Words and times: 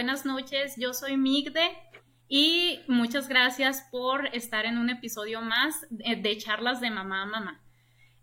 buenas 0.00 0.24
noches. 0.24 0.76
Yo 0.78 0.94
soy 0.94 1.18
Migde 1.18 1.76
y 2.26 2.80
muchas 2.88 3.28
gracias 3.28 3.86
por 3.90 4.34
estar 4.34 4.64
en 4.64 4.78
un 4.78 4.88
episodio 4.88 5.42
más 5.42 5.86
de 5.90 6.38
charlas 6.38 6.80
de 6.80 6.88
mamá 6.88 7.24
a 7.24 7.26
mamá. 7.26 7.62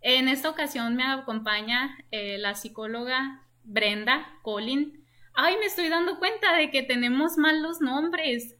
En 0.00 0.26
esta 0.26 0.50
ocasión 0.50 0.96
me 0.96 1.04
acompaña 1.04 1.96
eh, 2.10 2.36
la 2.38 2.56
psicóloga 2.56 3.46
Brenda 3.62 4.26
Colin. 4.42 5.06
Ay, 5.34 5.54
me 5.60 5.66
estoy 5.66 5.88
dando 5.88 6.18
cuenta 6.18 6.52
de 6.56 6.72
que 6.72 6.82
tenemos 6.82 7.38
mal 7.38 7.62
los 7.62 7.80
nombres. 7.80 8.56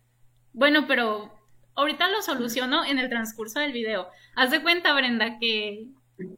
Bueno, 0.52 0.86
pero 0.86 1.36
ahorita 1.74 2.08
lo 2.10 2.22
soluciono 2.22 2.84
en 2.84 3.00
el 3.00 3.08
transcurso 3.08 3.58
del 3.58 3.72
video. 3.72 4.06
Haz 4.36 4.52
de 4.52 4.62
cuenta, 4.62 4.94
Brenda, 4.94 5.40
que 5.40 5.88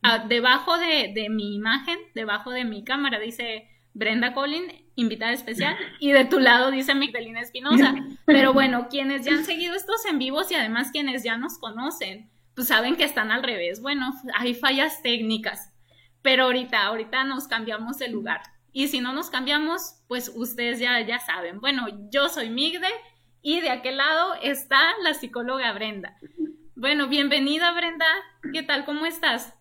ah, 0.02 0.24
debajo 0.26 0.78
de, 0.78 1.12
de 1.14 1.28
mi 1.28 1.56
imagen, 1.56 1.98
debajo 2.14 2.52
de 2.52 2.64
mi 2.64 2.84
cámara, 2.84 3.18
dice 3.18 3.68
Brenda 3.94 4.32
Colin, 4.32 4.84
invitada 4.94 5.32
especial, 5.32 5.76
y 5.98 6.12
de 6.12 6.24
tu 6.24 6.38
lado 6.38 6.70
dice 6.70 6.94
Migdalina 6.94 7.40
Espinosa. 7.40 7.94
Pero 8.26 8.52
bueno, 8.52 8.88
quienes 8.88 9.24
ya 9.24 9.32
han 9.32 9.44
seguido 9.44 9.74
estos 9.74 10.04
en 10.06 10.18
vivos 10.18 10.50
y 10.50 10.54
además 10.54 10.90
quienes 10.92 11.22
ya 11.22 11.36
nos 11.36 11.58
conocen, 11.58 12.30
pues 12.54 12.68
saben 12.68 12.96
que 12.96 13.04
están 13.04 13.30
al 13.30 13.42
revés. 13.42 13.80
Bueno, 13.80 14.12
hay 14.36 14.54
fallas 14.54 15.02
técnicas, 15.02 15.72
pero 16.22 16.44
ahorita, 16.44 16.84
ahorita 16.84 17.24
nos 17.24 17.48
cambiamos 17.48 17.98
de 17.98 18.08
lugar. 18.08 18.42
Y 18.72 18.88
si 18.88 19.00
no 19.00 19.12
nos 19.12 19.30
cambiamos, 19.30 19.96
pues 20.06 20.30
ustedes 20.34 20.78
ya, 20.78 21.00
ya 21.00 21.18
saben. 21.18 21.60
Bueno, 21.60 21.86
yo 22.10 22.28
soy 22.28 22.50
Migde 22.50 22.88
y 23.42 23.60
de 23.60 23.70
aquel 23.70 23.96
lado 23.96 24.34
está 24.42 24.80
la 25.02 25.14
psicóloga 25.14 25.72
Brenda. 25.72 26.16
Bueno, 26.76 27.08
bienvenida 27.08 27.72
Brenda. 27.72 28.06
¿Qué 28.52 28.62
tal? 28.62 28.84
¿Cómo 28.84 29.06
estás? 29.06 29.54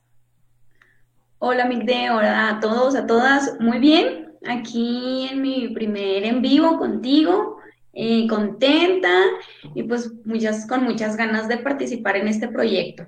Hola 1.42 1.64
Migde, 1.64 2.12
hola 2.12 2.50
a 2.50 2.60
todos, 2.60 2.96
a 2.96 3.08
todas. 3.08 3.58
Muy 3.62 3.80
bien, 3.80 4.34
aquí 4.46 5.26
en 5.32 5.42
mi 5.42 5.70
primer 5.70 6.26
en 6.26 6.42
vivo 6.42 6.78
contigo, 6.78 7.62
eh, 7.94 8.28
contenta 8.28 9.24
y 9.74 9.84
pues 9.84 10.12
muchas, 10.26 10.68
con 10.68 10.84
muchas 10.84 11.16
ganas 11.16 11.48
de 11.48 11.56
participar 11.56 12.18
en 12.18 12.28
este 12.28 12.50
proyecto. 12.50 13.08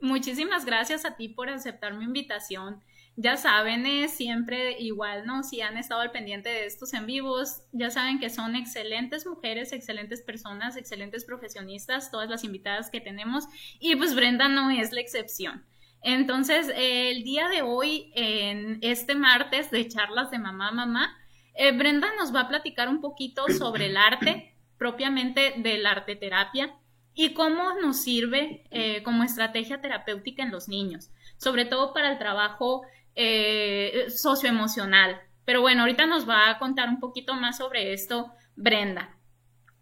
Muchísimas 0.00 0.64
gracias 0.64 1.04
a 1.04 1.14
ti 1.14 1.28
por 1.28 1.48
aceptar 1.48 1.94
mi 1.94 2.06
invitación. 2.06 2.82
Ya 3.14 3.36
saben, 3.36 3.86
es 3.86 4.10
siempre 4.10 4.76
igual, 4.80 5.24
¿no? 5.24 5.44
Si 5.44 5.60
han 5.60 5.78
estado 5.78 6.00
al 6.00 6.10
pendiente 6.10 6.48
de 6.48 6.66
estos 6.66 6.92
en 6.92 7.06
vivos, 7.06 7.62
ya 7.70 7.90
saben 7.90 8.18
que 8.18 8.30
son 8.30 8.56
excelentes 8.56 9.26
mujeres, 9.26 9.72
excelentes 9.72 10.22
personas, 10.22 10.76
excelentes 10.76 11.24
profesionistas, 11.24 12.10
todas 12.10 12.28
las 12.28 12.42
invitadas 12.42 12.90
que 12.90 13.00
tenemos, 13.00 13.44
y 13.78 13.94
pues 13.94 14.16
Brenda 14.16 14.48
no 14.48 14.70
es 14.70 14.90
la 14.90 15.00
excepción. 15.00 15.64
Entonces, 16.02 16.72
el 16.74 17.22
día 17.24 17.48
de 17.48 17.62
hoy, 17.62 18.10
en 18.14 18.78
este 18.80 19.14
martes 19.14 19.70
de 19.70 19.86
charlas 19.88 20.30
de 20.30 20.38
mamá 20.38 20.70
mamá, 20.70 21.16
eh, 21.54 21.72
Brenda 21.72 22.08
nos 22.18 22.34
va 22.34 22.42
a 22.42 22.48
platicar 22.48 22.88
un 22.88 23.00
poquito 23.00 23.46
sobre 23.48 23.86
el 23.86 23.96
arte, 23.96 24.54
propiamente 24.78 25.54
de 25.58 25.78
la 25.78 25.90
arte 25.90 26.16
terapia, 26.16 26.74
y 27.12 27.34
cómo 27.34 27.74
nos 27.82 28.02
sirve 28.02 28.64
eh, 28.70 29.02
como 29.02 29.24
estrategia 29.24 29.80
terapéutica 29.82 30.42
en 30.42 30.52
los 30.52 30.68
niños, 30.68 31.10
sobre 31.36 31.66
todo 31.66 31.92
para 31.92 32.12
el 32.12 32.18
trabajo 32.18 32.82
eh, 33.14 34.06
socioemocional. 34.08 35.20
Pero 35.44 35.60
bueno, 35.60 35.82
ahorita 35.82 36.06
nos 36.06 36.26
va 36.26 36.48
a 36.48 36.58
contar 36.58 36.88
un 36.88 37.00
poquito 37.00 37.34
más 37.34 37.58
sobre 37.58 37.92
esto 37.92 38.32
Brenda. 38.56 39.16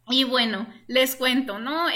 Y 0.09 0.25
bueno, 0.25 0.67
les 0.89 1.15
cuento, 1.15 1.59
¿no? 1.59 1.87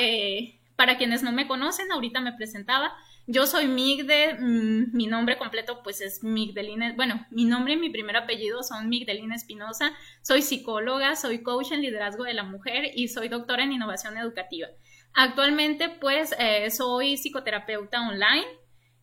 para 0.77 0.99
quienes 0.99 1.23
no 1.23 1.33
me 1.33 1.47
conocen, 1.47 1.91
ahorita 1.93 2.21
me 2.21 2.33
presentaba, 2.33 2.93
yo 3.27 3.47
soy 3.47 3.67
Migde, 3.67 4.35
mm, 4.35 4.97
mi 4.97 5.07
nombre 5.07 5.39
completo 5.39 5.83
pues 5.83 6.01
es 6.01 6.23
Migdelina, 6.25 6.95
bueno, 6.97 7.27
mi 7.31 7.45
nombre 7.45 7.75
y 7.75 7.77
mi 7.77 7.91
primer 7.91 8.17
apellido 8.17 8.63
son 8.63 8.89
Migdelina 8.89 9.35
Espinosa, 9.35 9.93
soy 10.23 10.43
psicóloga, 10.43 11.15
soy 11.17 11.43
coach 11.43 11.73
en 11.73 11.83
liderazgo 11.83 12.25
de 12.25 12.35
la 12.35 12.43
mujer 12.43 12.91
y 12.95 13.09
soy 13.09 13.29
doctora 13.29 13.65
en 13.65 13.73
innovación 13.73 14.19
educativa. 14.19 14.69
Actualmente 15.15 15.89
pues 15.89 16.35
eh, 16.39 16.71
soy 16.71 17.17
psicoterapeuta 17.17 18.09
online 18.09 18.47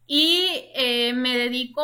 y 0.08 0.48
eh, 0.74 1.14
me 1.14 1.38
dedico 1.38 1.84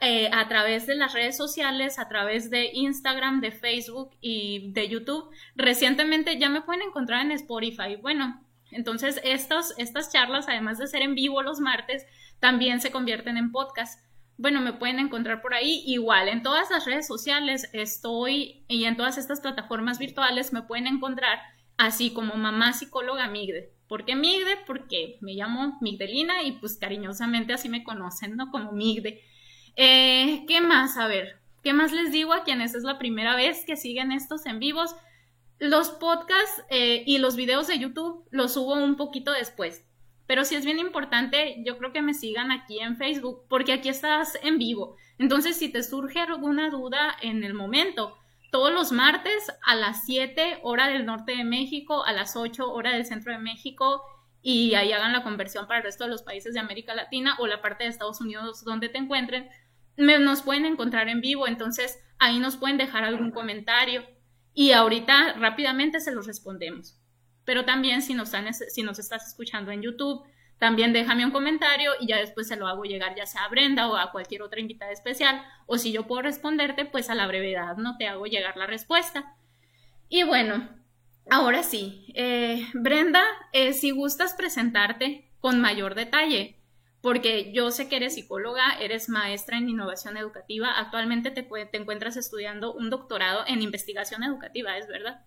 eh, 0.00 0.30
a 0.32 0.46
través 0.46 0.86
de 0.86 0.94
las 0.94 1.12
redes 1.12 1.36
sociales, 1.36 1.98
a 1.98 2.08
través 2.08 2.50
de 2.50 2.70
Instagram, 2.72 3.40
de 3.40 3.50
Facebook 3.50 4.10
y 4.20 4.70
de 4.72 4.88
YouTube. 4.88 5.28
Recientemente 5.56 6.38
ya 6.38 6.48
me 6.48 6.62
pueden 6.62 6.82
encontrar 6.82 7.24
en 7.24 7.32
Spotify. 7.32 7.96
Bueno, 8.00 8.40
entonces, 8.70 9.20
estos, 9.24 9.74
estas 9.78 10.12
charlas, 10.12 10.48
además 10.48 10.78
de 10.78 10.86
ser 10.86 11.02
en 11.02 11.14
vivo 11.14 11.42
los 11.42 11.60
martes, 11.60 12.06
también 12.40 12.80
se 12.80 12.90
convierten 12.90 13.36
en 13.36 13.52
podcast. 13.52 14.04
Bueno, 14.36 14.60
me 14.60 14.72
pueden 14.72 14.98
encontrar 14.98 15.42
por 15.42 15.54
ahí 15.54 15.82
igual. 15.86 16.28
En 16.28 16.42
todas 16.42 16.70
las 16.70 16.84
redes 16.84 17.06
sociales 17.06 17.68
estoy 17.72 18.64
y 18.68 18.84
en 18.84 18.96
todas 18.96 19.18
estas 19.18 19.40
plataformas 19.40 19.98
virtuales 19.98 20.52
me 20.52 20.62
pueden 20.62 20.86
encontrar 20.86 21.40
así 21.76 22.12
como 22.12 22.34
mamá 22.34 22.72
psicóloga 22.72 23.28
Migde. 23.28 23.72
¿Por 23.88 24.04
qué 24.04 24.14
Migde? 24.14 24.58
Porque 24.66 25.16
me 25.20 25.32
llamo 25.32 25.78
Migdelina 25.80 26.42
y 26.42 26.52
pues 26.52 26.76
cariñosamente 26.76 27.52
así 27.52 27.68
me 27.68 27.82
conocen, 27.82 28.36
¿no? 28.36 28.50
Como 28.50 28.72
Migde. 28.72 29.22
Eh, 29.76 30.44
¿Qué 30.46 30.60
más? 30.60 30.96
A 30.98 31.08
ver, 31.08 31.40
¿qué 31.64 31.72
más 31.72 31.92
les 31.92 32.12
digo 32.12 32.32
a 32.32 32.44
quienes 32.44 32.74
es 32.74 32.82
la 32.82 32.98
primera 32.98 33.34
vez 33.34 33.64
que 33.64 33.76
siguen 33.76 34.12
estos 34.12 34.44
en 34.46 34.58
vivos? 34.58 34.94
Los 35.58 35.90
podcasts 35.90 36.62
eh, 36.70 37.02
y 37.04 37.18
los 37.18 37.34
videos 37.34 37.66
de 37.66 37.78
YouTube 37.78 38.24
los 38.30 38.54
subo 38.54 38.74
un 38.74 38.96
poquito 38.96 39.32
después. 39.32 39.84
Pero 40.28 40.44
sí 40.44 40.54
es 40.54 40.64
bien 40.64 40.78
importante, 40.78 41.56
yo 41.64 41.78
creo 41.78 41.92
que 41.92 42.02
me 42.02 42.14
sigan 42.14 42.52
aquí 42.52 42.78
en 42.78 42.96
Facebook, 42.96 43.46
porque 43.48 43.72
aquí 43.72 43.88
estás 43.88 44.38
en 44.42 44.58
vivo. 44.58 44.96
Entonces, 45.18 45.56
si 45.56 45.70
te 45.70 45.82
surge 45.82 46.20
alguna 46.20 46.70
duda 46.70 47.16
en 47.22 47.42
el 47.42 47.54
momento, 47.54 48.16
todos 48.52 48.72
los 48.72 48.92
martes 48.92 49.50
a 49.64 49.74
las 49.74 50.04
7 50.04 50.60
hora 50.62 50.88
del 50.88 51.06
norte 51.06 51.34
de 51.34 51.44
México, 51.44 52.04
a 52.04 52.12
las 52.12 52.36
8 52.36 52.70
hora 52.70 52.92
del 52.92 53.06
centro 53.06 53.32
de 53.32 53.38
México, 53.38 54.02
y 54.42 54.74
ahí 54.74 54.92
hagan 54.92 55.12
la 55.12 55.24
conversión 55.24 55.66
para 55.66 55.78
el 55.78 55.84
resto 55.84 56.04
de 56.04 56.10
los 56.10 56.22
países 56.22 56.54
de 56.54 56.60
América 56.60 56.94
Latina 56.94 57.36
o 57.40 57.46
la 57.46 57.60
parte 57.60 57.84
de 57.84 57.90
Estados 57.90 58.20
Unidos 58.20 58.64
donde 58.64 58.88
te 58.88 58.98
encuentren, 58.98 59.48
nos 59.96 60.42
pueden 60.42 60.66
encontrar 60.66 61.08
en 61.08 61.20
vivo. 61.20 61.48
Entonces, 61.48 61.98
ahí 62.18 62.38
nos 62.38 62.56
pueden 62.56 62.76
dejar 62.76 63.02
algún 63.02 63.32
comentario 63.32 64.04
y 64.58 64.72
ahorita 64.72 65.34
rápidamente 65.34 66.00
se 66.00 66.10
los 66.10 66.26
respondemos. 66.26 66.98
Pero 67.44 67.64
también 67.64 68.02
si 68.02 68.14
nos, 68.14 68.32
si 68.70 68.82
nos 68.82 68.98
estás 68.98 69.24
escuchando 69.28 69.70
en 69.70 69.82
YouTube, 69.82 70.24
también 70.58 70.92
déjame 70.92 71.24
un 71.24 71.30
comentario 71.30 71.92
y 72.00 72.08
ya 72.08 72.16
después 72.16 72.48
se 72.48 72.56
lo 72.56 72.66
hago 72.66 72.82
llegar 72.82 73.14
ya 73.14 73.24
sea 73.24 73.44
a 73.44 73.48
Brenda 73.50 73.88
o 73.88 73.96
a 73.96 74.10
cualquier 74.10 74.42
otra 74.42 74.58
invitada 74.58 74.90
especial. 74.90 75.44
O 75.66 75.78
si 75.78 75.92
yo 75.92 76.08
puedo 76.08 76.22
responderte, 76.22 76.86
pues 76.86 77.08
a 77.08 77.14
la 77.14 77.28
brevedad 77.28 77.76
no 77.76 77.96
te 77.98 78.08
hago 78.08 78.26
llegar 78.26 78.56
la 78.56 78.66
respuesta. 78.66 79.36
Y 80.08 80.24
bueno, 80.24 80.68
ahora 81.30 81.62
sí, 81.62 82.12
eh, 82.16 82.66
Brenda, 82.74 83.22
eh, 83.52 83.72
si 83.74 83.92
gustas 83.92 84.34
presentarte 84.34 85.30
con 85.38 85.60
mayor 85.60 85.94
detalle, 85.94 86.57
porque 87.00 87.52
yo 87.52 87.70
sé 87.70 87.88
que 87.88 87.96
eres 87.96 88.14
psicóloga, 88.14 88.78
eres 88.80 89.08
maestra 89.08 89.58
en 89.58 89.68
innovación 89.68 90.16
educativa, 90.16 90.72
actualmente 90.78 91.30
te, 91.30 91.42
te 91.42 91.76
encuentras 91.76 92.16
estudiando 92.16 92.74
un 92.74 92.90
doctorado 92.90 93.44
en 93.46 93.62
investigación 93.62 94.24
educativa, 94.24 94.76
¿es 94.76 94.88
verdad? 94.88 95.24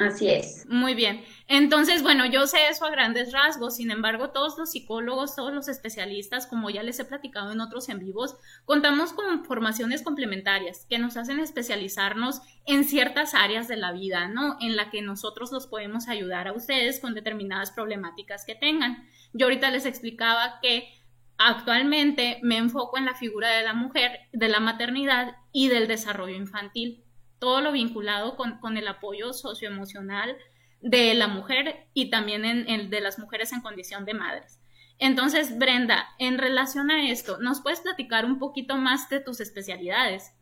Así 0.00 0.30
es. 0.30 0.64
Muy 0.66 0.94
bien. 0.94 1.22
Entonces, 1.46 2.02
bueno, 2.02 2.24
yo 2.24 2.46
sé 2.46 2.68
eso 2.70 2.86
a 2.86 2.90
grandes 2.90 3.32
rasgos, 3.32 3.76
sin 3.76 3.90
embargo, 3.90 4.30
todos 4.30 4.56
los 4.56 4.70
psicólogos, 4.70 5.36
todos 5.36 5.52
los 5.52 5.68
especialistas, 5.68 6.46
como 6.46 6.70
ya 6.70 6.82
les 6.82 6.98
he 7.00 7.04
platicado 7.04 7.52
en 7.52 7.60
otros 7.60 7.90
en 7.90 7.98
vivos, 7.98 8.34
contamos 8.64 9.12
con 9.12 9.44
formaciones 9.44 10.00
complementarias 10.00 10.86
que 10.88 10.98
nos 10.98 11.18
hacen 11.18 11.38
especializarnos 11.38 12.40
en 12.64 12.84
ciertas 12.84 13.34
áreas 13.34 13.68
de 13.68 13.76
la 13.76 13.92
vida, 13.92 14.26
¿no? 14.28 14.56
En 14.62 14.74
la 14.74 14.88
que 14.88 15.02
nosotros 15.02 15.52
los 15.52 15.66
podemos 15.66 16.08
ayudar 16.08 16.48
a 16.48 16.54
ustedes 16.54 16.98
con 16.98 17.12
determinadas 17.12 17.70
problemáticas 17.70 18.46
que 18.46 18.54
tengan. 18.54 19.06
Yo 19.34 19.46
ahorita 19.46 19.70
les 19.70 19.84
explicaba 19.84 20.60
que 20.62 20.88
actualmente 21.36 22.38
me 22.42 22.56
enfoco 22.56 22.96
en 22.96 23.04
la 23.04 23.14
figura 23.14 23.50
de 23.50 23.64
la 23.64 23.74
mujer, 23.74 24.12
de 24.32 24.48
la 24.48 24.60
maternidad 24.60 25.36
y 25.52 25.68
del 25.68 25.88
desarrollo 25.88 26.36
infantil 26.36 27.04
todo 27.40 27.60
lo 27.60 27.72
vinculado 27.72 28.36
con, 28.36 28.76
el 28.76 28.86
apoyo 28.86 29.32
socioemocional 29.32 30.36
de 30.80 31.14
la 31.14 31.26
mujer 31.26 31.88
y 31.92 32.10
también 32.10 32.44
en, 32.44 32.68
el 32.68 32.90
de 32.90 33.00
las 33.00 33.18
mujeres 33.18 33.52
en 33.52 33.62
condición 33.62 34.04
de 34.04 34.14
madres. 34.14 34.60
Entonces, 34.98 35.58
Brenda, 35.58 36.06
en 36.18 36.38
relación 36.38 36.90
a 36.90 37.10
esto, 37.10 37.38
¿nos 37.38 37.62
puedes 37.62 37.80
platicar 37.80 38.26
un 38.26 38.38
poquito 38.38 38.76
más 38.76 39.08
de 39.08 39.20
tus 39.20 39.40
especialidades? 39.40 40.32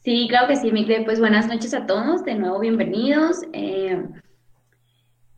Sí, 0.00 0.26
claro 0.28 0.48
que 0.48 0.56
sí, 0.56 0.70
Miguel. 0.72 1.04
Pues 1.04 1.20
buenas 1.20 1.46
noches 1.46 1.72
a 1.72 1.86
todos, 1.86 2.24
de 2.24 2.34
nuevo 2.34 2.58
bienvenidos. 2.58 3.42
Eh, 3.52 4.02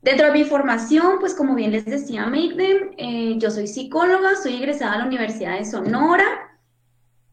dentro 0.00 0.26
de 0.26 0.32
mi 0.32 0.44
formación, 0.44 1.18
pues 1.20 1.35
como 1.35 1.54
bien 1.54 1.73
les 1.73 1.85
decía 1.85 2.26
Miguel, 2.26 2.92
eh, 2.96 3.35
yo 3.37 3.50
soy 3.50 3.66
psicóloga, 3.66 4.35
soy 4.37 4.54
egresada 4.56 4.94
a 4.94 4.99
la 4.99 5.06
Universidad 5.06 5.58
de 5.58 5.66
Sonora, 5.66 6.25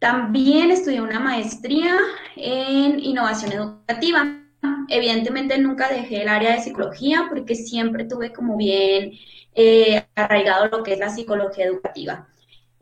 también 0.03 0.69
estudié 0.69 0.99
una 0.99 1.21
maestría 1.21 1.95
en 2.35 2.99
innovación 2.99 3.53
educativa. 3.53 4.37
Evidentemente 4.89 5.57
nunca 5.57 5.87
dejé 5.87 6.23
el 6.23 6.27
área 6.27 6.51
de 6.51 6.59
psicología 6.61 7.27
porque 7.29 7.55
siempre 7.55 8.03
tuve 8.03 8.33
como 8.33 8.57
bien 8.57 9.13
eh, 9.55 10.05
arraigado 10.13 10.67
lo 10.67 10.83
que 10.83 10.91
es 10.91 10.99
la 10.99 11.09
psicología 11.09 11.67
educativa. 11.67 12.27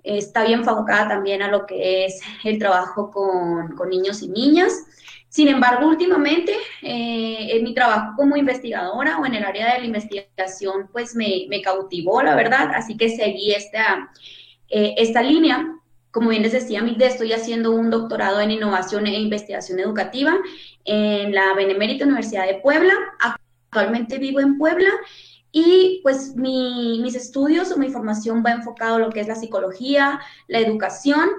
Está 0.04 0.46
bien 0.46 0.62
enfocada 0.62 1.10
también 1.10 1.44
a 1.44 1.50
lo 1.50 1.68
que 1.68 2.06
es 2.06 2.22
el 2.44 2.58
trabajo 2.58 3.12
con, 3.12 3.88
niños 3.88 4.24
y 4.24 4.28
niñas. 4.28 4.74
Sin 5.30 5.48
embargo, 5.48 5.90
últimamente 5.90 6.54
eh, 6.82 7.50
en 7.52 7.64
mi 7.64 7.76
trabajo 7.76 8.14
como 8.18 8.36
investigadora 8.36 9.20
o 9.20 9.28
en 9.28 9.36
el 9.36 9.44
área 9.44 9.76
de 9.76 9.82
la 9.82 9.86
investigación, 9.86 10.90
pues 10.92 11.16
me, 11.16 11.46
me 11.50 11.62
cautivó, 11.62 12.24
la 12.24 12.36
verdad, 12.36 12.72
así 12.74 12.98
que 12.98 13.10
seguí 13.10 13.54
esta, 13.54 14.10
eh, 14.70 14.96
esta 14.98 15.22
línea. 15.22 15.78
Como 16.12 16.30
bien 16.30 16.44
les 16.44 16.52
decía, 16.52 16.84
estoy 17.00 17.34
haciendo 17.34 17.72
un 17.72 17.90
doctorado 17.90 18.42
en 18.42 18.52
innovación 18.52 19.08
e 19.08 19.20
investigación 19.20 19.80
educativa 19.80 20.38
en 20.84 21.34
la 21.34 21.54
Benemérita 21.54 22.06
Universidad 22.06 22.48
de 22.48 22.56
Puebla. 22.56 22.94
Actualmente 23.20 24.18
vivo 24.18 24.40
en 24.42 24.58
Puebla 24.58 24.90
y 25.52 26.00
pues 26.04 26.36
mi, 26.36 27.00
mis 27.02 27.16
estudios 27.16 27.72
o 27.72 27.78
mi 27.78 27.90
formación 27.90 28.44
va 28.46 28.52
enfocado 28.52 28.96
a 28.96 29.00
lo 29.00 29.10
que 29.10 29.22
es 29.22 29.28
la 29.28 29.36
psicología, 29.36 30.20
la 30.48 30.60
educación 30.60 31.30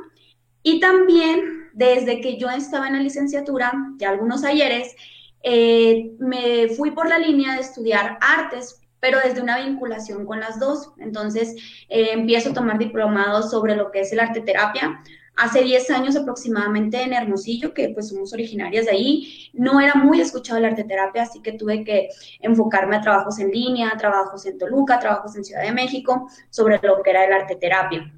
y 0.63 0.81
también 0.81 1.71
desde 1.73 2.21
que 2.21 2.39
yo 2.39 2.51
estaba 2.51 2.87
en 2.87 2.95
la 2.95 3.01
licenciatura, 3.01 3.73
ya 3.97 4.11
algunos 4.11 4.45
ayeres, 4.45 4.95
eh, 5.43 6.13
me 6.19 6.69
fui 6.69 6.93
por 6.93 7.09
la 7.09 7.19
línea 7.19 7.55
de 7.55 7.63
estudiar 7.63 8.19
artes, 8.21 8.82
pero 9.03 9.19
desde 9.23 9.43
una 9.43 9.59
vinculación 9.59 10.25
con 10.25 10.39
las 10.39 10.61
dos. 10.61 10.93
Entonces, 10.99 11.57
eh, 11.89 12.11
empiezo 12.13 12.51
a 12.51 12.55
tomar 12.55 12.79
diplomados 12.79 13.51
sobre 13.51 13.75
lo 13.75 13.91
que 13.91 14.01
es 14.01 14.13
el 14.13 14.21
arte 14.21 14.41
terapia. 14.43 15.03
Hace 15.35 15.65
10 15.65 15.91
años 15.91 16.15
aproximadamente 16.15 17.03
en 17.03 17.13
Hermosillo, 17.13 17.75
que 17.75 17.89
pues 17.89 18.11
somos 18.11 18.33
originarias 18.33 18.85
de 18.87 18.93
ahí, 18.93 19.51
no 19.55 19.81
era 19.81 19.95
muy 19.95 20.21
escuchado 20.21 20.59
el 20.59 20.67
arte 20.67 20.85
terapia, 20.85 21.23
así 21.23 21.43
que 21.43 21.53
tuve 21.53 21.85
que 21.85 22.11
enfocarme 22.41 22.97
a 22.97 23.01
trabajos 23.01 23.41
en 23.41 23.51
línea, 23.51 23.91
trabajos 23.99 24.47
en 24.47 24.57
Toluca, 24.57 25.01
trabajos 25.01 25.35
en 25.35 25.45
Ciudad 25.45 25.63
de 25.63 25.73
México, 25.73 26.31
sobre 26.51 26.79
lo 26.83 27.03
que 27.03 27.11
era 27.11 27.25
el 27.25 27.33
arte 27.33 27.57
terapia 27.57 28.13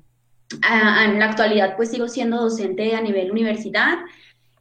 en 1.05 1.19
la 1.19 1.27
actualidad 1.27 1.77
pues 1.77 1.91
sigo 1.91 2.09
siendo 2.09 2.41
docente 2.41 2.95
a 2.95 3.01
nivel 3.01 3.31
universidad, 3.31 3.99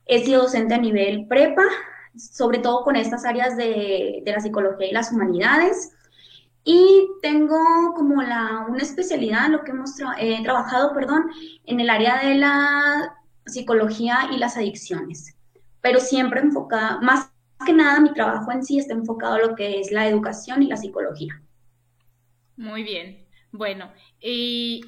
he 0.05 0.23
sido 0.23 0.43
docente 0.43 0.73
a 0.73 0.77
nivel 0.77 1.27
prepa, 1.27 1.63
sobre 2.15 2.59
todo 2.59 2.83
con 2.83 2.95
estas 2.95 3.25
áreas 3.25 3.57
de, 3.57 4.23
la 4.25 4.39
psicología 4.39 4.87
y 4.87 4.91
las 4.91 5.11
humanidades. 5.11 5.93
Y 6.63 7.07
tengo 7.21 7.57
como 7.95 8.21
la, 8.21 8.65
una 8.69 8.81
especialidad, 8.81 9.49
lo 9.49 9.63
que 9.63 9.71
hemos 9.71 9.95
trabajado, 9.95 10.93
perdón, 10.93 11.29
en 11.65 11.79
el 11.79 11.89
área 11.89 12.25
de 12.25 12.35
la 12.35 13.17
psicología 13.45 14.29
y 14.31 14.37
las 14.37 14.55
adicciones, 14.55 15.35
pero 15.81 15.99
siempre 15.99 16.39
enfocada, 16.39 17.01
más 17.01 17.29
que 17.65 17.73
nada 17.73 17.99
mi 17.99 18.13
trabajo 18.13 18.51
en 18.51 18.63
sí 18.63 18.77
está 18.77 18.93
enfocado 18.93 19.35
a 19.35 19.39
lo 19.39 19.55
que 19.55 19.79
es 19.79 19.91
la 19.91 20.07
educación 20.07 20.63
y 20.63 20.67
la 20.67 20.77
psicología. 20.77 21.41
Muy 22.55 22.83
bien. 22.83 23.25
Bueno, 23.51 23.91
y 24.19 24.81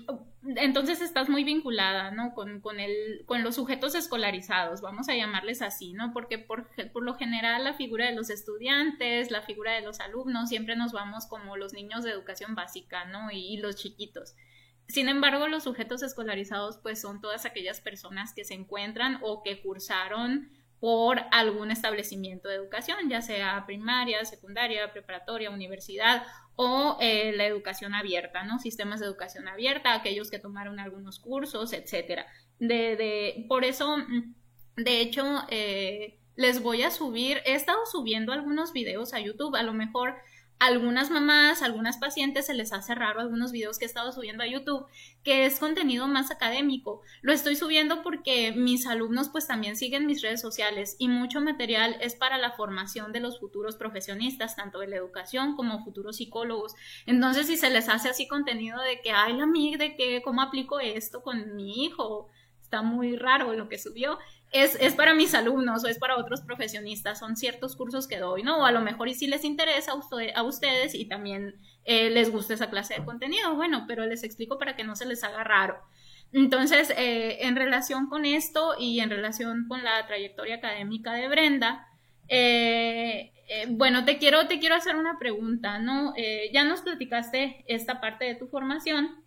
entonces 0.55 1.01
estás 1.01 1.29
muy 1.29 1.43
vinculada, 1.43 2.11
¿no? 2.11 2.33
Con, 2.33 2.61
con, 2.61 2.79
el, 2.79 3.23
con 3.25 3.43
los 3.43 3.55
sujetos 3.55 3.95
escolarizados, 3.95 4.81
vamos 4.81 5.09
a 5.09 5.15
llamarles 5.15 5.61
así, 5.61 5.93
¿no? 5.93 6.13
Porque 6.13 6.37
por, 6.37 6.69
por, 6.91 7.03
lo 7.03 7.15
general 7.15 7.63
la 7.63 7.73
figura 7.73 8.05
de 8.05 8.15
los 8.15 8.29
estudiantes, 8.29 9.31
la 9.31 9.41
figura 9.41 9.73
de 9.73 9.81
los 9.81 9.99
alumnos, 9.99 10.49
siempre 10.49 10.75
nos 10.75 10.91
vamos 10.91 11.25
como 11.27 11.57
los 11.57 11.73
niños 11.73 12.03
de 12.03 12.11
educación 12.11 12.55
básica, 12.55 13.05
¿no? 13.05 13.31
Y, 13.31 13.53
y 13.53 13.57
los 13.57 13.75
chiquitos. 13.75 14.35
Sin 14.87 15.09
embargo, 15.09 15.47
los 15.47 15.63
sujetos 15.63 16.03
escolarizados, 16.03 16.77
pues 16.77 17.01
son 17.01 17.21
todas 17.21 17.45
aquellas 17.45 17.81
personas 17.81 18.33
que 18.33 18.45
se 18.45 18.53
encuentran 18.53 19.19
o 19.23 19.41
que 19.41 19.61
cursaron 19.61 20.51
por 20.79 21.21
algún 21.31 21.71
establecimiento 21.71 22.49
de 22.49 22.55
educación, 22.55 23.09
ya 23.09 23.21
sea 23.21 23.65
primaria, 23.65 24.23
secundaria, 24.25 24.91
preparatoria, 24.91 25.49
universidad 25.49 26.23
o 26.55 26.97
eh, 27.01 27.33
la 27.35 27.45
educación 27.45 27.93
abierta, 27.93 28.43
¿no? 28.43 28.59
Sistemas 28.59 28.99
de 28.99 29.07
educación 29.07 29.47
abierta, 29.47 29.93
aquellos 29.93 30.29
que 30.29 30.39
tomaron 30.39 30.79
algunos 30.79 31.19
cursos, 31.19 31.73
etcétera. 31.73 32.25
De, 32.59 32.95
de, 32.95 33.45
por 33.47 33.65
eso, 33.65 33.97
mm, 33.97 34.33
de 34.77 35.01
hecho, 35.01 35.43
eh, 35.49 36.19
les 36.35 36.61
voy 36.61 36.83
a 36.83 36.91
subir, 36.91 37.41
he 37.45 37.55
estado 37.55 37.85
subiendo 37.85 38.31
algunos 38.31 38.73
videos 38.73 39.13
a 39.13 39.19
YouTube, 39.19 39.55
a 39.55 39.63
lo 39.63 39.73
mejor 39.73 40.15
algunas 40.59 41.11
mamás, 41.11 41.61
algunas 41.61 41.97
pacientes 41.97 42.45
se 42.45 42.53
les 42.53 42.71
hace 42.71 42.95
raro 42.95 43.19
algunos 43.19 43.51
videos 43.51 43.77
que 43.77 43.85
he 43.85 43.87
estado 43.87 44.11
subiendo 44.11 44.43
a 44.43 44.47
YouTube, 44.47 44.85
que 45.23 45.45
es 45.45 45.59
contenido 45.59 46.07
más 46.07 46.31
académico. 46.31 47.01
Lo 47.21 47.33
estoy 47.33 47.55
subiendo 47.55 48.01
porque 48.03 48.53
mis 48.53 48.87
alumnos 48.87 49.29
pues 49.29 49.47
también 49.47 49.75
siguen 49.75 50.05
mis 50.05 50.21
redes 50.21 50.41
sociales 50.41 50.95
y 50.97 51.07
mucho 51.07 51.41
material 51.41 51.97
es 51.99 52.15
para 52.15 52.37
la 52.37 52.51
formación 52.51 53.11
de 53.11 53.19
los 53.19 53.39
futuros 53.39 53.75
profesionistas, 53.75 54.55
tanto 54.55 54.79
de 54.79 54.87
la 54.87 54.95
educación 54.95 55.55
como 55.55 55.83
futuros 55.83 56.17
psicólogos. 56.17 56.73
Entonces, 57.05 57.47
si 57.47 57.57
se 57.57 57.69
les 57.69 57.89
hace 57.89 58.09
así 58.09 58.27
contenido 58.27 58.81
de 58.81 59.01
que, 59.01 59.11
ay, 59.11 59.33
la 59.33 59.45
MIG, 59.45 59.77
de 59.77 59.95
que, 59.95 60.21
¿cómo 60.23 60.41
aplico 60.41 60.79
esto 60.79 61.21
con 61.21 61.55
mi 61.55 61.85
hijo? 61.85 62.29
Está 62.61 62.81
muy 62.81 63.15
raro 63.15 63.53
lo 63.53 63.69
que 63.69 63.77
subió 63.77 64.17
es, 64.55 64.93
para 64.95 65.13
mis 65.13 65.33
alumnos 65.33 65.83
o 65.83 65.87
es 65.87 65.99
para 65.99 66.17
otros 66.17 66.41
profesionistas, 66.41 67.19
son 67.19 67.35
ciertos 67.35 67.75
cursos 67.75 68.07
que 68.07 68.19
doy, 68.19 68.41
¿no? 68.41 68.59
O 68.59 68.65
a 68.65 68.71
lo 68.71 68.81
mejor 68.81 69.09
y 69.09 69.13
si 69.13 69.27
les 69.27 69.43
interesa 69.43 69.91
a, 69.91 70.43
ustedes 70.43 70.95
y 70.95 71.05
también 71.05 71.55
eh, 71.83 72.09
les 72.09 72.31
gusta 72.31 72.53
esa 72.53 72.69
clase 72.69 72.95
de 72.95 73.05
contenido, 73.05 73.55
bueno, 73.55 73.85
pero 73.87 74.05
les 74.05 74.23
explico 74.23 74.57
para 74.57 74.75
que 74.75 74.83
no 74.83 74.95
se 74.95 75.05
les 75.05 75.23
haga 75.23 75.43
raro. 75.43 75.77
Entonces, 76.31 76.89
eh, 76.97 77.39
en 77.41 77.55
relación 77.55 78.07
con 78.07 78.25
esto 78.25 78.75
y 78.79 78.99
en 79.01 79.09
relación 79.09 79.67
con 79.67 79.83
la 79.83 80.05
trayectoria 80.07 80.55
académica 80.55 81.13
de 81.13 81.27
Brenda, 81.27 81.87
eh, 82.27 83.31
bueno, 83.69 84.05
te 84.05 84.17
quiero, 84.17 84.47
te 84.47 84.59
quiero 84.59 84.75
hacer 84.75 84.95
una 84.95 85.19
pregunta, 85.19 85.79
¿no? 85.79 86.13
ya 86.51 86.63
nos 86.63 86.81
platicaste 86.81 87.63
esta 87.67 88.01
parte 88.01 88.25
de 88.25 88.35
tu 88.35 88.47
formación, 88.47 89.23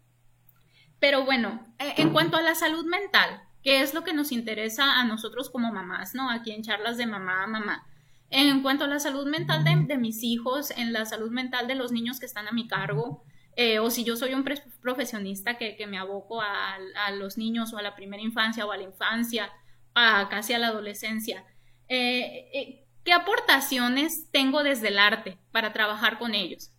pero 0.98 1.24
bueno, 1.24 1.72
en 1.78 2.10
cuanto 2.12 2.36
a 2.36 2.42
la 2.42 2.56
salud 2.56 2.84
mental, 2.86 3.47
¿Qué 3.62 3.80
es 3.82 3.94
lo 3.94 4.04
que 4.04 4.12
nos 4.12 4.32
interesa 4.32 5.00
a 5.00 5.04
nosotros 5.04 5.50
como 5.50 5.72
mamás, 5.72 6.14
¿no? 6.14 6.30
Aquí 6.30 6.52
en 6.52 6.62
charlas 6.62 6.96
de 6.96 7.06
mamá 7.06 7.44
a 7.44 7.46
mamá. 7.46 7.86
En 8.30 8.62
cuanto 8.62 8.84
a 8.84 8.88
la 8.88 9.00
salud 9.00 9.26
mental 9.26 9.64
de, 9.64 9.96
mis 9.96 10.22
hijos, 10.22 10.70
en 10.70 10.92
la 10.92 11.06
salud 11.06 11.30
mental 11.30 11.66
de 11.66 11.74
los 11.74 11.92
niños 11.92 12.20
que 12.20 12.26
están 12.26 12.46
a 12.46 12.52
mi 12.52 12.68
cargo, 12.68 13.24
eh, 13.56 13.78
o 13.78 13.90
si 13.90 14.04
yo 14.04 14.16
soy 14.16 14.34
un 14.34 14.44
profesionista 14.82 15.56
que, 15.56 15.86
me 15.86 15.98
aboco 15.98 16.40
a, 16.40 16.78
los 17.12 17.38
niños 17.38 17.72
o 17.72 17.78
a 17.78 17.82
la 17.82 17.96
primera 17.96 18.22
infancia 18.22 18.66
o 18.66 18.72
a 18.72 18.76
la 18.76 18.84
infancia, 18.84 19.50
a 19.94 20.28
casi 20.28 20.52
a 20.52 20.58
la 20.58 20.68
adolescencia, 20.68 21.44
eh, 21.88 22.50
eh, 22.52 22.86
¿qué 23.02 23.12
aportaciones 23.12 24.30
tengo 24.30 24.62
desde 24.62 24.88
el 24.88 24.98
arte 24.98 25.38
para 25.50 25.72
trabajar 25.72 26.18
con 26.18 26.34
ellos? 26.34 26.70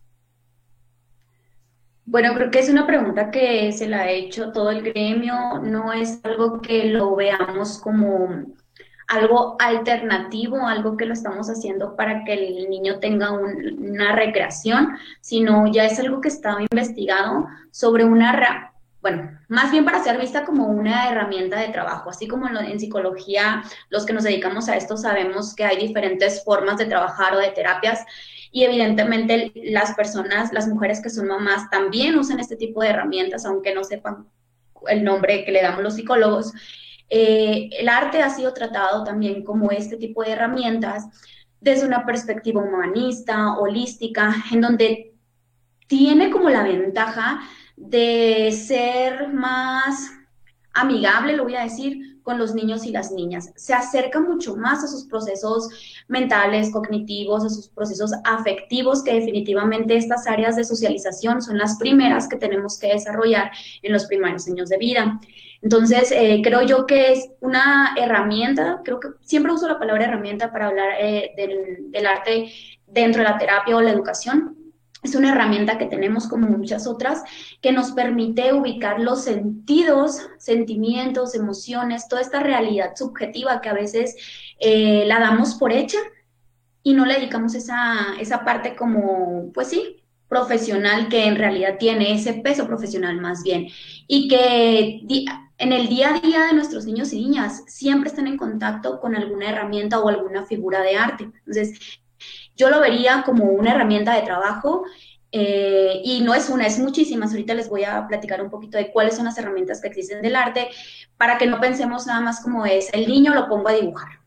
Bueno, 2.10 2.34
creo 2.34 2.50
que 2.50 2.58
es 2.58 2.68
una 2.68 2.88
pregunta 2.88 3.30
que 3.30 3.70
se 3.70 3.86
la 3.86 4.00
ha 4.00 4.10
hecho 4.10 4.50
todo 4.50 4.70
el 4.70 4.82
gremio, 4.82 5.60
no 5.62 5.92
es 5.92 6.18
algo 6.24 6.60
que 6.60 6.86
lo 6.86 7.14
veamos 7.14 7.78
como 7.78 8.46
algo 9.06 9.54
alternativo, 9.60 10.66
algo 10.66 10.96
que 10.96 11.06
lo 11.06 11.12
estamos 11.12 11.48
haciendo 11.48 11.94
para 11.94 12.24
que 12.24 12.32
el 12.32 12.68
niño 12.68 12.98
tenga 12.98 13.30
una 13.30 14.16
recreación, 14.16 14.98
sino 15.20 15.70
ya 15.72 15.84
es 15.84 16.00
algo 16.00 16.20
que 16.20 16.26
estaba 16.26 16.60
investigado 16.62 17.46
sobre 17.70 18.04
una, 18.04 18.72
bueno, 19.00 19.38
más 19.46 19.70
bien 19.70 19.84
para 19.84 20.02
ser 20.02 20.18
vista 20.18 20.44
como 20.44 20.66
una 20.66 21.10
herramienta 21.10 21.60
de 21.60 21.68
trabajo, 21.68 22.10
así 22.10 22.26
como 22.26 22.48
en 22.48 22.80
psicología, 22.80 23.62
los 23.88 24.04
que 24.04 24.14
nos 24.14 24.24
dedicamos 24.24 24.68
a 24.68 24.76
esto 24.76 24.96
sabemos 24.96 25.54
que 25.54 25.62
hay 25.62 25.76
diferentes 25.76 26.42
formas 26.42 26.76
de 26.76 26.86
trabajar 26.86 27.36
o 27.36 27.38
de 27.38 27.50
terapias 27.50 28.04
y 28.52 28.64
evidentemente 28.64 29.52
las 29.54 29.94
personas, 29.94 30.52
las 30.52 30.66
mujeres 30.66 31.00
que 31.00 31.10
son 31.10 31.28
mamás 31.28 31.70
también 31.70 32.18
usan 32.18 32.40
este 32.40 32.56
tipo 32.56 32.82
de 32.82 32.88
herramientas, 32.88 33.44
aunque 33.46 33.74
no 33.74 33.84
sepan 33.84 34.26
el 34.88 35.04
nombre 35.04 35.44
que 35.44 35.52
le 35.52 35.62
damos 35.62 35.82
los 35.82 35.94
psicólogos. 35.94 36.52
Eh, 37.08 37.70
el 37.78 37.88
arte 37.88 38.22
ha 38.22 38.30
sido 38.30 38.52
tratado 38.52 39.04
también 39.04 39.44
como 39.44 39.70
este 39.70 39.96
tipo 39.96 40.22
de 40.22 40.32
herramientas 40.32 41.06
desde 41.60 41.86
una 41.86 42.06
perspectiva 42.06 42.62
humanista, 42.62 43.58
holística, 43.58 44.34
en 44.52 44.60
donde 44.60 45.14
tiene 45.86 46.30
como 46.30 46.48
la 46.50 46.62
ventaja 46.62 47.40
de 47.76 48.50
ser 48.52 49.28
más 49.28 50.10
amigable, 50.72 51.36
lo 51.36 51.44
voy 51.44 51.56
a 51.56 51.64
decir, 51.64 52.09
con 52.22 52.38
los 52.38 52.54
niños 52.54 52.84
y 52.84 52.90
las 52.90 53.10
niñas. 53.12 53.50
Se 53.56 53.74
acerca 53.74 54.20
mucho 54.20 54.56
más 54.56 54.84
a 54.84 54.88
sus 54.88 55.04
procesos 55.04 55.68
mentales, 56.08 56.70
cognitivos, 56.70 57.44
a 57.44 57.48
sus 57.48 57.68
procesos 57.68 58.12
afectivos, 58.24 59.02
que 59.02 59.14
definitivamente 59.14 59.96
estas 59.96 60.26
áreas 60.26 60.56
de 60.56 60.64
socialización 60.64 61.42
son 61.42 61.58
las 61.58 61.76
primeras 61.78 62.28
que 62.28 62.36
tenemos 62.36 62.78
que 62.78 62.88
desarrollar 62.88 63.50
en 63.82 63.92
los 63.92 64.06
primeros 64.06 64.46
años 64.48 64.68
de 64.68 64.78
vida. 64.78 65.20
Entonces, 65.62 66.10
eh, 66.12 66.40
creo 66.42 66.62
yo 66.62 66.86
que 66.86 67.12
es 67.12 67.30
una 67.40 67.94
herramienta, 67.96 68.80
creo 68.84 68.98
que 68.98 69.08
siempre 69.20 69.52
uso 69.52 69.68
la 69.68 69.78
palabra 69.78 70.06
herramienta 70.06 70.52
para 70.52 70.68
hablar 70.68 70.88
eh, 70.98 71.32
del, 71.36 71.90
del 71.90 72.06
arte 72.06 72.50
dentro 72.86 73.22
de 73.22 73.28
la 73.28 73.38
terapia 73.38 73.76
o 73.76 73.80
la 73.80 73.90
educación, 73.90 74.56
es 75.02 75.14
una 75.14 75.32
herramienta 75.32 75.78
que 75.78 75.86
tenemos 75.86 76.28
como 76.28 76.48
muchas 76.48 76.86
otras 76.86 77.22
que 77.60 77.72
nos 77.72 77.92
permite 77.92 78.52
ubicar 78.52 79.00
los 79.00 79.24
sentidos, 79.24 80.28
sentimientos, 80.38 81.34
emociones, 81.34 82.08
toda 82.08 82.22
esta 82.22 82.40
realidad 82.40 82.94
subjetiva 82.96 83.60
que 83.60 83.68
a 83.68 83.74
veces 83.74 84.16
eh, 84.58 85.04
la 85.06 85.20
damos 85.20 85.54
por 85.54 85.72
hecha 85.72 85.98
y 86.82 86.94
no 86.94 87.06
le 87.06 87.14
dedicamos 87.14 87.54
esa, 87.54 88.14
esa 88.18 88.44
parte 88.44 88.76
como, 88.76 89.50
pues 89.52 89.68
sí, 89.68 90.02
profesional 90.28 91.08
que 91.08 91.26
en 91.26 91.36
realidad 91.36 91.76
tiene 91.78 92.14
ese 92.14 92.34
peso 92.34 92.66
profesional 92.66 93.20
más 93.20 93.42
bien 93.42 93.66
y 94.06 94.28
que 94.28 95.02
en 95.58 95.72
el 95.72 95.88
día 95.88 96.14
a 96.14 96.20
día 96.20 96.46
de 96.46 96.54
nuestros 96.54 96.86
niños 96.86 97.12
y 97.12 97.20
niñas 97.20 97.64
siempre 97.66 98.08
están 98.08 98.28
en 98.28 98.36
contacto 98.36 99.00
con 99.00 99.16
alguna 99.16 99.50
herramienta 99.50 99.98
o 99.98 100.08
alguna 100.08 100.46
figura 100.46 100.80
de 100.82 100.96
arte. 100.96 101.24
Entonces, 101.24 102.00
yo 102.60 102.68
lo 102.68 102.78
vería 102.78 103.22
como 103.24 103.44
una 103.44 103.72
herramienta 103.72 104.14
de 104.14 104.22
trabajo 104.22 104.84
eh, 105.32 106.02
y 106.04 106.20
no 106.20 106.34
es 106.34 106.50
una, 106.50 106.66
es 106.66 106.78
muchísimas. 106.78 107.30
Ahorita 107.30 107.54
les 107.54 107.70
voy 107.70 107.84
a 107.84 108.06
platicar 108.06 108.42
un 108.42 108.50
poquito 108.50 108.76
de 108.76 108.92
cuáles 108.92 109.16
son 109.16 109.24
las 109.24 109.38
herramientas 109.38 109.80
que 109.80 109.88
existen 109.88 110.20
del 110.20 110.36
arte 110.36 110.68
para 111.16 111.38
que 111.38 111.46
no 111.46 111.58
pensemos 111.58 112.06
nada 112.06 112.20
más 112.20 112.42
como 112.42 112.66
es 112.66 112.92
el 112.92 113.08
niño 113.08 113.34
lo 113.34 113.48
pongo 113.48 113.68
a 113.68 113.72
dibujar. 113.72 114.20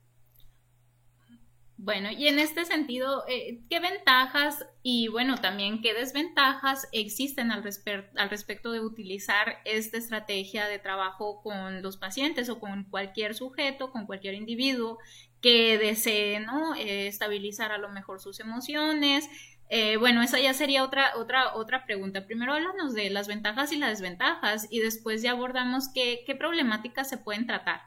Bueno, 1.77 2.09
y 2.11 2.29
en 2.29 2.39
este 2.39 2.63
sentido, 2.63 3.25
eh, 3.27 3.59
¿qué 3.69 3.81
ventajas 3.81 4.65
y 4.83 5.09
bueno, 5.09 5.35
también 5.35 5.81
qué 5.81 5.93
desventajas 5.93 6.87
existen 6.93 7.51
al, 7.51 7.61
al 8.15 8.29
respecto 8.29 8.71
de 8.71 8.79
utilizar 8.79 9.57
esta 9.65 9.97
estrategia 9.97 10.65
de 10.67 10.79
trabajo 10.79 11.41
con 11.43 11.81
los 11.81 11.97
pacientes 11.97 12.47
o 12.47 12.61
con 12.61 12.85
cualquier 12.85 13.35
sujeto, 13.35 13.91
con 13.91 14.05
cualquier 14.05 14.33
individuo 14.35 14.97
que 15.43 15.77
desee 15.77 16.39
¿no? 16.39 16.73
Eh, 16.73 17.07
estabilizar 17.07 17.71
a 17.71 17.77
lo 17.77 17.89
mejor 17.89 18.19
sus 18.19 18.39
emociones? 18.39 19.29
Eh, 19.69 19.97
bueno, 19.97 20.23
esa 20.23 20.39
ya 20.39 20.53
sería 20.53 20.83
otra, 20.83 21.11
otra, 21.17 21.53
otra 21.53 21.85
pregunta. 21.85 22.25
Primero 22.25 22.53
háblanos 22.53 22.93
de 22.93 23.09
las 23.09 23.27
ventajas 23.27 23.71
y 23.71 23.77
las 23.77 23.91
desventajas 23.91 24.67
y 24.71 24.79
después 24.79 25.21
ya 25.21 25.31
abordamos 25.31 25.89
qué, 25.93 26.23
qué 26.25 26.33
problemáticas 26.33 27.09
se 27.09 27.17
pueden 27.17 27.45
tratar. 27.45 27.81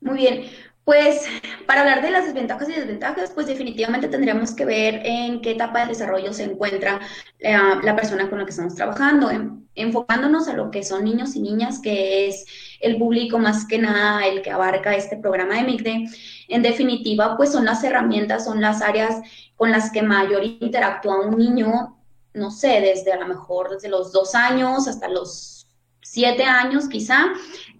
Muy 0.00 0.18
bien, 0.18 0.50
pues 0.84 1.26
para 1.66 1.80
hablar 1.80 2.02
de 2.02 2.10
las 2.10 2.26
desventajas 2.26 2.68
y 2.68 2.72
desventajas, 2.72 3.30
pues 3.30 3.46
definitivamente 3.46 4.08
tendríamos 4.08 4.54
que 4.54 4.66
ver 4.66 5.00
en 5.04 5.40
qué 5.40 5.52
etapa 5.52 5.80
de 5.80 5.86
desarrollo 5.86 6.32
se 6.34 6.44
encuentra 6.44 7.00
la, 7.40 7.96
persona 7.96 8.28
con 8.28 8.38
la 8.38 8.44
que 8.44 8.50
estamos 8.50 8.74
trabajando, 8.74 9.30
enfocándonos 9.74 10.46
a 10.48 10.52
lo 10.52 10.70
que 10.70 10.82
son 10.82 11.04
niños 11.04 11.36
y 11.36 11.40
niñas, 11.40 11.80
que 11.80 12.28
es 12.28 12.44
el 12.80 12.98
público 12.98 13.38
más 13.38 13.66
que 13.66 13.78
nada 13.78 14.26
el 14.26 14.42
que 14.42 14.50
abarca 14.50 14.94
este 14.94 15.16
programa 15.16 15.56
de 15.56 15.62
MICDE. 15.62 16.04
En 16.48 16.62
definitiva, 16.62 17.36
pues 17.36 17.52
son 17.52 17.64
las 17.64 17.82
herramientas, 17.84 18.44
son 18.44 18.60
las 18.60 18.82
áreas 18.82 19.20
con 19.56 19.70
las 19.70 19.90
que 19.90 20.02
mayor 20.02 20.44
interactúa 20.44 21.26
un 21.26 21.38
niño, 21.38 21.96
no 22.32 22.50
sé, 22.50 22.80
desde 22.80 23.12
a 23.12 23.20
lo 23.20 23.26
mejor 23.26 23.70
desde 23.70 23.88
los 23.88 24.12
dos 24.12 24.34
años 24.34 24.88
hasta 24.88 25.08
los 25.08 25.66
siete 26.00 26.44
años 26.44 26.88
quizá, 26.88 27.26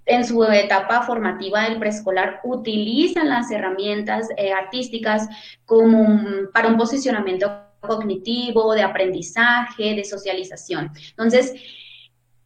en 0.07 0.25
su 0.25 0.43
etapa 0.45 1.03
formativa 1.03 1.63
del 1.63 1.79
preescolar 1.79 2.41
utilizan 2.45 3.29
las 3.29 3.51
herramientas 3.51 4.29
eh, 4.37 4.53
artísticas 4.53 5.29
como 5.65 6.21
para 6.53 6.69
un 6.69 6.77
posicionamiento 6.77 7.65
cognitivo, 7.81 8.75
de 8.75 8.83
aprendizaje, 8.83 9.95
de 9.95 10.05
socialización. 10.05 10.91
Entonces, 11.11 11.55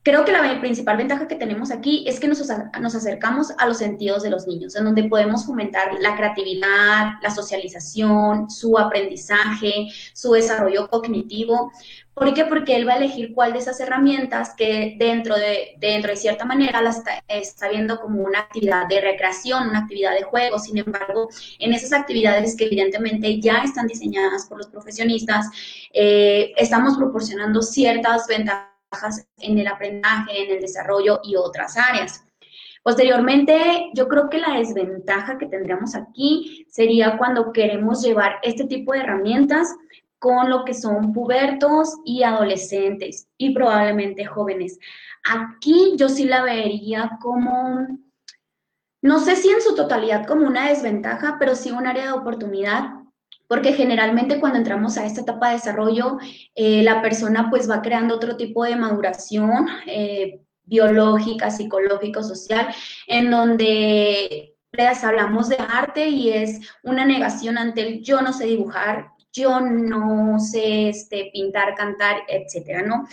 creo 0.09 0.25
que 0.25 0.33
la 0.33 0.61
principal 0.61 0.97
ventaja 0.97 1.29
que 1.29 1.35
tenemos 1.35 1.71
aquí 1.71 2.05
es 2.09 2.19
que 2.19 2.29
nos, 2.29 2.43
nos, 2.81 2.95
acercamos 2.95 3.53
a 3.59 3.67
los 3.67 3.77
sentidos 3.77 4.23
de 4.23 4.31
los 4.31 4.47
niños, 4.47 4.75
en 4.75 4.85
donde 4.85 5.05
podemos 5.05 5.45
fomentar 5.45 5.93
la 6.01 6.17
creatividad, 6.17 7.13
la 7.23 7.31
socialización, 7.31 8.49
su 8.49 8.79
aprendizaje, 8.79 9.89
su 10.15 10.33
desarrollo 10.33 10.89
cognitivo, 10.89 11.71
¿Por 12.15 12.35
qué? 12.35 12.47
Porque 12.47 12.75
él 12.75 12.89
va 12.89 12.95
a 12.95 12.97
elegir 12.97 13.33
cuál 13.33 13.53
de 13.53 13.61
esas 13.61 13.79
herramientas 13.79 14.53
que 14.57 14.97
dentro 14.99 15.37
de, 15.37 15.77
dentro 15.79 16.11
de 16.11 16.17
cierta 16.17 16.45
manera 16.45 16.83
la 16.83 16.93
está, 17.29 17.69
viendo 17.69 18.01
como 18.01 18.25
una 18.25 18.41
actividad 18.41 18.89
de 18.89 19.01
recreación, 19.01 19.69
una 19.69 19.81
actividad 19.81 20.15
de 20.15 20.25
juego. 20.25 20.59
Sin 20.59 20.79
embargo, 20.79 21.29
en 21.61 21.73
esas 21.73 21.93
actividades 21.93 22.57
que 22.57 22.65
evidentemente 22.65 23.41
ya 23.41 23.59
están 23.59 23.87
diseñadas 23.87 24.47
por 24.47 24.59
los 24.59 24.67
profesionistas, 24.67 25.47
eh, 25.93 26.53
estamos 26.57 26.97
proporcionando 26.97 27.63
ciertas 27.63 28.27
ventajas 28.27 28.78
en 29.39 29.59
el 29.59 29.67
aprendizaje, 29.67 30.45
en 30.45 30.57
el 30.57 30.61
desarrollo 30.61 31.21
y 31.23 31.37
otras 31.37 31.77
áreas. 31.77 32.25
Posteriormente, 32.83 33.91
yo 33.95 34.09
creo 34.09 34.31
que 34.31 34.39
la 34.39 34.55
desventaja 34.59 35.37
que 35.37 35.47
tendríamos 35.47 35.95
aquí 35.95 36.67
sería 36.71 37.19
cuando 37.19 37.53
queremos 37.53 38.03
llevar 38.03 38.37
este 38.43 38.65
tipo 38.65 38.93
de 38.93 39.01
herramientas 39.01 39.75
con 40.19 40.51
lo 40.51 40.65
que 40.65 40.75
son 40.75 41.13
pubertos 41.13 41.97
y 42.05 42.23
adolescentes 42.23 43.29
y 43.37 43.55
probablemente 43.55 44.25
jóvenes. 44.25 44.79
Aquí 45.31 45.95
yo 45.97 46.09
sí 46.09 46.25
la 46.25 46.43
vería 46.43 47.19
como, 47.21 47.87
no 49.03 49.21
sé 49.21 49.37
si 49.37 49.51
en 49.51 49.61
su 49.61 49.75
totalidad 49.75 50.27
como 50.27 50.47
una 50.47 50.69
desventaja, 50.69 51.37
pero 51.39 51.55
sí 51.55 51.71
un 51.71 51.87
área 51.87 52.07
de 52.07 52.13
oportunidad, 52.13 52.98
porque 53.49 53.73
generalmente 53.73 54.39
cuando 54.39 54.59
entramos 54.59 54.97
a 54.97 55.07
esta 55.07 55.23
etapa 55.23 55.49
de 55.49 55.55
desarrollo, 55.55 56.19
eh, 56.55 56.83
la 56.83 57.03
persona 57.03 57.49
pues 57.51 57.69
va 57.69 57.83
creando 57.83 58.15
otro 58.15 58.37
tipo 58.37 58.63
de 58.65 58.77
maduración 58.77 59.67
eh, 59.87 60.43
biológica, 60.65 61.51
psicológica, 61.51 62.23
social, 62.23 62.69
en 63.07 63.31
donde 63.31 64.55
hablamos 65.03 65.49
de 65.49 65.57
arte 65.59 66.09
y 66.09 66.31
es 66.31 66.61
una 66.83 67.05
negación 67.05 67.59
ante 67.59 67.81
el 67.81 68.03
yo 68.03 68.21
no 68.21 68.33
sé 68.33 68.47
dibujar, 68.47 69.09
yo 69.33 69.61
no 69.61 70.39
sé 70.39 70.91
este, 70.91 71.31
pintar, 71.33 71.75
cantar, 71.75 72.23
etcétera, 72.29 72.83
¿no? 72.83 73.09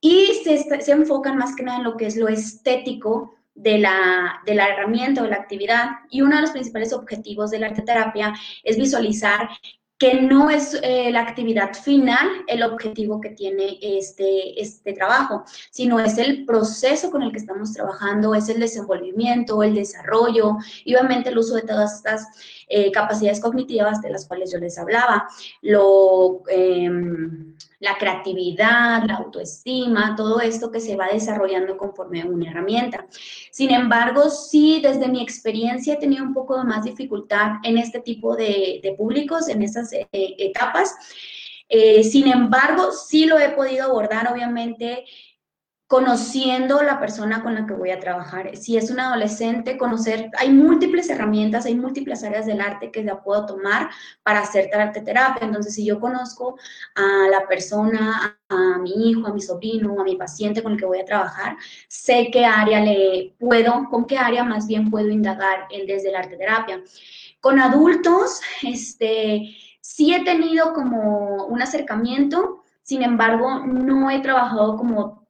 Y 0.00 0.40
se, 0.44 0.58
se, 0.58 0.92
enfocan 0.92 1.38
más 1.38 1.56
que 1.56 1.62
nada 1.62 1.78
en 1.78 1.84
lo 1.84 1.96
que 1.96 2.06
es 2.06 2.16
lo 2.16 2.28
estético 2.28 3.34
de 3.54 3.78
la, 3.78 4.40
de 4.44 4.54
la 4.54 4.68
herramienta 4.68 5.22
o 5.22 5.26
la 5.26 5.36
actividad. 5.36 5.90
Y 6.10 6.22
uno 6.22 6.36
de 6.36 6.42
los 6.42 6.50
principales 6.50 6.92
objetivos 6.92 7.50
de 7.50 7.60
la 7.60 7.66
arte 7.68 7.82
terapia 7.82 8.34
es 8.62 8.76
visualizar 8.76 9.48
que 9.98 10.20
no 10.20 10.50
es 10.50 10.78
eh, 10.82 11.10
la 11.12 11.20
actividad 11.20 11.72
final 11.72 12.28
el 12.48 12.62
objetivo 12.62 13.20
que 13.20 13.30
tiene 13.30 13.78
este, 13.80 14.60
este 14.60 14.92
trabajo, 14.92 15.44
sino 15.70 16.00
es 16.00 16.18
el 16.18 16.44
proceso 16.44 17.10
con 17.10 17.22
el 17.22 17.30
que 17.30 17.38
estamos 17.38 17.72
trabajando, 17.72 18.34
es 18.34 18.48
el 18.48 18.60
desenvolvimiento, 18.60 19.62
el 19.62 19.74
desarrollo 19.74 20.56
y 20.84 20.94
obviamente 20.96 21.30
el 21.30 21.38
uso 21.38 21.54
de 21.54 21.62
todas 21.62 21.96
estas 21.96 22.26
eh, 22.68 22.90
capacidades 22.90 23.40
cognitivas 23.40 24.02
de 24.02 24.10
las 24.10 24.26
cuales 24.26 24.52
yo 24.52 24.58
les 24.58 24.76
hablaba, 24.78 25.28
lo, 25.62 26.42
em, 26.48 27.54
la 27.84 27.98
creatividad, 27.98 29.04
la 29.04 29.16
autoestima, 29.16 30.16
todo 30.16 30.40
esto 30.40 30.70
que 30.70 30.80
se 30.80 30.96
va 30.96 31.08
desarrollando 31.08 31.76
conforme 31.76 32.22
a 32.22 32.26
una 32.26 32.50
herramienta. 32.50 33.06
Sin 33.50 33.70
embargo, 33.70 34.30
sí, 34.30 34.80
desde 34.82 35.06
mi 35.06 35.22
experiencia 35.22 35.94
he 35.94 35.98
tenido 35.98 36.24
un 36.24 36.32
poco 36.32 36.64
más 36.64 36.84
dificultad 36.84 37.58
en 37.62 37.76
este 37.76 38.00
tipo 38.00 38.34
de, 38.36 38.94
públicos, 38.96 39.48
en 39.48 39.62
estas 39.62 39.92
eh, 39.92 40.08
etapas. 40.10 40.94
Eh, 41.68 42.02
sin 42.04 42.26
embargo, 42.28 42.90
sí 42.90 43.26
lo 43.26 43.38
he 43.38 43.50
podido 43.50 43.84
abordar, 43.84 44.32
obviamente, 44.32 45.04
conociendo 45.94 46.82
la 46.82 46.98
persona 46.98 47.40
con 47.40 47.54
la 47.54 47.66
que 47.66 47.72
voy 47.72 47.92
a 47.92 48.00
trabajar. 48.00 48.56
Si 48.56 48.76
es 48.76 48.90
un 48.90 48.98
adolescente, 48.98 49.78
conocer, 49.78 50.28
hay 50.36 50.50
múltiples 50.50 51.08
herramientas, 51.08 51.66
hay 51.66 51.76
múltiples 51.76 52.24
áreas 52.24 52.46
del 52.46 52.60
arte 52.60 52.90
que 52.90 53.04
ya 53.04 53.22
puedo 53.22 53.46
tomar 53.46 53.90
para 54.24 54.40
hacer 54.40 54.74
arte 54.74 55.02
terapia. 55.02 55.46
Entonces, 55.46 55.72
si 55.72 55.86
yo 55.86 56.00
conozco 56.00 56.58
a 56.96 57.28
la 57.30 57.46
persona, 57.46 58.40
a, 58.48 58.78
mi 58.78 59.08
hijo, 59.08 59.28
a 59.28 59.32
mi 59.32 59.40
sobrino, 59.40 60.00
a 60.00 60.02
mi 60.02 60.16
paciente 60.16 60.64
con 60.64 60.72
el 60.72 60.78
que 60.80 60.84
voy 60.84 60.98
a 60.98 61.04
trabajar, 61.04 61.56
sé 61.86 62.28
qué 62.32 62.44
área 62.44 62.80
le 62.80 63.36
puedo, 63.38 63.88
con 63.88 64.04
qué 64.04 64.18
área 64.18 64.42
más 64.42 64.66
bien 64.66 64.90
puedo 64.90 65.10
indagar 65.10 65.68
desde 65.86 66.08
el 66.08 66.16
arte 66.16 66.36
terapia. 66.36 66.82
Con 67.38 67.60
adultos, 67.60 68.40
este, 68.64 69.54
sí 69.80 70.12
he 70.12 70.24
tenido 70.24 70.72
como 70.72 71.46
un 71.46 71.62
acercamiento, 71.62 72.64
sin 72.82 73.04
embargo, 73.04 73.60
no 73.64 74.10
he 74.10 74.18
trabajado 74.18 74.76
como 74.76 75.23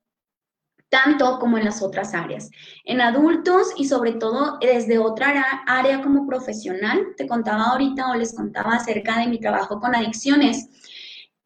tanto 0.95 1.41
como 1.41 1.59
en 1.59 1.65
las 1.65 1.83
otras 1.83 2.15
áreas. 2.15 2.53
En 2.85 3.01
adultos 3.01 3.73
y 3.77 3.87
sobre 3.87 4.13
todo 4.13 4.59
desde 4.61 4.99
otra 4.99 5.65
área 5.67 6.01
como 6.01 6.25
profesional, 6.25 7.15
te 7.17 7.27
contaba 7.27 7.65
ahorita 7.65 8.11
o 8.11 8.15
les 8.15 8.33
contaba 8.33 8.77
acerca 8.77 9.19
de 9.19 9.27
mi 9.27 9.41
trabajo 9.41 9.81
con 9.81 9.93
adicciones, 9.93 10.69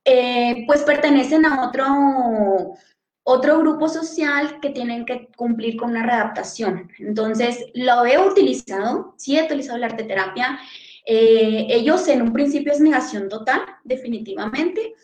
eh, 0.04 0.64
pues 0.66 0.82
pertenecen 0.82 1.46
a 1.46 1.66
otro, 1.66 2.74
otro 3.22 3.58
grupo 3.60 3.88
social 3.88 4.60
que 4.60 4.68
tienen 4.68 5.06
que 5.06 5.30
cumplir 5.34 5.78
con 5.78 5.92
una 5.92 6.04
readaptación. 6.04 6.90
Entonces, 6.98 7.64
lo 7.72 8.04
he 8.04 8.18
utilizado, 8.18 9.14
sí 9.16 9.38
he 9.38 9.44
utilizado 9.44 9.78
la 9.78 9.86
arte 9.86 10.04
terapia. 10.04 10.58
Eh, 11.06 11.68
ellos 11.70 12.06
en 12.08 12.20
un 12.20 12.34
principio 12.34 12.70
es 12.70 12.80
negación 12.80 13.30
total, 13.30 13.62
definitivamente, 13.82 14.94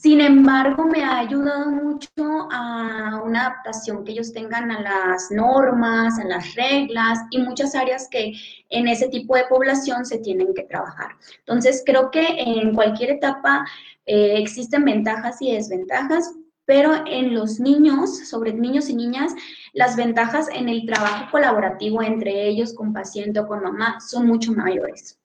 sin 0.00 0.20
embargo, 0.20 0.84
me 0.84 1.02
ha 1.02 1.18
ayudado 1.18 1.70
mucho 1.70 2.10
a 2.18 3.22
una 3.24 3.46
adaptación 3.46 4.04
que 4.04 4.12
ellos 4.12 4.32
tengan 4.32 4.70
a 4.70 4.80
las 4.80 5.30
normas, 5.30 6.18
a 6.18 6.24
las 6.24 6.54
reglas 6.54 7.20
y 7.30 7.38
muchas 7.38 7.74
áreas 7.74 8.06
que 8.10 8.34
en 8.68 8.88
ese 8.88 9.08
tipo 9.08 9.36
de 9.36 9.44
población 9.48 10.04
se 10.04 10.18
tienen 10.18 10.52
que 10.54 10.64
trabajar. 10.64 11.16
Entonces, 11.38 11.82
creo 11.84 12.10
que 12.10 12.26
en 12.38 12.74
cualquier 12.74 13.10
etapa 13.12 13.66
eh, 14.04 14.34
existen 14.36 14.84
ventajas 14.84 15.40
y 15.40 15.52
desventajas, 15.52 16.30
pero 16.66 17.04
en 17.06 17.34
los 17.34 17.58
niños, 17.58 18.28
sobre 18.28 18.52
niños 18.52 18.90
y 18.90 18.96
niñas, 18.96 19.32
las 19.72 19.96
ventajas 19.96 20.48
en 20.52 20.68
el 20.68 20.84
trabajo 20.84 21.30
colaborativo 21.30 22.02
entre 22.02 22.46
ellos 22.46 22.74
con 22.74 22.92
paciente 22.92 23.40
o 23.40 23.46
con 23.46 23.62
mamá 23.62 23.98
son 24.00 24.26
mucho 24.26 24.52
mayores. 24.52 25.18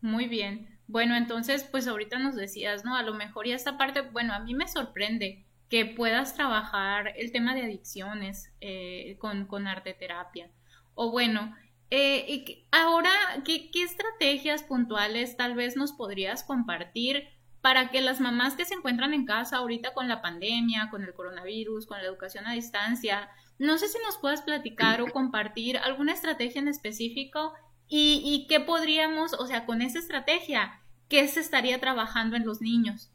Muy 0.00 0.26
bien. 0.26 0.71
Bueno, 0.92 1.16
entonces, 1.16 1.64
pues 1.64 1.88
ahorita 1.88 2.18
nos 2.18 2.36
decías, 2.36 2.84
¿no? 2.84 2.94
A 2.94 3.02
lo 3.02 3.14
mejor 3.14 3.46
y 3.46 3.52
esta 3.52 3.78
parte, 3.78 4.02
bueno, 4.02 4.34
a 4.34 4.40
mí 4.40 4.52
me 4.52 4.68
sorprende 4.68 5.46
que 5.70 5.86
puedas 5.86 6.34
trabajar 6.34 7.14
el 7.16 7.32
tema 7.32 7.54
de 7.54 7.62
adicciones 7.62 8.52
eh, 8.60 9.16
con, 9.18 9.46
con 9.46 9.66
arte 9.66 9.94
terapia. 9.94 10.50
O 10.92 11.10
bueno, 11.10 11.56
eh, 11.88 12.66
ahora, 12.72 13.10
¿qué, 13.42 13.70
¿qué 13.70 13.84
estrategias 13.84 14.64
puntuales 14.64 15.34
tal 15.38 15.54
vez 15.54 15.76
nos 15.76 15.92
podrías 15.92 16.44
compartir 16.44 17.26
para 17.62 17.88
que 17.88 18.02
las 18.02 18.20
mamás 18.20 18.54
que 18.54 18.66
se 18.66 18.74
encuentran 18.74 19.14
en 19.14 19.24
casa 19.24 19.56
ahorita 19.56 19.94
con 19.94 20.08
la 20.10 20.20
pandemia, 20.20 20.90
con 20.90 21.04
el 21.04 21.14
coronavirus, 21.14 21.86
con 21.86 21.96
la 21.96 22.04
educación 22.04 22.46
a 22.46 22.52
distancia, 22.52 23.30
no 23.58 23.78
sé 23.78 23.88
si 23.88 23.96
nos 24.04 24.18
puedas 24.18 24.42
platicar 24.42 25.00
o 25.00 25.06
compartir 25.06 25.78
alguna 25.78 26.12
estrategia 26.12 26.60
en 26.60 26.68
específico 26.68 27.54
y, 27.88 28.20
y 28.22 28.46
qué 28.46 28.60
podríamos, 28.60 29.32
o 29.32 29.46
sea, 29.46 29.64
con 29.64 29.80
esa 29.80 29.98
estrategia, 29.98 30.81
qué 31.12 31.28
se 31.28 31.40
estaría 31.40 31.78
trabajando 31.78 32.36
en 32.36 32.46
los 32.46 32.62
niños. 32.62 33.10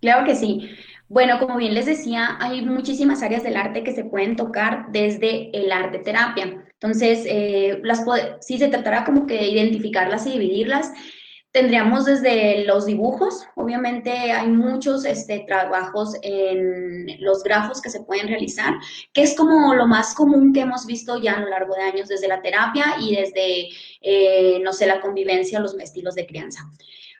Claro 0.00 0.26
que 0.26 0.34
sí. 0.34 0.68
Bueno, 1.08 1.38
como 1.38 1.56
bien 1.58 1.74
les 1.74 1.86
decía, 1.86 2.36
hay 2.40 2.60
muchísimas 2.62 3.22
áreas 3.22 3.44
del 3.44 3.56
arte 3.56 3.84
que 3.84 3.92
se 3.92 4.02
pueden 4.02 4.34
tocar 4.34 4.86
desde 4.90 5.56
el 5.56 5.70
arte 5.70 6.00
terapia. 6.00 6.64
Entonces, 6.72 7.24
eh, 7.28 7.78
las 7.84 8.04
si 8.40 8.58
se 8.58 8.66
tratará 8.66 9.04
como 9.04 9.28
que 9.28 9.34
de 9.34 9.46
identificarlas 9.46 10.26
y 10.26 10.32
dividirlas, 10.32 10.92
tendríamos 11.54 12.04
desde 12.04 12.64
los 12.64 12.84
dibujos, 12.84 13.46
obviamente 13.54 14.10
hay 14.10 14.48
muchos 14.48 15.04
este, 15.04 15.44
trabajos 15.46 16.16
en 16.22 17.06
los 17.20 17.44
grafos 17.44 17.80
que 17.80 17.90
se 17.90 18.02
pueden 18.02 18.26
realizar, 18.26 18.74
que 19.12 19.22
es 19.22 19.36
como 19.36 19.72
lo 19.72 19.86
más 19.86 20.16
común 20.16 20.52
que 20.52 20.62
hemos 20.62 20.84
visto 20.84 21.16
ya 21.16 21.34
a 21.34 21.40
lo 21.40 21.48
largo 21.48 21.76
de 21.76 21.82
años 21.82 22.08
desde 22.08 22.26
la 22.26 22.42
terapia 22.42 22.96
y 23.00 23.14
desde, 23.14 23.68
eh, 24.00 24.58
no 24.64 24.72
sé, 24.72 24.86
la 24.86 25.00
convivencia, 25.00 25.60
los 25.60 25.78
estilos 25.78 26.16
de 26.16 26.26
crianza. 26.26 26.68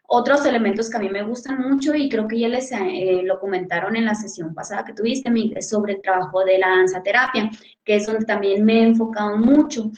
Otros 0.08 0.44
elementos 0.44 0.90
que 0.90 0.96
a 0.96 1.00
mí 1.00 1.08
me 1.10 1.22
gustan 1.22 1.60
mucho 1.60 1.94
y 1.94 2.08
creo 2.08 2.26
que 2.26 2.40
ya 2.40 2.48
les 2.48 2.72
eh, 2.72 3.20
lo 3.22 3.38
comentaron 3.38 3.94
en 3.94 4.04
la 4.04 4.16
sesión 4.16 4.52
pasada 4.52 4.84
que 4.84 4.94
tuviste, 4.94 5.30
sobre 5.62 5.92
el 5.92 6.02
trabajo 6.02 6.44
de 6.44 6.58
la 6.58 6.70
danza 6.70 7.04
terapia, 7.04 7.50
que 7.84 7.96
es 7.96 8.06
donde 8.06 8.24
también 8.24 8.64
me 8.64 8.80
he 8.80 8.82
enfocado 8.82 9.36
mucho. 9.36 9.92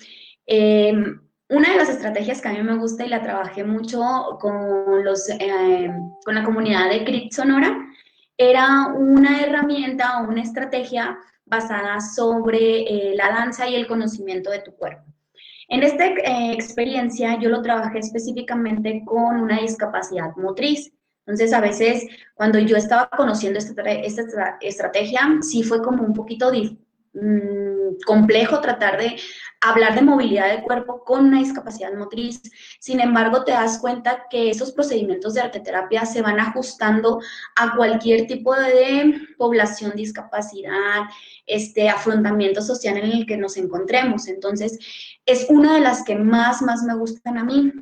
Em, 0.44 1.25
una 1.48 1.70
de 1.70 1.76
las 1.76 1.88
estrategias 1.88 2.40
que 2.40 2.48
a 2.48 2.52
mí 2.52 2.62
me 2.62 2.76
gusta 2.76 3.04
y 3.04 3.08
la 3.08 3.22
trabajé 3.22 3.62
mucho 3.62 4.38
con, 4.40 5.04
los, 5.04 5.28
em, 5.28 6.10
con 6.24 6.34
la 6.34 6.44
comunidad 6.44 6.90
de 6.90 7.04
Crit 7.04 7.32
Sonora 7.32 7.86
era 8.36 8.88
una 8.88 9.42
herramienta 9.42 10.20
o 10.20 10.28
una 10.28 10.42
estrategia 10.42 11.16
basada 11.44 12.00
sobre 12.00 12.82
eh, 12.82 13.14
la 13.16 13.28
danza 13.28 13.68
y 13.68 13.76
el 13.76 13.86
conocimiento 13.86 14.50
de 14.50 14.60
tu 14.60 14.74
cuerpo. 14.74 15.04
En 15.68 15.82
esta 15.82 16.06
eh, 16.06 16.52
experiencia 16.52 17.38
yo 17.40 17.48
lo 17.48 17.62
trabajé 17.62 18.00
específicamente 18.00 19.02
con 19.04 19.40
una 19.40 19.60
discapacidad 19.60 20.34
motriz. 20.36 20.92
Entonces, 21.20 21.52
a 21.52 21.60
veces 21.60 22.06
cuando 22.34 22.58
yo 22.58 22.76
estaba 22.76 23.08
conociendo 23.16 23.58
esta, 23.58 23.82
esta 23.82 24.58
estrategia, 24.60 25.20
sí 25.40 25.62
fue 25.64 25.82
como 25.82 26.04
un 26.04 26.12
poquito 26.12 26.52
mm, 26.52 28.02
complejo 28.04 28.60
tratar 28.60 28.98
de 28.98 29.16
hablar 29.68 29.94
de 29.94 30.02
movilidad 30.02 30.48
del 30.48 30.62
cuerpo 30.62 31.02
con 31.04 31.26
una 31.26 31.40
discapacidad 31.40 31.92
motriz. 31.94 32.40
Sin 32.78 33.00
embargo, 33.00 33.44
te 33.44 33.52
das 33.52 33.78
cuenta 33.78 34.26
que 34.30 34.50
esos 34.50 34.72
procedimientos 34.72 35.34
de 35.34 35.40
arteterapia 35.40 36.06
se 36.06 36.22
van 36.22 36.38
ajustando 36.38 37.20
a 37.56 37.74
cualquier 37.76 38.26
tipo 38.26 38.54
de 38.54 39.20
población, 39.36 39.92
discapacidad, 39.96 41.02
este 41.46 41.88
afrontamiento 41.88 42.62
social 42.62 42.96
en 42.96 43.10
el 43.10 43.26
que 43.26 43.36
nos 43.36 43.56
encontremos. 43.56 44.28
Entonces, 44.28 44.78
es 45.24 45.46
una 45.48 45.74
de 45.74 45.80
las 45.80 46.04
que 46.04 46.14
más, 46.14 46.62
más 46.62 46.82
me 46.82 46.94
gustan 46.94 47.38
a 47.38 47.44
mí. 47.44 47.72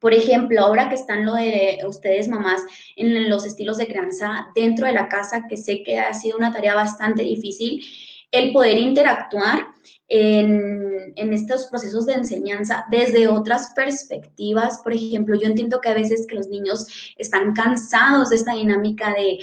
Por 0.00 0.12
ejemplo, 0.12 0.60
ahora 0.60 0.88
que 0.88 0.94
están 0.94 1.24
lo 1.24 1.34
de 1.34 1.78
ustedes 1.86 2.28
mamás 2.28 2.62
en 2.96 3.28
los 3.30 3.44
estilos 3.44 3.78
de 3.78 3.86
crianza 3.86 4.48
dentro 4.54 4.86
de 4.86 4.92
la 4.92 5.08
casa, 5.08 5.46
que 5.48 5.56
sé 5.56 5.82
que 5.82 5.98
ha 5.98 6.12
sido 6.14 6.36
una 6.36 6.52
tarea 6.52 6.74
bastante 6.74 7.22
difícil, 7.22 7.82
el 8.30 8.52
poder 8.52 8.78
interactuar 8.78 9.66
en, 10.08 11.32
estos 11.32 11.66
procesos 11.66 12.06
de 12.06 12.14
enseñanza 12.14 12.84
desde 12.90 13.28
otras 13.28 13.72
perspectivas. 13.74 14.80
Por 14.82 14.92
ejemplo, 14.92 15.36
yo 15.36 15.46
entiendo 15.46 15.80
que 15.80 15.88
a 15.88 15.94
veces 15.94 16.26
que 16.26 16.36
los 16.36 16.48
niños 16.48 17.14
están 17.16 17.52
cansados 17.52 18.30
de 18.30 18.36
esta 18.36 18.54
dinámica 18.54 19.12
de, 19.12 19.38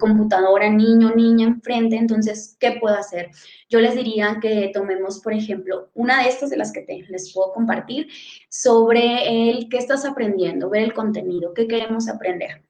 computadora, 0.00 0.68
niño, 0.68 1.14
niña 1.14 1.46
enfrente, 1.46 1.94
entonces, 1.94 2.56
¿qué 2.58 2.78
puedo 2.80 2.96
hacer? 2.96 3.30
Yo 3.68 3.78
les 3.78 3.94
diría 3.94 4.38
que 4.42 4.72
tomemos, 4.74 5.20
por 5.20 5.32
ejemplo, 5.32 5.88
una 5.94 6.20
de 6.20 6.30
estas 6.30 6.50
de 6.50 6.56
las 6.56 6.72
que 6.72 6.80
te, 6.80 7.04
les 7.08 7.32
puedo 7.32 7.52
compartir 7.52 8.08
sobre 8.48 9.50
el 9.50 9.68
qué 9.68 9.76
estás 9.76 10.04
aprendiendo, 10.04 10.68
ver 10.68 10.82
el 10.82 10.94
contenido, 10.94 11.54
qué 11.54 11.68
queremos 11.68 12.08
aprender. 12.08 12.64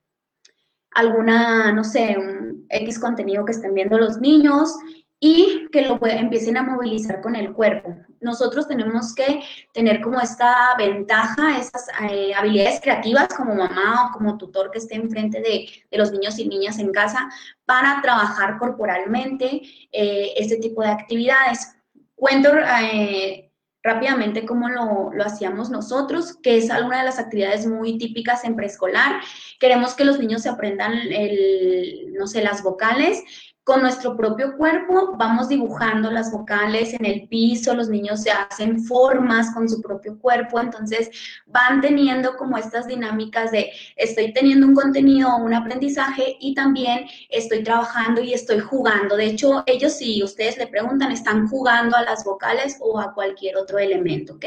Alguna, 0.91 1.73
no 1.73 1.83
sé, 1.83 2.15
un 2.19 2.67
X 2.69 2.99
contenido 2.99 3.47
que 3.47 3.53
estén 3.53 3.73
viendo 3.73 3.97
los 3.97 4.21
niños 4.21 4.77
y 5.27 5.69
que 5.73 5.81
lo 5.81 5.99
empiecen 6.07 6.59
a 6.59 6.63
movilizar 6.63 7.23
con 7.23 7.35
el 7.35 7.55
cuerpo. 7.55 7.97
Nosotros 8.21 8.69
tenemos 8.69 9.15
que 9.15 9.41
tener 9.73 10.03
como 10.03 10.21
esta 10.21 10.75
ventaja, 10.77 11.59
esas 11.59 11.87
eh, 12.11 12.35
habilidades 12.35 12.79
creativas 12.83 13.29
como 13.29 13.55
mamá 13.55 14.11
o 14.11 14.19
como 14.19 14.37
tutor 14.37 14.71
que 14.71 14.81
esté 14.81 14.97
enfrente 14.97 15.41
de, 15.41 15.67
de 15.91 15.99
los 15.99 16.13
niños 16.13 16.39
y 16.39 16.47
niñas 16.47 16.79
en 16.79 16.93
casa 16.93 17.31
para 17.65 18.03
trabajar 18.03 18.59
corporalmente 18.59 19.63
eh, 19.93 20.35
este 20.37 20.59
tipo 20.59 20.83
de 20.83 20.89
actividades. 20.89 21.75
Cuento 22.15 22.51
eh, 22.83 23.51
rápidamente 23.83 24.45
cómo 24.45 24.69
lo, 24.69 25.11
lo, 25.11 25.25
hacíamos 25.25 25.71
nosotros, 25.71 26.37
que 26.43 26.59
es 26.59 26.71
alguna 26.71 26.99
de 26.99 27.05
las 27.05 27.19
actividades 27.19 27.67
muy 27.67 27.97
típicas 27.97 28.45
en 28.45 28.57
preescolar. 28.57 29.23
Queremos 29.59 29.95
que 29.95 30.05
los 30.05 30.19
niños 30.19 30.43
se 30.43 30.51
aprendan, 30.51 30.93
el, 30.93 32.13
no 32.13 32.27
sé, 32.27 32.43
las 32.43 32.63
vocales, 32.63 33.23
con 33.65 33.81
nuestro 33.81 34.15
propio 34.15 34.57
cuerpo 34.59 35.17
vamos 35.17 35.49
dibujando 35.49 36.11
las 36.11 36.31
vocales 36.31 36.93
en 36.93 37.07
el 37.07 37.27
piso, 37.29 37.75
los 37.75 37.89
niños 37.89 38.23
se 38.23 38.31
hacen 38.31 38.85
formas 38.85 39.55
con 39.55 39.69
su 39.69 39.81
propio 39.81 40.19
cuerpo, 40.19 40.61
entonces 40.61 41.11
van 41.47 41.81
teniendo 41.81 42.37
como 42.37 42.59
estas 42.59 42.87
dinámicas 42.87 43.51
de 43.51 43.73
estoy 43.97 44.35
teniendo 44.35 44.67
un 44.67 44.75
contenido, 44.75 45.35
un 45.39 45.55
aprendizaje 45.55 46.37
y 46.41 46.55
también 46.55 47.07
estoy 47.31 47.63
trabajando 47.63 48.21
y 48.21 48.35
estoy 48.35 48.61
jugando. 48.61 49.17
De 49.17 49.27
hecho, 49.27 49.63
ellos 49.67 49.95
si 49.95 50.23
ustedes 50.23 50.59
le 50.59 50.67
preguntan, 50.67 51.11
están 51.11 51.49
jugando 51.49 51.97
a 51.97 52.03
las 52.03 52.23
vocales 52.23 52.77
o 52.81 53.01
a 53.01 53.15
cualquier 53.15 53.57
otro 53.57 53.79
elemento, 53.79 54.35
¿ok? 54.35 54.45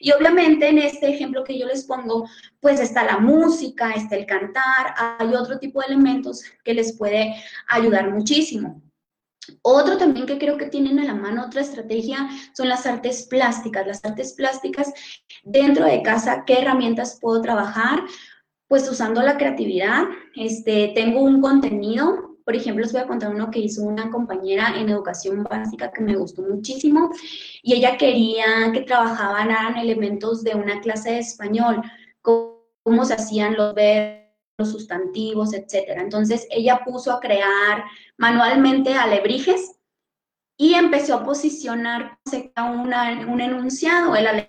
Y 0.00 0.12
obviamente 0.12 0.68
en 0.68 0.78
este 0.78 1.08
ejemplo 1.08 1.44
que 1.44 1.58
yo 1.58 1.66
les 1.66 1.84
pongo, 1.84 2.28
pues 2.60 2.78
está 2.78 3.04
la 3.04 3.18
música, 3.18 3.92
está 3.92 4.16
el 4.16 4.26
cantar, 4.26 4.94
hay 4.96 5.34
otro 5.34 5.58
tipo 5.58 5.80
de 5.80 5.86
elementos 5.86 6.42
que 6.62 6.74
les 6.74 6.96
puede 6.96 7.34
ayudar 7.68 8.10
muchísimo. 8.10 8.82
Otro 9.62 9.96
también 9.96 10.26
que 10.26 10.38
creo 10.38 10.56
que 10.56 10.66
tienen 10.66 10.98
a 11.00 11.04
la 11.04 11.14
mano, 11.14 11.46
otra 11.46 11.62
estrategia, 11.62 12.28
son 12.54 12.68
las 12.68 12.86
artes 12.86 13.26
plásticas. 13.28 13.86
Las 13.86 14.04
artes 14.04 14.34
plásticas 14.34 14.92
dentro 15.42 15.86
de 15.86 16.02
casa, 16.02 16.44
¿qué 16.46 16.60
herramientas 16.60 17.18
puedo 17.20 17.40
trabajar? 17.40 18.00
Pues 18.68 18.88
usando 18.88 19.22
la 19.22 19.36
creatividad. 19.36 20.04
Este, 20.36 20.92
tengo 20.94 21.22
un 21.22 21.40
contenido, 21.40 22.38
por 22.44 22.54
ejemplo, 22.54 22.82
les 22.82 22.92
voy 22.92 23.02
a 23.02 23.06
contar 23.06 23.34
uno 23.34 23.50
que 23.50 23.60
hizo 23.60 23.82
una 23.82 24.10
compañera 24.10 24.74
en 24.76 24.88
educación 24.88 25.42
básica 25.44 25.90
que 25.92 26.02
me 26.02 26.16
gustó 26.16 26.42
muchísimo 26.42 27.10
y 27.62 27.74
ella 27.74 27.96
quería 27.96 28.70
que 28.72 28.82
trabajaban 28.82 29.76
elementos 29.76 30.42
de 30.42 30.54
una 30.54 30.80
clase 30.80 31.12
de 31.12 31.18
español 31.20 31.82
cómo 32.22 33.04
se 33.04 33.14
hacían 33.14 33.54
los 33.54 33.74
verbos, 33.74 34.20
los 34.58 34.72
sustantivos, 34.72 35.54
etcétera. 35.54 36.02
Entonces 36.02 36.46
ella 36.50 36.80
puso 36.84 37.12
a 37.12 37.20
crear 37.20 37.84
manualmente 38.18 38.94
alebrijes 38.94 39.72
y 40.56 40.74
empezó 40.74 41.14
a 41.14 41.24
posicionar 41.24 42.18
un 42.56 43.40
enunciado. 43.40 44.14
El 44.14 44.46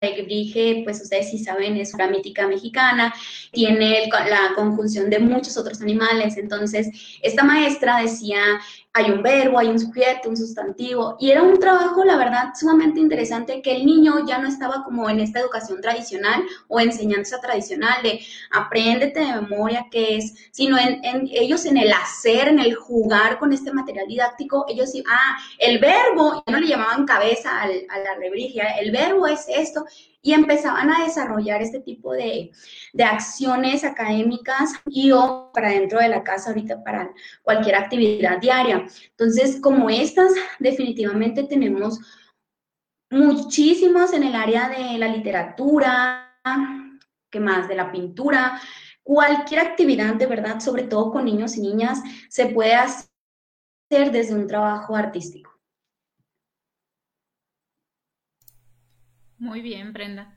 alebrije, 0.00 0.82
pues 0.84 1.02
ustedes 1.02 1.30
sí 1.30 1.38
saben, 1.38 1.76
es 1.76 1.92
una 1.94 2.06
mítica 2.06 2.46
mexicana, 2.46 3.12
tiene 3.50 4.08
la 4.08 4.52
conjunción 4.54 5.10
de 5.10 5.18
muchos 5.18 5.56
otros 5.56 5.80
animales. 5.82 6.36
Entonces, 6.36 7.18
esta 7.20 7.42
maestra 7.42 8.00
decía 8.00 8.60
hay 8.96 9.10
un 9.10 9.22
verbo, 9.22 9.58
hay 9.58 9.66
un 9.66 9.78
sujeto, 9.78 10.28
un 10.28 10.36
sustantivo, 10.36 11.16
y 11.18 11.32
era 11.32 11.42
un 11.42 11.58
trabajo, 11.58 12.04
la 12.04 12.16
verdad, 12.16 12.52
sumamente 12.54 13.00
interesante 13.00 13.60
que 13.60 13.74
el 13.74 13.84
niño 13.84 14.24
ya 14.24 14.38
no 14.38 14.46
estaba 14.46 14.84
como 14.84 15.10
en 15.10 15.18
esta 15.18 15.40
educación 15.40 15.80
tradicional 15.80 16.44
o 16.68 16.78
enseñanza 16.78 17.40
tradicional 17.40 18.04
de 18.04 18.20
apréndete 18.52 19.18
de 19.18 19.40
memoria 19.40 19.88
qué 19.90 20.18
es, 20.18 20.34
sino 20.52 20.78
en, 20.78 21.00
ellos 21.32 21.64
en 21.66 21.76
el 21.76 21.92
hacer, 21.92 22.46
en 22.46 22.60
el 22.60 22.76
jugar 22.76 23.40
con 23.40 23.52
este 23.52 23.72
material 23.72 24.06
didáctico, 24.06 24.64
ellos, 24.68 24.92
ah, 25.08 25.38
el 25.58 25.80
verbo, 25.80 26.44
ya 26.46 26.52
no 26.52 26.60
le 26.60 26.68
llamaban 26.68 27.04
cabeza 27.04 27.62
a 27.62 27.66
la 27.66 28.14
rebrigia, 28.16 28.78
el 28.78 28.92
verbo 28.92 29.26
es 29.26 29.46
esto, 29.48 29.84
y 30.24 30.32
empezaban 30.32 30.90
a 30.90 31.04
desarrollar 31.04 31.60
este 31.60 31.80
tipo 31.80 32.14
de, 32.14 32.50
acciones 32.98 33.84
académicas 33.84 34.72
y 34.86 35.12
o 35.12 35.50
para 35.52 35.68
dentro 35.68 36.00
de 36.00 36.08
la 36.08 36.24
casa 36.24 36.48
ahorita 36.48 36.82
para 36.82 37.12
cualquier 37.42 37.76
actividad 37.76 38.40
diaria. 38.40 38.86
Entonces, 39.10 39.60
como 39.60 39.90
estas, 39.90 40.32
definitivamente 40.58 41.42
tenemos 41.42 42.00
muchísimos 43.10 44.14
en 44.14 44.22
el 44.22 44.34
área 44.34 44.70
de 44.70 44.96
la 44.96 45.08
literatura, 45.08 46.40
¿qué 47.30 47.38
más? 47.38 47.68
De 47.68 47.74
la 47.74 47.92
pintura. 47.92 48.58
Cualquier 49.02 49.60
actividad, 49.60 50.14
de 50.14 50.26
verdad, 50.26 50.58
sobre 50.58 50.84
todo 50.84 51.12
con 51.12 51.26
niños 51.26 51.58
y 51.58 51.60
niñas, 51.60 52.00
se 52.30 52.46
puede 52.46 52.74
hacer 52.74 53.10
desde 54.10 54.34
un 54.34 54.46
trabajo 54.46 54.96
artístico. 54.96 55.53
Muy 59.44 59.60
bien, 59.60 59.92
Brenda. 59.92 60.34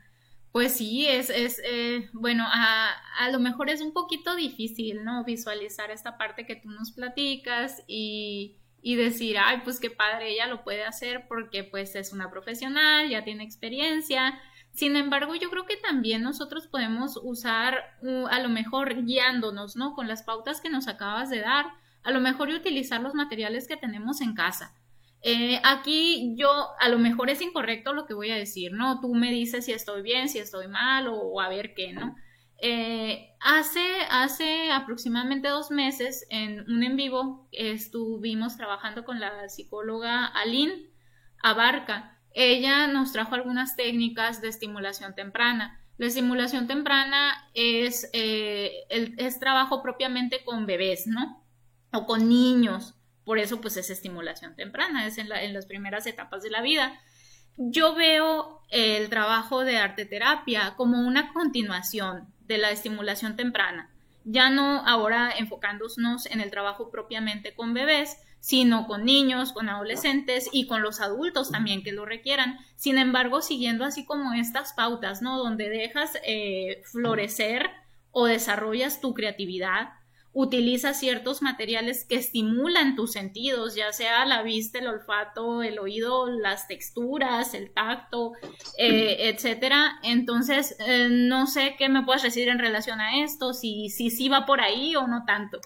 Pues 0.52 0.74
sí, 0.74 1.08
es, 1.08 1.30
es 1.30 1.62
eh, 1.64 2.10
bueno, 2.12 2.44
a, 2.46 2.92
a, 3.20 3.30
lo 3.32 3.40
mejor 3.40 3.70
es 3.70 3.80
un 3.80 3.94
poquito 3.94 4.36
difícil, 4.36 5.06
¿no? 5.06 5.24
Visualizar 5.24 5.92
esta 5.92 6.18
parte 6.18 6.46
que 6.46 6.58
tú 6.58 6.70
nos 6.70 6.92
platicas 6.92 7.84
y, 7.88 8.58
y 8.82 8.96
decir, 8.96 9.38
ay, 9.40 9.62
pues 9.64 9.80
qué 9.80 9.90
padre, 9.90 10.34
ella 10.34 10.48
lo 10.48 10.66
puede 10.66 10.84
hacer 10.84 11.26
porque 11.30 11.64
pues 11.64 11.96
es 11.96 12.12
una 12.12 12.30
profesional, 12.30 13.08
ya 13.08 13.24
tiene 13.24 13.46
experiencia. 13.46 14.38
Sin 14.74 14.98
embargo, 14.98 15.36
yo 15.36 15.50
creo 15.50 15.66
que 15.66 15.78
también 15.78 16.22
nosotros 16.22 16.68
podemos 16.68 17.18
usar, 17.24 17.98
uh, 18.02 18.28
a 18.28 18.42
lo 18.42 18.50
mejor 18.50 19.06
guiándonos, 19.06 19.78
¿no? 19.78 19.94
Con 19.94 20.10
las 20.10 20.24
pautas 20.24 20.60
que 20.60 20.70
nos 20.70 20.90
acabas 20.90 21.30
de 21.30 21.40
dar, 21.40 21.68
a 22.04 22.12
lo 22.12 22.20
mejor 22.20 22.50
y 22.50 22.56
utilizar 22.56 23.00
los 23.00 23.14
materiales 23.14 23.70
que 23.70 23.78
tenemos 23.78 24.20
en 24.20 24.34
casa. 24.34 24.76
Eh, 25.22 25.60
aquí 25.64 26.36
yo, 26.38 26.50
a 26.80 26.90
lo 26.90 27.00
mejor 27.00 27.30
es 27.30 27.42
incorrecto 27.42 27.94
lo 27.94 28.06
que 28.06 28.14
voy 28.14 28.32
a 28.32 28.36
decir, 28.36 28.72
¿no? 28.74 29.02
Tú 29.02 29.14
me 29.16 29.32
dices 29.32 29.66
si 29.66 29.72
estoy 29.72 30.02
bien, 30.02 30.30
si 30.30 30.40
estoy 30.40 30.68
mal 30.68 31.08
o, 31.08 31.42
a 31.42 31.50
ver 31.50 31.74
qué, 31.74 31.94
¿no? 31.94 32.16
Eh, 32.60 33.36
hace, 33.40 33.86
hace 34.10 34.72
aproximadamente 34.72 35.48
dos 35.48 35.70
meses, 35.70 36.26
en 36.30 36.62
un 36.72 36.84
en 36.84 36.96
vivo, 36.96 37.48
estuvimos 37.52 38.58
trabajando 38.58 39.06
con 39.06 39.20
la 39.20 39.50
psicóloga 39.50 40.26
Aline 40.26 40.90
Abarca. 41.44 42.20
Ella 42.34 42.88
nos 42.88 43.12
trajo 43.12 43.36
algunas 43.36 43.76
técnicas 43.76 44.42
de 44.42 44.50
estimulación 44.50 45.16
temprana. 45.16 45.82
La 45.98 46.08
estimulación 46.08 46.68
temprana 46.68 47.50
es, 47.56 48.10
eh, 48.14 48.72
es 48.90 49.40
trabajo 49.40 49.82
propiamente 49.82 50.44
con 50.46 50.68
bebés, 50.68 51.08
¿no? 51.08 51.44
O 51.92 52.06
con 52.06 52.30
niños. 52.30 52.97
Por 53.28 53.40
eso, 53.40 53.60
pues 53.60 53.76
es 53.76 53.90
estimulación 53.90 54.56
temprana, 54.56 55.06
es 55.06 55.18
en, 55.18 55.28
las 55.28 55.66
primeras 55.66 56.08
etapas 56.08 56.44
de 56.44 56.50
la 56.50 56.62
vida. 56.62 56.98
Yo 57.58 57.94
veo 57.94 58.62
el 58.70 59.10
trabajo 59.10 59.66
de 59.66 59.76
arte 59.76 60.06
terapia 60.06 60.76
como 60.78 61.06
una 61.06 61.34
continuación 61.34 62.34
de 62.46 62.58
la 62.58 62.72
estimulación 62.72 63.36
temprana, 63.36 63.92
ya 64.24 64.50
no 64.50 64.82
ahora 64.88 65.30
enfocándonos 65.38 66.26
en 66.28 66.40
el 66.40 66.52
trabajo 66.52 66.90
propiamente 66.90 67.54
con 67.54 67.74
bebés, 67.74 68.16
sino 68.40 68.88
con 68.88 69.04
niños, 69.04 69.52
con 69.52 69.68
adolescentes 69.68 70.48
y 70.54 70.66
con 70.66 70.82
los 70.82 71.02
adultos 71.02 71.52
también 71.52 71.84
que 71.84 71.92
lo 71.92 72.06
requieran. 72.06 72.58
Sin 72.78 72.98
embargo, 72.98 73.42
siguiendo 73.42 73.84
así 73.84 74.06
como 74.06 74.36
estas 74.36 74.72
pautas, 74.72 75.22
¿no? 75.22 75.38
Donde 75.38 75.68
dejas 75.68 76.18
eh, 76.24 76.82
florecer 76.86 77.72
o 78.12 78.26
desarrollas 78.26 79.02
tu 79.02 79.14
creatividad, 79.14 79.90
utiliza 80.40 80.94
ciertos 80.94 81.42
materiales 81.42 82.06
que 82.06 82.14
estimulan 82.16 82.96
tus 82.96 83.14
sentidos, 83.14 83.74
ya 83.74 83.92
sea 83.92 84.24
la 84.28 84.44
vista, 84.44 84.78
el 84.78 84.86
olfato, 84.86 85.64
el 85.64 85.80
oído, 85.80 86.30
las 86.30 86.68
texturas, 86.68 87.56
el 87.56 87.74
tacto, 87.74 88.34
eh, 88.78 89.30
etcétera. 89.34 90.00
Entonces, 90.04 90.76
eh, 90.86 91.08
no 91.10 91.48
sé 91.48 91.76
qué 91.80 91.90
me 91.90 92.04
puedas 92.04 92.22
decir 92.22 92.50
en 92.50 92.60
relación 92.60 93.02
a 93.02 93.24
esto, 93.24 93.52
si 93.54 93.90
sí 93.90 94.12
si, 94.12 94.30
va 94.30 94.46
por 94.46 94.62
ahí 94.62 94.96
o 94.96 95.08
no 95.08 95.26
tanto. 95.26 95.60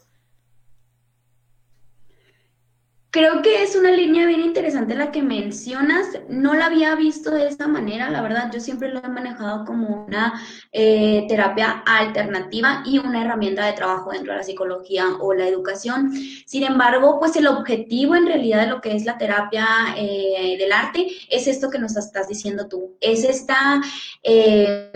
Creo 3.12 3.41
que 3.41 3.62
es 3.62 3.76
una 3.76 3.91
línea 3.91 4.26
bien 4.26 4.39
interesante 4.39 4.95
la 4.95 5.12
que 5.12 5.21
mencionas. 5.21 6.08
No 6.30 6.54
la 6.54 6.67
había 6.67 6.95
visto 6.95 7.30
de 7.30 7.45
esta 7.45 7.67
manera, 7.67 8.10
la 8.10 8.21
verdad. 8.21 8.50
Yo 8.54 8.62
siempre 8.62 8.88
lo 8.88 9.04
he 9.04 9.10
manejado 9.10 9.65
como 9.65 10.06
una 10.06 10.41
eh, 10.71 11.26
terapia 11.28 11.84
alternativa 11.86 12.84
y 12.86 13.00
una 13.00 13.21
herramienta 13.21 13.65
de 13.65 13.74
trabajo 13.74 14.12
dentro 14.12 14.32
de 14.32 14.38
la 14.38 14.45
psicología 14.45 15.08
o 15.19 15.34
la 15.34 15.45
educación. 15.45 16.13
Sin 16.45 16.63
embargo, 16.63 17.19
pues 17.19 17.36
el 17.36 17.47
objetivo 17.47 18.15
en 18.15 18.28
realidad 18.28 18.62
de 18.62 18.67
lo 18.67 18.80
que 18.80 18.95
es 18.95 19.04
la 19.04 19.17
terapia 19.17 19.67
eh, 19.97 20.56
del 20.58 20.71
arte 20.71 21.08
es 21.30 21.47
esto 21.47 21.69
que 21.69 21.80
nos 21.80 21.97
estás 21.97 22.30
diciendo 22.30 22.69
tú. 22.69 22.95
Es 23.02 23.26
esta 23.26 23.82
eh, 24.24 24.89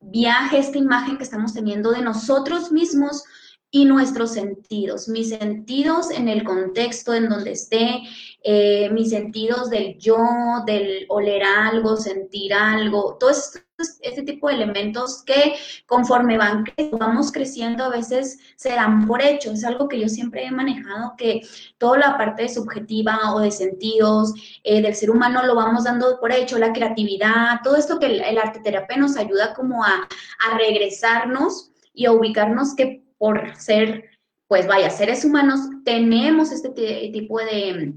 viaje, 0.00 0.58
esta 0.58 0.78
imagen 0.78 1.16
que 1.16 1.22
estamos 1.22 1.54
teniendo 1.54 1.92
de 1.92 2.02
nosotros 2.02 2.72
mismos 2.72 3.22
y 3.70 3.84
nuestros 3.84 4.32
sentidos, 4.32 5.08
mis 5.08 5.28
sentidos 5.28 6.10
en 6.10 6.28
el 6.28 6.42
contexto 6.42 7.12
en 7.12 7.28
donde 7.28 7.52
esté, 7.52 8.00
eh, 8.42 8.88
mis 8.90 9.10
sentidos 9.10 9.68
del 9.68 9.98
yo, 9.98 10.16
del 10.64 11.04
oler 11.10 11.42
algo, 11.42 11.96
sentir 11.96 12.54
algo, 12.54 13.18
todo 13.20 13.30
este 13.30 14.22
tipo 14.22 14.48
de 14.48 14.54
elementos 14.54 15.22
que 15.22 15.54
conforme 15.84 16.38
van, 16.38 16.64
vamos 16.92 17.30
creciendo 17.30 17.84
a 17.84 17.90
veces 17.90 18.38
se 18.56 18.70
dan 18.70 19.06
por 19.06 19.20
hecho. 19.20 19.52
Es 19.52 19.64
algo 19.64 19.86
que 19.86 20.00
yo 20.00 20.08
siempre 20.08 20.46
he 20.46 20.50
manejado, 20.50 21.14
que 21.18 21.42
toda 21.76 21.98
la 21.98 22.16
parte 22.16 22.48
subjetiva 22.48 23.34
o 23.34 23.40
de 23.40 23.50
sentidos 23.50 24.32
eh, 24.64 24.80
del 24.80 24.94
ser 24.94 25.10
humano 25.10 25.44
lo 25.44 25.54
vamos 25.54 25.84
dando 25.84 26.18
por 26.20 26.32
hecho, 26.32 26.58
la 26.58 26.72
creatividad, 26.72 27.60
todo 27.62 27.76
esto 27.76 27.98
que 27.98 28.06
el, 28.06 28.38
arte 28.38 28.60
terapia 28.60 28.96
nos 28.96 29.18
ayuda 29.18 29.52
como 29.52 29.84
a, 29.84 30.08
a 30.48 30.56
regresarnos 30.56 31.70
y 31.92 32.06
a 32.06 32.12
ubicarnos 32.12 32.74
que 32.74 33.07
por 33.18 33.54
ser, 33.56 34.10
pues 34.46 34.66
vaya, 34.66 34.90
seres 34.90 35.24
humanos, 35.24 35.60
tenemos 35.84 36.52
este 36.52 36.70
tipo 36.70 37.38
de, 37.38 37.94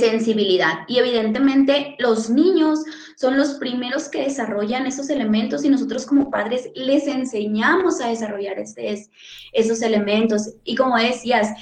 sensibilidad. 0.00 0.80
Y 0.88 0.98
evidentemente 0.98 1.94
los 2.00 2.30
niños 2.30 2.80
son 3.16 3.36
los 3.36 3.54
primeros 3.54 4.08
que 4.08 4.24
desarrollan 4.24 4.86
esos 4.86 5.08
elementos 5.08 5.64
y 5.64 5.68
nosotros 5.68 6.04
como 6.04 6.32
padres 6.32 6.70
les 6.74 7.06
enseñamos 7.06 8.00
a 8.00 8.08
desarrollar 8.08 8.58
este, 8.58 9.06
esos 9.52 9.82
elementos. 9.82 10.54
Y 10.64 10.74
como 10.74 10.96
decías, 10.96 11.52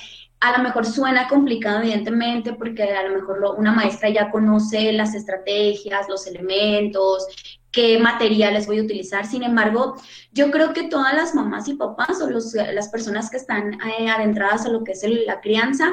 a 0.41 0.57
lo 0.57 0.65
mejor 0.65 0.85
suena 0.85 1.29
complicado, 1.29 1.81
evidentemente, 1.81 2.53
porque 2.53 2.83
a 2.83 3.03
lo 3.09 3.17
mejor 3.17 3.57
una 3.59 3.73
maestra 3.73 4.11
ya 4.11 4.31
conoce 4.31 4.93
las 4.93 5.15
estrategias, 5.15 6.09
los 6.09 6.27
elementos, 6.27 7.27
qué 7.77 7.99
materiales 7.99 8.67
voy 8.67 8.79
a 8.79 8.83
utilizar. 8.83 9.27
Sin 9.27 9.43
embargo, 9.43 9.97
yo 10.33 10.51
creo 10.51 10.73
que 10.73 10.85
todas 10.85 11.13
las 11.15 11.35
mamás 11.35 11.69
y 11.69 11.75
papás 11.75 12.23
o 12.23 12.31
las 12.31 12.89
personas 12.89 13.29
que 13.29 13.37
están 13.37 13.75
eh, 13.83 14.09
adentradas 14.09 14.65
a 14.65 14.71
lo 14.71 14.83
que 14.83 14.93
es 14.93 15.05
la 15.27 15.43
crianza, 15.43 15.93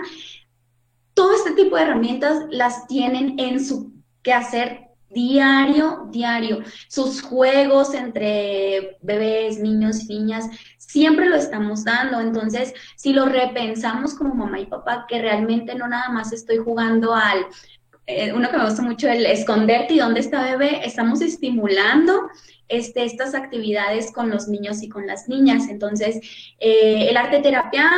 todo 1.13 1.35
este 1.35 1.51
tipo 1.51 1.75
de 1.75 1.83
herramientas 1.83 2.45
las 2.49 2.87
tienen 2.87 3.37
en 3.37 3.63
su 3.63 3.91
quehacer 4.21 4.91
diario, 5.09 6.07
diario. 6.09 6.63
Sus 6.87 7.21
juegos 7.21 7.93
entre 7.93 8.97
bebés, 9.01 9.59
niños 9.59 10.05
niñas, 10.05 10.45
siempre 10.77 11.27
lo 11.27 11.35
estamos 11.35 11.83
dando. 11.83 12.21
Entonces, 12.21 12.73
si 12.95 13.11
lo 13.11 13.25
repensamos 13.25 14.15
como 14.15 14.33
mamá 14.35 14.61
y 14.61 14.67
papá, 14.67 15.05
que 15.05 15.21
realmente 15.21 15.75
no 15.75 15.89
nada 15.89 16.09
más 16.09 16.31
estoy 16.31 16.59
jugando 16.59 17.13
al 17.13 17.45
eh, 18.05 18.33
uno 18.33 18.49
que 18.49 18.57
me 18.57 18.65
gusta 18.65 18.81
mucho, 18.81 19.07
el 19.07 19.25
esconderte 19.25 19.93
y 19.93 19.99
dónde 19.99 20.19
está 20.19 20.43
bebé, 20.43 20.85
estamos 20.85 21.21
estimulando 21.21 22.29
este, 22.67 23.05
estas 23.05 23.33
actividades 23.33 24.11
con 24.11 24.29
los 24.29 24.47
niños 24.47 24.83
y 24.83 24.89
con 24.89 25.07
las 25.07 25.29
niñas. 25.29 25.69
Entonces, 25.69 26.19
eh, 26.59 27.07
el 27.09 27.15
arte 27.15 27.39
terapia, 27.39 27.89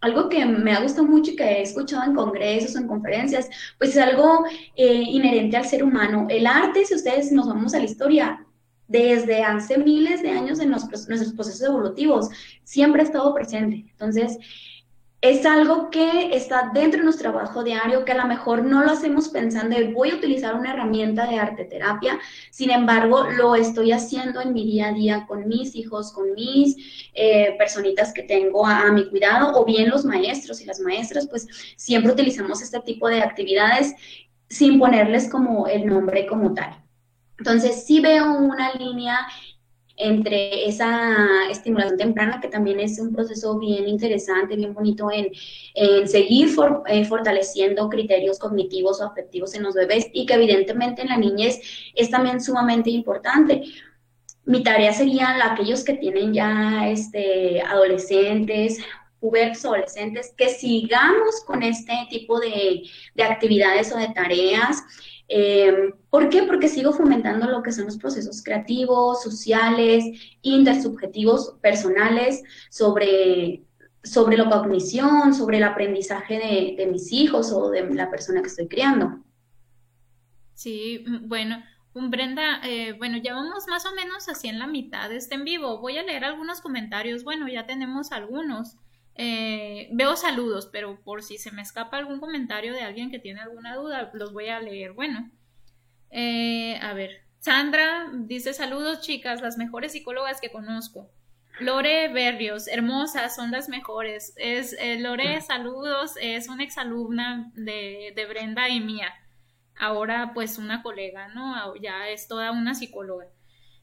algo 0.00 0.28
que 0.28 0.44
me 0.44 0.72
ha 0.72 0.80
gustado 0.80 1.06
mucho 1.06 1.30
y 1.30 1.36
que 1.36 1.44
he 1.44 1.62
escuchado 1.62 2.04
en 2.04 2.14
congresos, 2.14 2.76
en 2.76 2.86
conferencias, 2.86 3.48
pues 3.78 3.90
es 3.90 3.98
algo 3.98 4.44
eh, 4.76 4.92
inherente 4.92 5.56
al 5.56 5.64
ser 5.66 5.82
humano. 5.82 6.26
El 6.28 6.46
arte, 6.46 6.84
si 6.84 6.94
ustedes 6.94 7.32
nos 7.32 7.48
vamos 7.48 7.74
a 7.74 7.78
la 7.78 7.84
historia, 7.84 8.44
desde 8.86 9.42
hace 9.42 9.76
miles 9.76 10.22
de 10.22 10.30
años 10.30 10.60
en 10.60 10.70
nuestros 10.70 11.06
procesos 11.34 11.62
evolutivos, 11.62 12.28
siempre 12.64 13.02
ha 13.02 13.04
estado 13.04 13.34
presente. 13.34 13.84
Entonces, 13.90 14.38
es 15.20 15.44
algo 15.44 15.90
que 15.90 16.36
está 16.36 16.70
dentro 16.72 16.98
de 16.98 17.04
nuestro 17.04 17.32
trabajo 17.32 17.64
diario, 17.64 18.04
que 18.04 18.12
a 18.12 18.16
lo 18.18 18.26
mejor 18.26 18.64
no 18.64 18.84
lo 18.84 18.92
hacemos 18.92 19.28
pensando 19.28 19.76
de 19.76 19.92
voy 19.92 20.10
a 20.10 20.14
utilizar 20.14 20.54
una 20.54 20.72
herramienta 20.72 21.26
de 21.26 21.38
arte 21.38 21.64
terapia, 21.64 22.20
sin 22.50 22.70
embargo 22.70 23.24
lo 23.24 23.56
estoy 23.56 23.90
haciendo 23.90 24.40
en 24.40 24.52
mi 24.52 24.64
día 24.64 24.88
a 24.88 24.92
día 24.92 25.26
con 25.26 25.48
mis 25.48 25.74
hijos, 25.74 26.12
con 26.12 26.34
mis 26.34 26.76
eh, 27.14 27.56
personitas 27.58 28.12
que 28.12 28.22
tengo 28.22 28.64
a, 28.64 28.92
mi 28.92 29.08
cuidado, 29.08 29.60
o 29.60 29.64
bien 29.64 29.90
los 29.90 30.04
maestros 30.04 30.60
y 30.60 30.66
las 30.66 30.78
maestras, 30.78 31.26
pues 31.26 31.48
siempre 31.76 32.12
utilizamos 32.12 32.62
este 32.62 32.78
tipo 32.80 33.08
de 33.08 33.20
actividades 33.20 33.94
sin 34.48 34.78
ponerles 34.78 35.28
como 35.28 35.66
el 35.66 35.84
nombre 35.86 36.26
como 36.26 36.54
tal. 36.54 36.84
Entonces 37.38 37.84
sí 37.84 38.00
veo 38.00 38.36
una 38.38 38.72
línea 38.74 39.26
entre 39.98 40.66
esa 40.66 41.50
estimulación 41.50 41.98
temprana, 41.98 42.40
que 42.40 42.48
también 42.48 42.78
es 42.80 42.98
un 43.00 43.12
proceso 43.12 43.58
bien 43.58 43.88
interesante, 43.88 44.56
bien 44.56 44.72
bonito 44.72 45.10
en, 45.10 45.28
seguir 46.08 46.50
eh, 46.86 47.04
fortaleciendo 47.04 47.88
criterios 47.88 48.38
cognitivos 48.38 49.00
o 49.00 49.06
afectivos 49.06 49.54
en 49.54 49.64
los 49.64 49.74
bebés 49.74 50.06
y 50.12 50.24
que 50.24 50.34
evidentemente 50.34 51.02
en 51.02 51.08
la 51.08 51.16
niñez 51.16 51.60
es 51.94 52.10
también 52.10 52.40
sumamente 52.40 52.90
importante. 52.90 53.62
Mi 54.44 54.62
tarea 54.62 54.92
sería 54.92 55.36
la, 55.36 55.52
aquellos 55.52 55.84
que 55.84 55.94
tienen 55.94 56.32
ya 56.32 56.88
este, 56.88 57.60
adolescentes, 57.60 58.78
pubertos 59.20 59.64
adolescentes, 59.64 60.32
que 60.36 60.48
sigamos 60.48 61.42
con 61.44 61.62
este 61.62 61.92
tipo 62.08 62.38
de, 62.38 62.82
de 63.14 63.22
actividades 63.24 63.92
o 63.92 63.98
de 63.98 64.08
tareas 64.08 64.82
Eh, 65.28 65.92
¿Por 66.08 66.30
qué? 66.30 66.44
Porque 66.44 66.68
sigo 66.68 66.92
fomentando 66.92 67.46
lo 67.46 67.62
que 67.62 67.72
son 67.72 67.84
los 67.84 67.98
procesos 67.98 68.42
creativos, 68.42 69.22
sociales, 69.22 70.04
intersubjetivos, 70.40 71.56
personales, 71.60 72.42
sobre, 72.70 73.62
sobre 74.02 74.38
la 74.38 74.48
cognición, 74.48 75.34
sobre 75.34 75.58
el 75.58 75.64
aprendizaje 75.64 76.74
de, 76.76 76.86
mis 76.86 77.12
hijos 77.12 77.52
o 77.52 77.70
de 77.70 77.94
la 77.94 78.10
persona 78.10 78.40
que 78.40 78.48
estoy 78.48 78.68
criando. 78.68 79.22
Sí, 80.54 81.04
mm, 81.06 81.28
bueno, 81.28 81.62
Brenda, 81.94 82.60
eh, 82.64 82.92
bueno, 82.92 83.18
ya 83.18 83.34
vamos 83.34 83.66
más 83.68 83.84
o 83.84 83.94
menos 83.94 84.28
así 84.28 84.48
en 84.48 84.58
la 84.58 84.66
mitad 84.66 85.08
de 85.08 85.16
este 85.16 85.34
en 85.34 85.44
vivo. 85.44 85.78
Voy 85.78 85.98
a 85.98 86.02
leer 86.02 86.24
algunos 86.24 86.60
comentarios. 86.60 87.24
Bueno, 87.24 87.48
ya 87.48 87.66
tenemos 87.66 88.12
algunos. 88.12 88.76
Eh, 89.18 89.90
veo 89.92 90.16
saludos, 90.16 90.68
pero 90.72 91.00
por 91.02 91.22
si 91.22 91.36
se 91.36 91.50
me 91.50 91.60
escapa 91.60 91.98
algún 91.98 92.20
comentario 92.20 92.72
de 92.72 92.80
alguien 92.80 93.10
que 93.10 93.18
tiene 93.18 93.40
alguna 93.40 93.76
duda, 93.76 94.10
los 94.14 94.32
voy 94.32 94.48
a 94.48 94.60
leer. 94.60 94.92
Bueno, 94.92 95.30
eh, 96.10 96.78
a 96.80 96.94
ver, 96.94 97.26
Sandra 97.40 98.10
dice 98.14 98.54
saludos 98.54 99.02
chicas, 99.02 99.42
las 99.42 99.58
mejores 99.58 99.92
psicólogas 99.92 100.40
que 100.40 100.50
conozco. 100.50 101.10
Lore 101.60 102.08
Berrios, 102.08 102.68
hermosas, 102.68 103.34
son 103.34 103.50
las 103.50 103.68
mejores. 103.68 104.32
Es, 104.36 104.76
Lore, 105.00 105.40
saludos, 105.42 106.14
es 106.20 106.48
una 106.48 106.64
exalumna 106.64 107.50
de, 107.54 108.12
de 108.14 108.26
Brenda 108.26 108.68
y 108.68 108.80
mía 108.80 109.12
ahora 109.78 110.32
pues 110.34 110.58
una 110.58 110.82
colega, 110.82 111.28
¿no? 111.28 111.74
Ya 111.76 112.08
es 112.08 112.28
toda 112.28 112.52
una 112.52 112.74
psicóloga. 112.74 113.26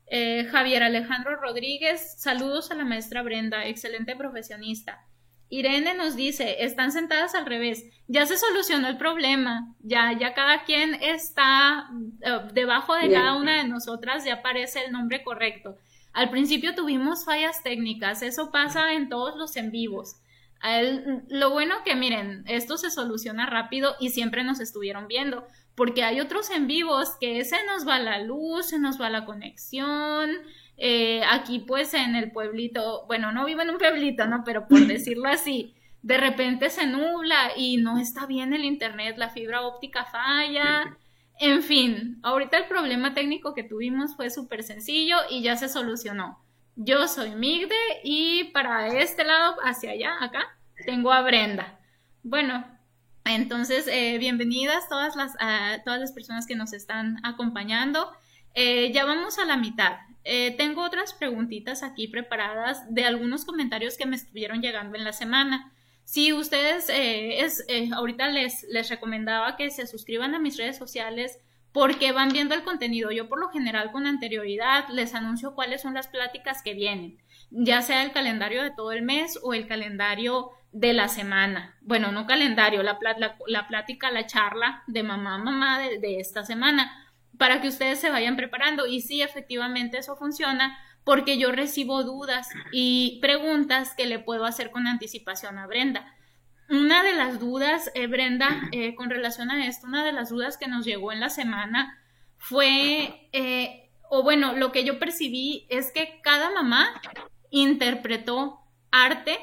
Eh, 0.08 0.46
Javier 0.52 0.84
Alejandro 0.84 1.36
Rodríguez, 1.38 2.16
saludos 2.20 2.70
a 2.72 2.76
la 2.76 2.86
maestra 2.86 3.24
Brenda, 3.24 3.66
excelente 3.66 4.16
profesionista. 4.16 5.04
Irene 5.50 5.94
nos 5.94 6.16
dice, 6.16 6.64
están 6.64 6.92
sentadas 6.92 7.36
al 7.36 7.46
revés, 7.46 7.86
ya 8.08 8.26
se 8.26 8.38
solucionó 8.38 8.88
el 8.88 8.98
problema, 8.98 9.74
ya, 9.82 10.18
ya 10.18 10.34
cada 10.34 10.64
quien 10.64 10.96
está 10.96 11.90
eh, 12.22 12.40
debajo 12.54 12.96
de 12.96 13.12
cada 13.12 13.36
una 13.36 13.58
de 13.58 13.68
nosotras, 13.68 14.26
ya 14.26 14.36
aparece 14.36 14.86
el 14.86 14.92
nombre 14.92 15.24
correcto. 15.24 15.78
Al 16.14 16.30
principio 16.30 16.76
tuvimos 16.76 17.26
fallas 17.26 17.62
técnicas, 17.62 18.22
eso 18.22 18.52
pasa 18.52 18.94
en 18.94 19.10
todos 19.10 19.36
los 19.36 19.56
en 19.58 19.72
vivos. 19.72 20.16
lo 21.28 21.52
bueno 21.52 21.76
que 21.84 21.96
miren, 21.96 22.44
esto 22.48 22.78
se 22.78 22.90
soluciona 22.90 23.46
rápido 23.46 23.96
y 24.00 24.10
siempre 24.10 24.44
nos 24.44 24.60
estuvieron 24.60 25.08
viendo 25.08 25.46
porque 25.76 26.04
hay 26.04 26.22
otros 26.22 26.50
en 26.50 26.68
vivos 26.68 27.18
que 27.20 27.44
se 27.44 27.58
nos 27.66 27.88
va 27.88 28.00
la 28.00 28.20
luz, 28.20 28.68
se 28.68 28.80
nos 28.80 29.00
va 29.00 29.10
la 29.10 29.26
conexión. 29.26 30.32
Eh, 30.78 31.22
aquí 31.30 31.60
pues 31.60 31.94
en 31.94 32.16
el 32.16 32.32
pueblito, 32.32 33.06
bueno, 33.08 33.32
no 33.32 33.46
vivo 33.46 33.62
en 33.62 33.70
un 33.70 33.78
pueblito, 33.78 34.26
¿no? 34.28 34.44
Pero 34.44 34.68
por 34.68 34.80
decirlo 34.88 35.28
así, 35.30 35.74
de 36.02 36.18
repente 36.18 36.70
se 36.70 36.86
nubla 36.86 37.52
y 37.56 37.78
no 37.78 37.98
está 37.98 38.26
bien 38.26 38.54
el 38.54 38.64
internet, 38.64 39.18
la 39.18 39.30
fibra 39.30 39.62
óptica 39.62 40.06
falla. 40.06 40.98
En 41.40 41.64
fin, 41.64 42.20
ahorita 42.24 42.58
el 42.58 42.66
problema 42.66 43.14
técnico 43.14 43.54
que 43.54 43.64
tuvimos 43.64 44.16
fue 44.16 44.30
súper 44.30 44.64
sencillo 44.64 45.18
y 45.30 45.42
ya 45.42 45.56
se 45.58 45.68
solucionó. 45.68 46.40
Yo 46.76 47.08
soy 47.08 47.32
Migde 47.32 47.76
y 48.04 48.46
para 48.54 48.88
este 48.88 49.24
lado, 49.24 49.56
hacia 49.64 49.92
allá, 49.92 50.16
acá, 50.22 50.58
tengo 50.86 51.12
a 51.12 51.22
Brenda. 51.22 51.80
Bueno, 52.22 52.66
entonces, 53.26 53.88
eh, 53.88 54.18
bienvenidas 54.20 54.88
todas 54.88 55.16
las, 55.16 55.36
a 55.40 55.82
todas 55.84 56.00
las 56.00 56.12
personas 56.12 56.46
que 56.46 56.56
nos 56.56 56.74
están 56.74 57.18
acompañando. 57.26 58.12
Eh, 58.54 58.92
ya 58.94 59.06
vamos 59.06 59.40
a 59.40 59.46
la 59.46 59.58
mitad. 59.58 59.98
Eh, 60.26 60.56
tengo 60.58 60.84
otras 60.84 61.14
preguntitas 61.14 61.84
aquí 61.84 62.08
preparadas 62.08 62.94
de 62.94 63.06
algunos 63.06 63.46
comentarios 63.46 63.98
que 63.98 64.06
me 64.06 64.18
estuvieron 64.18 64.62
llegando 64.62 64.98
en 64.98 65.04
la 65.04 65.14
semana. 65.14 65.72
Si 66.04 66.34
ustedes, 66.34 66.88
es, 66.90 67.64
ahorita 67.94 68.28
les, 68.28 68.64
les 68.70 68.90
recomendaba 68.90 69.56
que 69.56 69.72
se 69.72 69.88
suscriban 69.88 70.36
a 70.36 70.40
mis 70.40 70.58
redes 70.58 70.78
sociales 70.78 71.40
porque 71.76 72.14
van 72.14 72.30
viendo 72.30 72.56
el 72.56 72.64
contenido. 72.64 73.12
Yo 73.12 73.28
por 73.28 73.38
lo 73.38 73.50
general 73.50 73.92
con 73.92 74.08
anterioridad 74.08 74.88
les 74.90 75.14
anuncio 75.14 75.56
cuáles 75.56 75.82
son 75.82 75.94
las 75.94 76.08
pláticas 76.08 76.64
que 76.64 76.74
vienen, 76.74 77.18
ya 77.50 77.82
sea 77.82 78.02
el 78.04 78.14
calendario 78.14 78.64
de 78.64 78.72
todo 78.72 78.94
el 78.94 79.02
mes 79.02 79.38
o 79.44 79.54
el 79.54 79.68
calendario 79.68 80.52
de 80.72 80.94
la 80.94 81.10
semana. 81.10 81.76
Bueno, 81.82 82.14
no 82.14 82.26
calendario, 82.26 82.82
la, 82.82 82.98
plática, 82.98 84.10
la 84.10 84.26
charla 84.26 84.84
de 84.88 85.04
mamá, 85.04 85.38
mamá 85.38 85.80
de, 85.80 86.20
esta 86.20 86.46
semana, 86.46 87.05
para 87.38 87.62
que 87.62 87.68
ustedes 87.68 88.00
se 88.00 88.10
vayan 88.10 88.36
preparando. 88.36 88.86
Y 88.88 89.02
sí, 89.02 89.22
efectivamente 89.22 89.98
eso 89.98 90.16
funciona 90.16 90.78
porque 91.04 91.38
yo 91.38 91.52
recibo 91.52 92.04
dudas 92.04 92.50
y 92.72 93.20
preguntas 93.22 93.94
que 93.96 94.06
le 94.06 94.20
puedo 94.20 94.46
hacer 94.46 94.72
con 94.72 94.88
anticipación 94.88 95.58
a 95.60 95.68
Brenda. 95.68 96.14
Una 96.68 97.04
de 97.04 97.14
las 97.14 97.40
dudas, 97.40 97.92
eh, 97.94 98.08
Brenda, 98.08 98.50
eh, 98.72 98.96
con 98.96 99.10
relación 99.12 99.52
a 99.52 99.68
esto, 99.68 99.86
una 99.86 100.04
de 100.04 100.14
las 100.14 100.30
dudas 100.30 100.58
que 100.58 100.68
nos 100.68 100.84
llegó 100.84 101.12
en 101.12 101.20
la 101.20 101.30
semana 101.30 102.02
fue, 102.38 103.30
eh, 103.34 103.90
o 104.10 104.24
bueno, 104.24 104.54
lo 104.54 104.72
que 104.72 104.84
yo 104.84 104.98
percibí 104.98 105.68
es 105.70 105.92
que 105.92 106.20
cada 106.24 106.50
mamá 106.52 106.90
interpretó 107.52 108.60
arte 108.92 109.38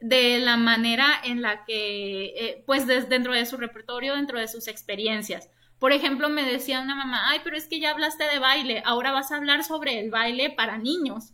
de 0.00 0.38
la 0.38 0.56
manera 0.56 1.06
en 1.24 1.40
la 1.40 1.64
que, 1.64 2.26
eh, 2.36 2.64
pues 2.66 2.86
dentro 2.86 3.32
de 3.32 3.46
su 3.46 3.56
repertorio, 3.56 4.14
dentro 4.16 4.38
de 4.38 4.48
sus 4.48 4.68
experiencias. 4.68 5.48
Por 5.78 5.92
ejemplo, 5.92 6.28
me 6.28 6.44
decía 6.44 6.80
una 6.80 6.94
mamá, 6.94 7.30
ay, 7.30 7.40
pero 7.44 7.56
es 7.56 7.68
que 7.68 7.80
ya 7.80 7.90
hablaste 7.90 8.24
de 8.24 8.38
baile, 8.38 8.82
ahora 8.84 9.12
vas 9.12 9.32
a 9.32 9.36
hablar 9.36 9.64
sobre 9.64 10.00
el 10.00 10.10
baile 10.10 10.50
para 10.50 10.78
niños. 10.78 11.32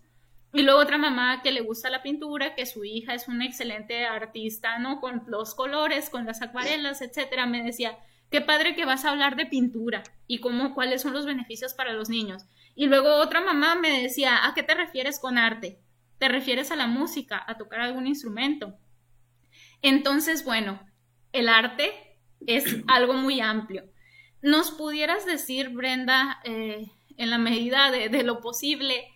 Y 0.53 0.63
luego 0.63 0.81
otra 0.81 0.99
mamá 0.99 1.43
que 1.43 1.53
le 1.53 1.61
gusta 1.61 1.91
la 1.91 2.03
pintura, 2.03 2.55
que 2.55 2.67
su 2.67 2.85
hija 2.85 3.15
es 3.15 3.29
una 3.29 3.47
excelente 3.47 4.07
artista, 4.07 4.79
¿no? 4.79 5.01
Con 5.01 5.23
los 5.27 5.55
colores, 5.55 6.11
con 6.11 6.27
las 6.27 6.43
acuarelas, 6.43 7.03
etcétera, 7.03 7.47
me 7.47 7.63
decía, 7.63 7.99
qué 8.31 8.41
padre 8.41 8.75
que 8.75 8.85
vas 8.85 9.05
a 9.05 9.11
hablar 9.11 9.37
de 9.37 9.47
pintura 9.47 10.03
y 10.27 10.39
cómo, 10.39 10.75
cuáles 10.75 11.03
son 11.03 11.13
los 11.13 11.27
beneficios 11.27 11.75
para 11.75 11.93
los 11.93 12.09
niños. 12.09 12.45
Y 12.75 12.87
luego 12.87 13.15
otra 13.17 13.41
mamá 13.41 13.77
me 13.77 14.03
decía, 14.03 14.47
¿a 14.47 14.55
qué 14.55 14.65
te 14.65 14.75
refieres 14.75 15.21
con 15.21 15.39
arte? 15.39 15.81
te 16.21 16.29
refieres 16.29 16.71
a 16.71 16.77
la 16.77 16.87
música, 16.87 17.43
a 17.45 17.57
tocar 17.57 17.81
algún 17.81 18.07
instrumento. 18.07 18.75
Entonces, 19.81 20.45
bueno, 20.45 20.79
el 21.33 21.49
arte 21.49 22.19
es 22.47 22.77
algo 22.89 23.15
muy 23.15 23.41
amplio. 23.41 23.90
¿Nos 24.43 24.71
pudieras 24.71 25.27
decir, 25.27 25.69
Brenda, 25.71 26.41
eh, 26.45 26.91
en 27.17 27.31
la 27.31 27.39
medida 27.39 27.91
de, 27.91 28.23
lo 28.23 28.41
posible, 28.41 29.07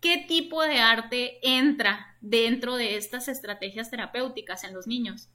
qué 0.00 0.24
tipo 0.28 0.62
de 0.62 0.78
arte 0.78 1.38
entra 1.42 2.16
dentro 2.20 2.76
de 2.76 2.96
estas 2.96 3.26
estrategias 3.26 3.90
terapéuticas 3.90 4.62
en 4.62 4.74
los 4.74 4.86
niños? 4.86 5.28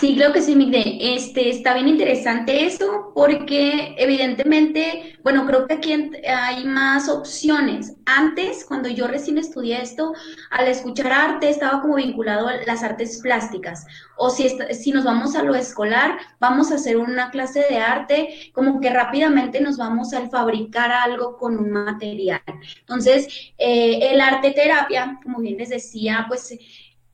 Sí, 0.00 0.16
creo 0.16 0.32
que 0.32 0.42
sí, 0.42 0.56
Miguel. 0.56 0.98
Este, 1.00 1.48
está 1.48 1.74
bien 1.74 1.86
interesante 1.86 2.64
eso 2.64 3.12
porque 3.14 3.94
evidentemente, 3.98 5.16
bueno, 5.22 5.46
creo 5.46 5.66
que 5.66 5.74
aquí 5.74 5.92
hay 6.26 6.64
más 6.64 7.08
opciones. 7.08 7.94
Antes, 8.04 8.64
cuando 8.64 8.88
yo 8.88 9.06
recién 9.06 9.38
estudié 9.38 9.80
esto, 9.80 10.12
al 10.50 10.66
escuchar 10.66 11.12
arte 11.12 11.50
estaba 11.50 11.80
como 11.80 11.94
vinculado 11.96 12.48
a 12.48 12.56
las 12.66 12.82
artes 12.82 13.20
plásticas. 13.22 13.86
O 14.16 14.28
si, 14.30 14.48
si 14.74 14.90
nos 14.90 15.04
vamos 15.04 15.36
a 15.36 15.44
lo 15.44 15.54
escolar, 15.54 16.18
vamos 16.40 16.72
a 16.72 16.76
hacer 16.76 16.96
una 16.96 17.30
clase 17.30 17.64
de 17.70 17.78
arte, 17.78 18.50
como 18.52 18.80
que 18.80 18.90
rápidamente 18.90 19.60
nos 19.60 19.76
vamos 19.76 20.12
a 20.14 20.28
fabricar 20.28 20.90
algo 20.90 21.36
con 21.36 21.56
un 21.58 21.70
material. 21.70 22.42
Entonces, 22.80 23.52
eh, 23.56 24.10
el 24.10 24.20
arte 24.20 24.50
terapia, 24.50 25.20
como 25.22 25.38
bien 25.38 25.58
les 25.58 25.68
decía, 25.68 26.24
pues 26.28 26.58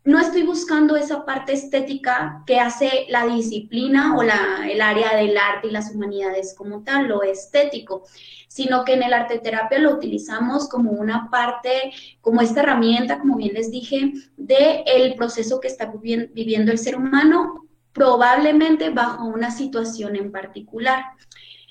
no 0.08 0.18
estoy 0.18 0.42
buscando 0.42 0.96
esa 0.96 1.26
parte 1.26 1.52
estética 1.52 2.42
que 2.46 2.58
hace 2.58 3.04
la 3.10 3.26
disciplina 3.26 4.16
o 4.16 4.22
la, 4.22 4.66
el 4.66 4.80
área 4.80 5.14
del 5.14 5.36
arte 5.36 5.68
y 5.68 5.70
las 5.70 5.94
humanidades 5.94 6.54
como 6.56 6.82
tal, 6.82 7.08
lo 7.08 7.22
estético, 7.22 8.04
sino 8.48 8.86
que 8.86 8.94
en 8.94 9.02
el 9.02 9.12
arte 9.12 9.38
terapia 9.38 9.78
lo 9.78 9.92
utilizamos 9.92 10.66
como 10.70 10.92
una 10.92 11.28
parte, 11.30 11.92
como 12.22 12.40
esta 12.40 12.60
herramienta, 12.60 13.18
como 13.18 13.36
bien 13.36 13.52
les 13.52 13.70
dije, 13.70 14.14
del 14.38 14.82
el 14.86 15.14
proceso 15.14 15.60
que 15.60 15.68
está 15.68 15.92
viviendo 16.32 16.72
el 16.72 16.78
ser 16.78 16.96
humano, 16.96 17.66
probablemente 17.92 18.88
bajo 18.88 19.26
una 19.26 19.50
situación 19.50 20.16
en 20.16 20.32
particular. 20.32 21.04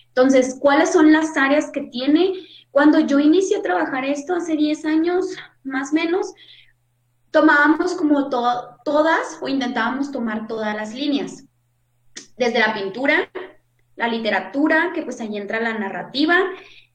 Entonces, 0.10 0.60
¿cuáles 0.62 0.94
son 0.94 1.12
las 1.12 1.36
áreas 1.38 1.72
que 1.72 1.82
tiene? 1.92 2.34
Cuando 2.70 3.00
yo 3.00 3.18
inicié 3.18 3.58
a 3.58 3.64
trabajar 3.64 4.06
esto 4.06 4.36
hace 4.36 4.56
10 4.56 4.86
años, 4.86 5.26
más 5.64 5.92
o 5.92 5.96
menos, 5.96 6.36
tomábamos 7.38 7.94
como 7.94 8.30
todas 8.30 9.38
o 9.42 9.48
intentábamos 9.48 10.12
tomar 10.12 10.48
todas 10.48 10.76
las 10.76 10.96
líneas, 10.96 11.46
desde 12.36 12.58
la 12.58 12.74
pintura, 12.74 13.30
la 13.96 14.08
literatura, 14.08 14.92
que 14.96 15.04
pues 15.04 15.22
ahí 15.22 15.38
entra 15.38 15.60
la 15.60 15.78
narrativa, 15.78 16.40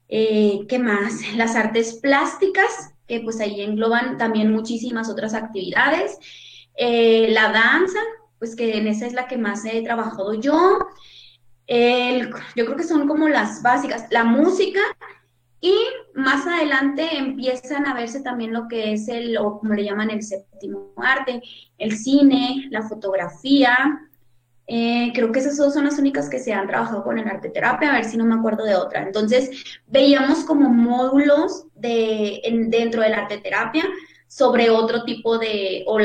eh, 0.09 0.67
¿qué 0.69 0.81
más? 0.81 1.21
Las 1.37 1.55
artes 1.55 2.01
plásticas, 2.03 2.93
que 3.07 3.21
pues 3.21 3.39
ahí 3.39 3.61
engloban 3.61 4.19
también 4.19 4.51
muchísimas 4.51 5.09
otras 5.09 5.33
actividades, 5.33 6.19
eh, 6.75 7.29
la 7.31 7.53
danza, 7.53 8.01
pues 8.41 8.57
que 8.57 8.79
en 8.79 8.89
esa 8.89 9.07
es 9.07 9.13
la 9.13 9.29
que 9.29 9.39
más 9.39 9.65
he 9.65 9.81
trabajado 9.83 10.35
yo, 10.35 10.89
yo 11.69 12.65
creo 12.67 12.77
que 12.77 12.83
son 12.83 13.07
como 13.07 13.29
las 13.29 13.63
básicas, 13.63 14.07
la 14.11 14.25
música, 14.25 14.81
y 15.63 15.75
más 16.15 16.47
adelante 16.47 17.17
empiezan 17.17 17.87
a 17.87 17.95
verse 17.95 18.21
también 18.21 18.53
lo 18.53 18.69
que 18.69 18.93
es 18.93 19.09
el, 19.09 19.39
o 19.39 19.59
como 19.59 19.73
le 19.75 19.85
llaman 19.85 20.11
el 20.11 20.23
séptimo 20.23 20.93
arte, 20.99 21.41
el 21.79 21.97
cine, 21.97 22.67
la 22.71 22.83
fotografía, 22.83 23.75
Eh, 24.67 25.11
creo 25.15 25.33
que 25.33 25.41
esas 25.41 25.57
dos 25.57 25.75
son 25.75 25.85
las 25.85 25.99
únicas 25.99 26.31
que 26.31 26.39
se 26.39 26.53
han 26.53 26.67
trabajado 26.69 27.03
con 27.03 27.19
el 27.19 27.29
arte 27.29 27.51
terapia, 27.51 27.91
a 27.91 27.95
ver 27.97 28.05
si 28.05 28.17
no 28.17 28.25
me 28.25 28.37
acuerdo 28.37 28.65
de 28.65 28.77
otra. 28.77 29.03
Entonces, 29.03 29.51
veíamos 29.87 30.45
como 30.45 30.71
módulos 30.71 31.67
de, 31.75 32.41
dentro 32.69 33.03
del 33.03 33.15
arte 33.15 33.39
terapia 33.39 33.85
sobre 34.29 34.71
otro 34.71 35.05
tipo 35.05 35.37
de, 35.39 35.85
o 35.87 35.99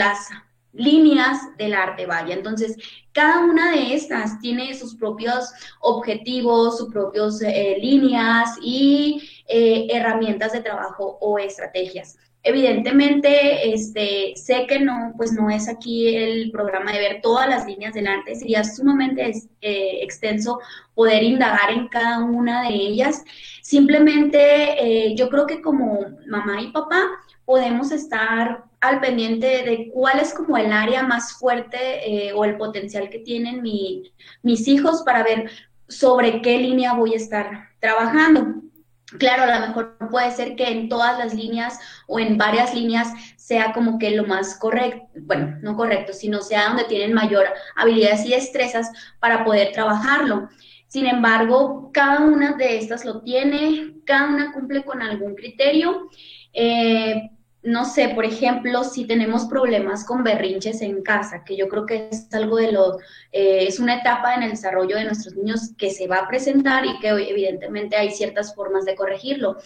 líneas 0.77 1.39
del 1.57 1.73
arte, 1.73 2.05
vaya. 2.05 2.33
Entonces, 2.33 2.77
cada 3.11 3.39
una 3.39 3.71
de 3.71 3.95
estas 3.95 4.39
tiene 4.39 4.73
sus 4.75 4.95
propios 4.95 5.51
objetivos, 5.81 6.77
sus 6.77 6.91
propias 6.91 7.41
eh, 7.41 7.77
líneas 7.81 8.57
y 8.61 9.21
eh, 9.47 9.87
herramientas 9.89 10.53
de 10.53 10.61
trabajo 10.61 11.17
o 11.19 11.39
estrategias. 11.39 12.17
Evidentemente, 12.43 13.73
este, 13.73 14.33
sé 14.35 14.65
que 14.67 14.79
no, 14.79 15.13
pues 15.17 15.33
no 15.33 15.49
es 15.49 15.67
aquí 15.67 16.15
el 16.15 16.51
programa 16.51 16.93
de 16.93 16.99
ver 16.99 17.21
todas 17.21 17.49
las 17.49 17.65
líneas 17.65 17.93
del 17.93 18.07
arte, 18.07 18.35
sería 18.35 18.63
sumamente 18.63 19.33
eh, 19.59 19.99
extenso 20.01 20.59
poder 20.93 21.23
indagar 21.23 21.71
en 21.71 21.87
cada 21.89 22.19
una 22.19 22.69
de 22.69 22.75
ellas. 22.75 23.25
Simplemente, 23.61 25.13
yo 25.17 25.27
creo 25.29 25.45
que 25.45 25.61
como 25.61 25.99
mamá 26.27 26.61
y 26.61 26.71
papá 26.71 27.03
podemos 27.43 27.91
estar 27.91 28.66
al 28.81 28.99
pendiente 28.99 29.63
de 29.63 29.89
cuál 29.93 30.19
es 30.19 30.33
como 30.33 30.57
el 30.57 30.71
área 30.71 31.03
más 31.03 31.33
fuerte 31.33 32.27
eh, 32.27 32.33
o 32.33 32.45
el 32.45 32.57
potencial 32.57 33.09
que 33.09 33.19
tienen 33.19 33.61
mis 33.61 34.67
hijos 34.67 35.03
para 35.03 35.23
ver 35.23 35.49
sobre 35.87 36.41
qué 36.41 36.59
línea 36.59 36.93
voy 36.93 37.13
a 37.13 37.17
estar 37.17 37.69
trabajando. 37.79 38.61
Claro, 39.19 39.43
a 39.43 39.59
lo 39.59 39.67
mejor 39.67 39.97
puede 40.11 40.31
ser 40.31 40.55
que 40.55 40.67
en 40.69 40.89
todas 40.89 41.17
las 41.17 41.33
líneas 41.33 41.79
o 42.07 42.19
en 42.19 42.37
varias 42.37 42.75
líneas 42.75 43.07
sea 43.37 43.71
como 43.71 43.97
que 43.99 44.11
lo 44.11 44.25
más 44.25 44.59
correcto, 44.59 45.07
bueno, 45.21 45.57
no 45.61 45.77
correcto, 45.77 46.11
sino 46.11 46.41
sea 46.41 46.67
donde 46.67 46.83
tienen 46.83 47.13
mayor 47.13 47.45
habilidades 47.77 48.25
y 48.25 48.31
destrezas 48.31 48.91
para 49.19 49.45
poder 49.45 49.71
trabajarlo. 49.71 50.49
Sin 50.87 51.05
embargo, 51.05 51.89
cada 51.93 52.19
una 52.19 52.53
de 52.53 52.77
estas 52.77 53.05
lo 53.05 53.21
tiene, 53.21 53.95
cada 54.05 54.27
una 54.27 54.51
cumple 54.51 54.83
con 54.83 55.01
algún 55.01 55.35
criterio. 55.35 56.09
Eh, 56.51 57.29
no 57.63 57.85
sé, 57.85 58.09
por 58.09 58.23
ejemplo, 58.23 58.83
si 58.83 59.05
tenemos 59.05 59.45
problemas 59.45 60.05
con 60.05 60.23
berrinches 60.23 60.81
en 60.81 61.01
casa, 61.01 61.43
que 61.43 61.57
yo 61.57 61.67
creo 61.67 61.85
que 61.85 62.09
es 62.11 62.33
algo 62.33 62.57
de 62.57 62.71
lo, 62.71 62.99
eh, 63.31 63.65
es 63.67 63.79
una 63.79 63.95
etapa 63.95 64.35
en 64.35 64.43
el 64.43 64.51
desarrollo 64.51 64.95
de 64.95 65.05
nuestros 65.05 65.35
niños 65.35 65.71
que 65.77 65.89
se 65.89 66.07
va 66.07 66.17
a 66.17 66.27
presentar 66.27 66.85
y 66.85 66.99
que 66.99 67.09
evidentemente 67.09 67.95
hay 67.97 68.11
ciertas 68.11 68.55
formas 68.55 68.85
de 68.85 68.95
corregirlo. 68.95 69.57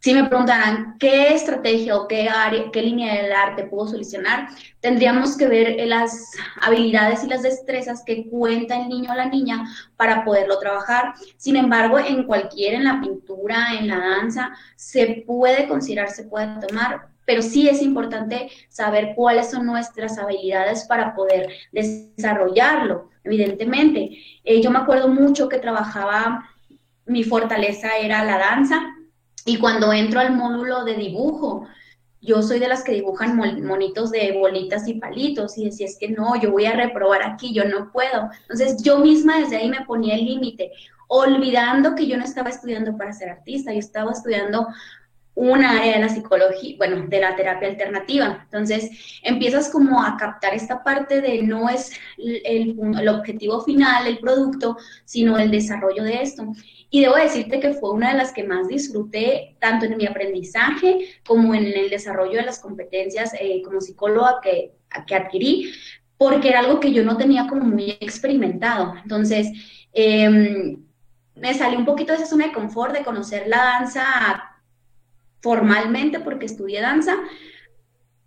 Si 0.00 0.14
me 0.14 0.28
preguntaran 0.28 0.96
qué 0.98 1.34
estrategia 1.34 1.96
o 1.96 2.06
qué 2.06 2.28
área, 2.28 2.70
qué 2.70 2.82
línea 2.82 3.22
del 3.22 3.32
arte 3.32 3.64
puedo 3.64 3.88
solucionar, 3.88 4.48
tendríamos 4.80 5.36
que 5.36 5.48
ver 5.48 5.76
las 5.86 6.30
habilidades 6.60 7.24
y 7.24 7.28
las 7.28 7.42
destrezas 7.42 8.04
que 8.04 8.28
cuenta 8.28 8.76
el 8.76 8.88
niño 8.88 9.10
o 9.10 9.14
la 9.14 9.26
niña 9.26 9.64
para 9.96 10.24
poderlo 10.24 10.58
trabajar. 10.58 11.14
Sin 11.38 11.56
embargo, 11.56 11.98
en 11.98 12.24
cualquier, 12.24 12.74
en 12.74 12.84
la 12.84 13.00
pintura, 13.00 13.74
en 13.78 13.88
la 13.88 13.98
danza, 13.98 14.52
se 14.76 15.24
puede 15.26 15.66
considerar, 15.66 16.10
se 16.10 16.24
puede 16.24 16.48
tomar, 16.66 17.08
pero 17.24 17.42
sí 17.42 17.68
es 17.68 17.82
importante 17.82 18.48
saber 18.68 19.14
cuáles 19.16 19.50
son 19.50 19.66
nuestras 19.66 20.18
habilidades 20.18 20.84
para 20.84 21.14
poder 21.16 21.48
desarrollarlo, 21.72 23.10
evidentemente. 23.24 24.18
Eh, 24.44 24.62
yo 24.62 24.70
me 24.70 24.78
acuerdo 24.78 25.08
mucho 25.08 25.48
que 25.48 25.58
trabajaba, 25.58 26.48
mi 27.06 27.24
fortaleza 27.24 27.96
era 27.96 28.24
la 28.24 28.38
danza 28.38 28.95
y 29.46 29.58
cuando 29.58 29.92
entro 29.92 30.20
al 30.20 30.34
módulo 30.34 30.84
de 30.84 30.94
dibujo, 30.94 31.66
yo 32.20 32.42
soy 32.42 32.58
de 32.58 32.66
las 32.66 32.82
que 32.82 32.92
dibujan 32.92 33.36
monitos 33.36 34.10
de 34.10 34.32
bolitas 34.32 34.88
y 34.88 34.94
palitos 34.94 35.56
y 35.56 35.66
decía, 35.66 35.86
es 35.86 35.96
que 35.96 36.08
no, 36.08 36.34
yo 36.34 36.50
voy 36.50 36.66
a 36.66 36.72
reprobar 36.72 37.22
aquí, 37.22 37.54
yo 37.54 37.64
no 37.64 37.92
puedo. 37.92 38.28
Entonces 38.42 38.82
yo 38.82 38.98
misma 38.98 39.38
desde 39.38 39.58
ahí 39.58 39.70
me 39.70 39.84
ponía 39.86 40.16
el 40.16 40.24
límite, 40.24 40.72
olvidando 41.06 41.94
que 41.94 42.08
yo 42.08 42.16
no 42.16 42.24
estaba 42.24 42.50
estudiando 42.50 42.96
para 42.96 43.12
ser 43.12 43.30
artista, 43.30 43.72
yo 43.72 43.78
estaba 43.78 44.10
estudiando 44.10 44.66
una 45.36 45.78
área 45.78 45.92
de 45.92 46.00
la 46.00 46.08
psicología, 46.08 46.76
bueno, 46.78 47.06
de 47.06 47.20
la 47.20 47.36
terapia 47.36 47.68
alternativa. 47.68 48.40
Entonces, 48.44 48.90
empiezas 49.22 49.68
como 49.68 50.02
a 50.02 50.16
captar 50.16 50.54
esta 50.54 50.82
parte 50.82 51.20
de 51.20 51.42
no 51.42 51.68
es 51.68 51.92
el, 52.16 52.74
el, 52.98 53.08
objetivo 53.08 53.60
final, 53.60 54.06
el 54.06 54.18
producto, 54.18 54.78
sino 55.04 55.38
el 55.38 55.50
desarrollo 55.50 56.02
de 56.04 56.22
esto. 56.22 56.42
Y 56.88 57.02
debo 57.02 57.16
decirte 57.16 57.60
que 57.60 57.74
fue 57.74 57.90
una 57.92 58.12
de 58.12 58.18
las 58.18 58.32
que 58.32 58.44
más 58.44 58.66
disfruté, 58.66 59.56
tanto 59.60 59.84
en 59.84 59.98
mi 59.98 60.06
aprendizaje 60.06 61.20
como 61.26 61.54
en 61.54 61.66
el 61.66 61.90
desarrollo 61.90 62.38
de 62.38 62.46
las 62.46 62.58
competencias 62.58 63.34
eh, 63.38 63.60
como 63.62 63.82
psicóloga 63.82 64.40
que, 64.42 64.72
que 65.06 65.14
adquirí, 65.14 65.70
porque 66.16 66.48
era 66.48 66.60
algo 66.60 66.80
que 66.80 66.94
yo 66.94 67.04
no 67.04 67.18
tenía 67.18 67.46
como 67.46 67.62
muy 67.62 67.90
experimentado. 68.00 68.94
Entonces, 69.02 69.48
em, 69.92 70.82
me 71.34 71.52
salió 71.52 71.78
un 71.78 71.84
poquito 71.84 72.14
de 72.14 72.20
esa 72.20 72.26
zona 72.26 72.46
de 72.46 72.52
confort 72.54 72.94
de 72.94 73.04
conocer 73.04 73.46
la 73.48 73.58
danza 73.58 74.55
formalmente 75.46 76.18
porque 76.18 76.46
estudié 76.46 76.80
danza, 76.80 77.14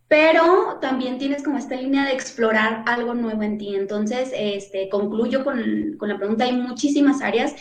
pero 0.07 0.77
también 0.79 1.17
tienes 1.17 1.43
como 1.43 1.57
esta 1.57 1.75
línea 1.75 2.05
de 2.05 2.13
explorar 2.13 2.83
algo 2.87 3.13
nuevo 3.13 3.43
en 3.43 3.57
ti. 3.57 3.75
Entonces, 3.75 4.31
este, 4.33 4.87
concluyo 4.87 5.43
con, 5.43 5.97
con 5.97 6.07
la 6.07 6.17
pregunta, 6.17 6.45
hay 6.45 6.53
muchísimas 6.53 7.21
áreas 7.21 7.53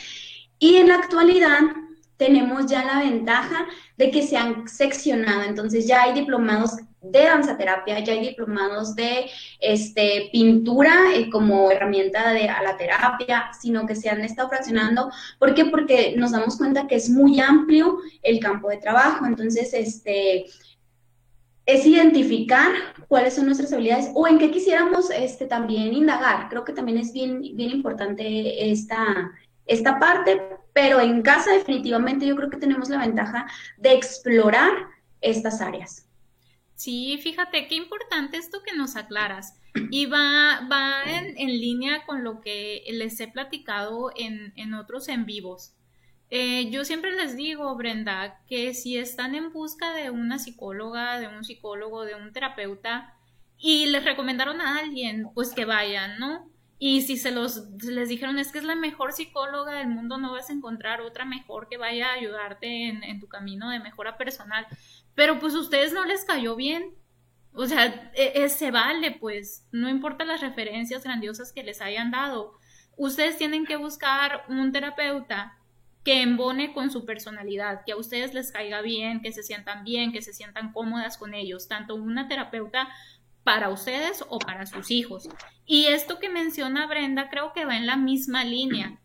y 0.60 0.76
en 0.76 0.86
la 0.86 0.94
actualidad 0.94 1.58
tenemos 2.16 2.66
ya 2.66 2.84
la 2.84 3.00
ventaja 3.00 3.66
de 3.96 4.12
que 4.12 4.22
se 4.22 4.36
han 4.36 4.68
seccionado, 4.68 5.42
entonces 5.42 5.88
ya 5.88 6.02
hay 6.02 6.14
diplomados 6.14 6.76
de 7.00 7.24
danzaterapia, 7.24 8.00
ya 8.00 8.12
hay 8.12 8.28
diplomados 8.28 8.94
de 8.94 9.30
este, 9.60 10.28
pintura 10.32 11.14
eh, 11.14 11.30
como 11.30 11.70
herramienta 11.70 12.32
de, 12.32 12.48
a 12.48 12.62
la 12.62 12.76
terapia, 12.76 13.50
sino 13.58 13.86
que 13.86 13.94
se 13.94 14.10
han 14.10 14.22
estado 14.22 14.48
fraccionando. 14.48 15.10
¿Por 15.38 15.54
qué? 15.54 15.66
Porque 15.66 16.14
nos 16.16 16.32
damos 16.32 16.56
cuenta 16.56 16.86
que 16.86 16.96
es 16.96 17.08
muy 17.08 17.40
amplio 17.40 17.98
el 18.22 18.40
campo 18.40 18.68
de 18.68 18.78
trabajo. 18.78 19.26
Entonces, 19.26 19.72
este, 19.74 20.46
es 21.66 21.86
identificar 21.86 22.72
cuáles 23.08 23.34
son 23.34 23.46
nuestras 23.46 23.72
habilidades 23.72 24.10
o 24.14 24.26
en 24.26 24.38
qué 24.38 24.50
quisiéramos 24.50 25.10
este, 25.10 25.46
también 25.46 25.92
indagar. 25.92 26.48
Creo 26.48 26.64
que 26.64 26.72
también 26.72 26.98
es 26.98 27.12
bien, 27.12 27.40
bien 27.40 27.70
importante 27.70 28.70
esta, 28.70 29.32
esta 29.66 29.98
parte, 29.98 30.40
pero 30.72 31.00
en 31.00 31.22
casa 31.22 31.52
definitivamente 31.52 32.26
yo 32.26 32.36
creo 32.36 32.50
que 32.50 32.56
tenemos 32.56 32.88
la 32.88 32.98
ventaja 32.98 33.46
de 33.76 33.92
explorar 33.92 34.72
estas 35.20 35.60
áreas. 35.60 36.07
Sí, 36.78 37.18
fíjate 37.20 37.66
qué 37.66 37.74
importante 37.74 38.36
esto 38.36 38.62
que 38.62 38.76
nos 38.76 38.94
aclaras. 38.94 39.58
Y 39.90 40.06
va, 40.06 40.60
va 40.70 41.02
en, 41.04 41.34
línea 41.48 42.04
con 42.06 42.22
lo 42.22 42.40
que 42.40 42.84
les 42.92 43.18
he 43.18 43.26
platicado 43.26 44.12
en, 44.16 44.52
en 44.54 44.74
otros 44.74 45.08
en 45.08 45.26
vivos. 45.26 45.74
Eh, 46.30 46.70
yo 46.70 46.84
siempre 46.84 47.16
les 47.16 47.36
digo, 47.36 47.74
Brenda, 47.74 48.40
que 48.46 48.74
si 48.74 48.96
están 48.96 49.34
en 49.34 49.52
busca 49.52 49.92
de 49.92 50.10
una 50.10 50.38
psicóloga, 50.38 51.18
de 51.18 51.26
un 51.26 51.42
psicólogo, 51.44 52.04
de 52.04 52.14
un 52.14 52.32
terapeuta, 52.32 53.12
y 53.58 53.86
les 53.86 54.04
recomendaron 54.04 54.60
a 54.60 54.78
alguien, 54.78 55.26
pues 55.34 55.54
que 55.54 55.64
vayan, 55.64 56.20
¿no? 56.20 56.48
Y 56.78 57.02
si 57.02 57.16
se 57.16 57.32
los 57.32 57.68
les 57.82 58.08
dijeron 58.08 58.38
es 58.38 58.52
que 58.52 58.58
es 58.58 58.64
la 58.64 58.76
mejor 58.76 59.12
psicóloga 59.12 59.72
del 59.78 59.88
mundo, 59.88 60.18
no 60.18 60.32
vas 60.32 60.48
a 60.48 60.52
encontrar 60.52 61.00
otra 61.00 61.24
mejor 61.24 61.68
que 61.68 61.76
vaya 61.76 62.10
a 62.10 62.14
ayudarte 62.14 62.88
en, 62.88 63.02
en 63.02 63.18
tu 63.18 63.26
camino 63.26 63.70
de 63.70 63.80
mejora 63.80 64.16
personal 64.16 64.66
pero 65.18 65.40
pues 65.40 65.52
a 65.54 65.58
ustedes 65.58 65.92
no 65.92 66.04
les 66.04 66.24
cayó 66.24 66.54
bien. 66.54 66.94
O 67.52 67.66
sea, 67.66 68.12
e, 68.14 68.44
e, 68.44 68.48
se 68.48 68.70
vale, 68.70 69.10
pues, 69.10 69.66
no 69.72 69.88
importa 69.88 70.24
las 70.24 70.40
referencias 70.40 71.02
grandiosas 71.02 71.52
que 71.52 71.64
les 71.64 71.80
hayan 71.80 72.12
dado. 72.12 72.52
Ustedes 72.96 73.36
tienen 73.36 73.66
que 73.66 73.74
buscar 73.74 74.44
un 74.48 74.70
terapeuta 74.70 75.58
que 76.04 76.22
embone 76.22 76.72
con 76.72 76.92
su 76.92 77.04
personalidad, 77.04 77.82
que 77.84 77.90
a 77.90 77.96
ustedes 77.96 78.32
les 78.32 78.52
caiga 78.52 78.80
bien, 78.80 79.20
que 79.20 79.32
se 79.32 79.42
sientan 79.42 79.82
bien, 79.82 80.12
que 80.12 80.22
se 80.22 80.32
sientan 80.32 80.72
cómodas 80.72 81.18
con 81.18 81.34
ellos, 81.34 81.66
tanto 81.66 81.96
una 81.96 82.28
terapeuta 82.28 82.88
para 83.48 83.70
ustedes 83.70 84.22
o 84.28 84.38
para 84.38 84.66
sus 84.66 84.90
hijos. 84.90 85.26
Y 85.64 85.86
esto 85.86 86.18
que 86.18 86.28
menciona 86.28 86.86
Brenda 86.86 87.30
creo 87.30 87.54
que 87.54 87.64
va 87.64 87.78
en 87.78 87.86
la 87.86 87.96
misma 87.96 88.44
línea. 88.44 89.00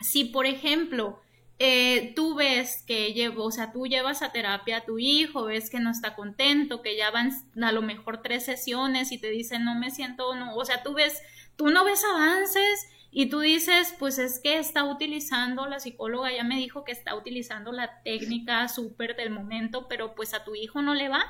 Si, 0.00 0.24
por 0.24 0.44
ejemplo, 0.44 1.20
eh, 1.60 2.12
tú 2.16 2.34
ves 2.34 2.82
que 2.84 3.12
llevo, 3.12 3.44
o 3.44 3.52
sea, 3.52 3.70
tú 3.70 3.86
llevas 3.86 4.22
a 4.22 4.32
terapia 4.32 4.78
a 4.78 4.84
tu 4.84 4.98
hijo, 4.98 5.44
ves 5.44 5.70
que 5.70 5.78
no 5.78 5.92
está 5.92 6.16
contento, 6.16 6.82
que 6.82 6.96
ya 6.96 7.12
van 7.12 7.30
a 7.62 7.70
lo 7.70 7.80
mejor 7.80 8.22
tres 8.22 8.44
sesiones 8.44 9.12
y 9.12 9.18
te 9.18 9.30
dicen 9.30 9.64
no 9.64 9.76
me 9.76 9.92
siento, 9.92 10.34
no, 10.34 10.56
o 10.56 10.64
sea, 10.64 10.82
tú 10.82 10.92
ves, 10.92 11.22
tú 11.54 11.70
no 11.70 11.84
ves 11.84 12.02
avances 12.12 12.88
y 13.12 13.26
tú 13.26 13.38
dices, 13.38 13.94
pues 14.00 14.18
es 14.18 14.40
que 14.40 14.58
está 14.58 14.82
utilizando, 14.82 15.68
la 15.68 15.78
psicóloga 15.78 16.32
ya 16.32 16.42
me 16.42 16.56
dijo 16.56 16.82
que 16.82 16.90
está 16.90 17.14
utilizando 17.14 17.70
la 17.70 18.02
técnica 18.02 18.66
súper 18.66 19.14
del 19.14 19.30
momento, 19.30 19.86
pero 19.86 20.16
pues 20.16 20.34
a 20.34 20.42
tu 20.42 20.56
hijo 20.56 20.82
no 20.82 20.92
le 20.92 21.08
va 21.08 21.24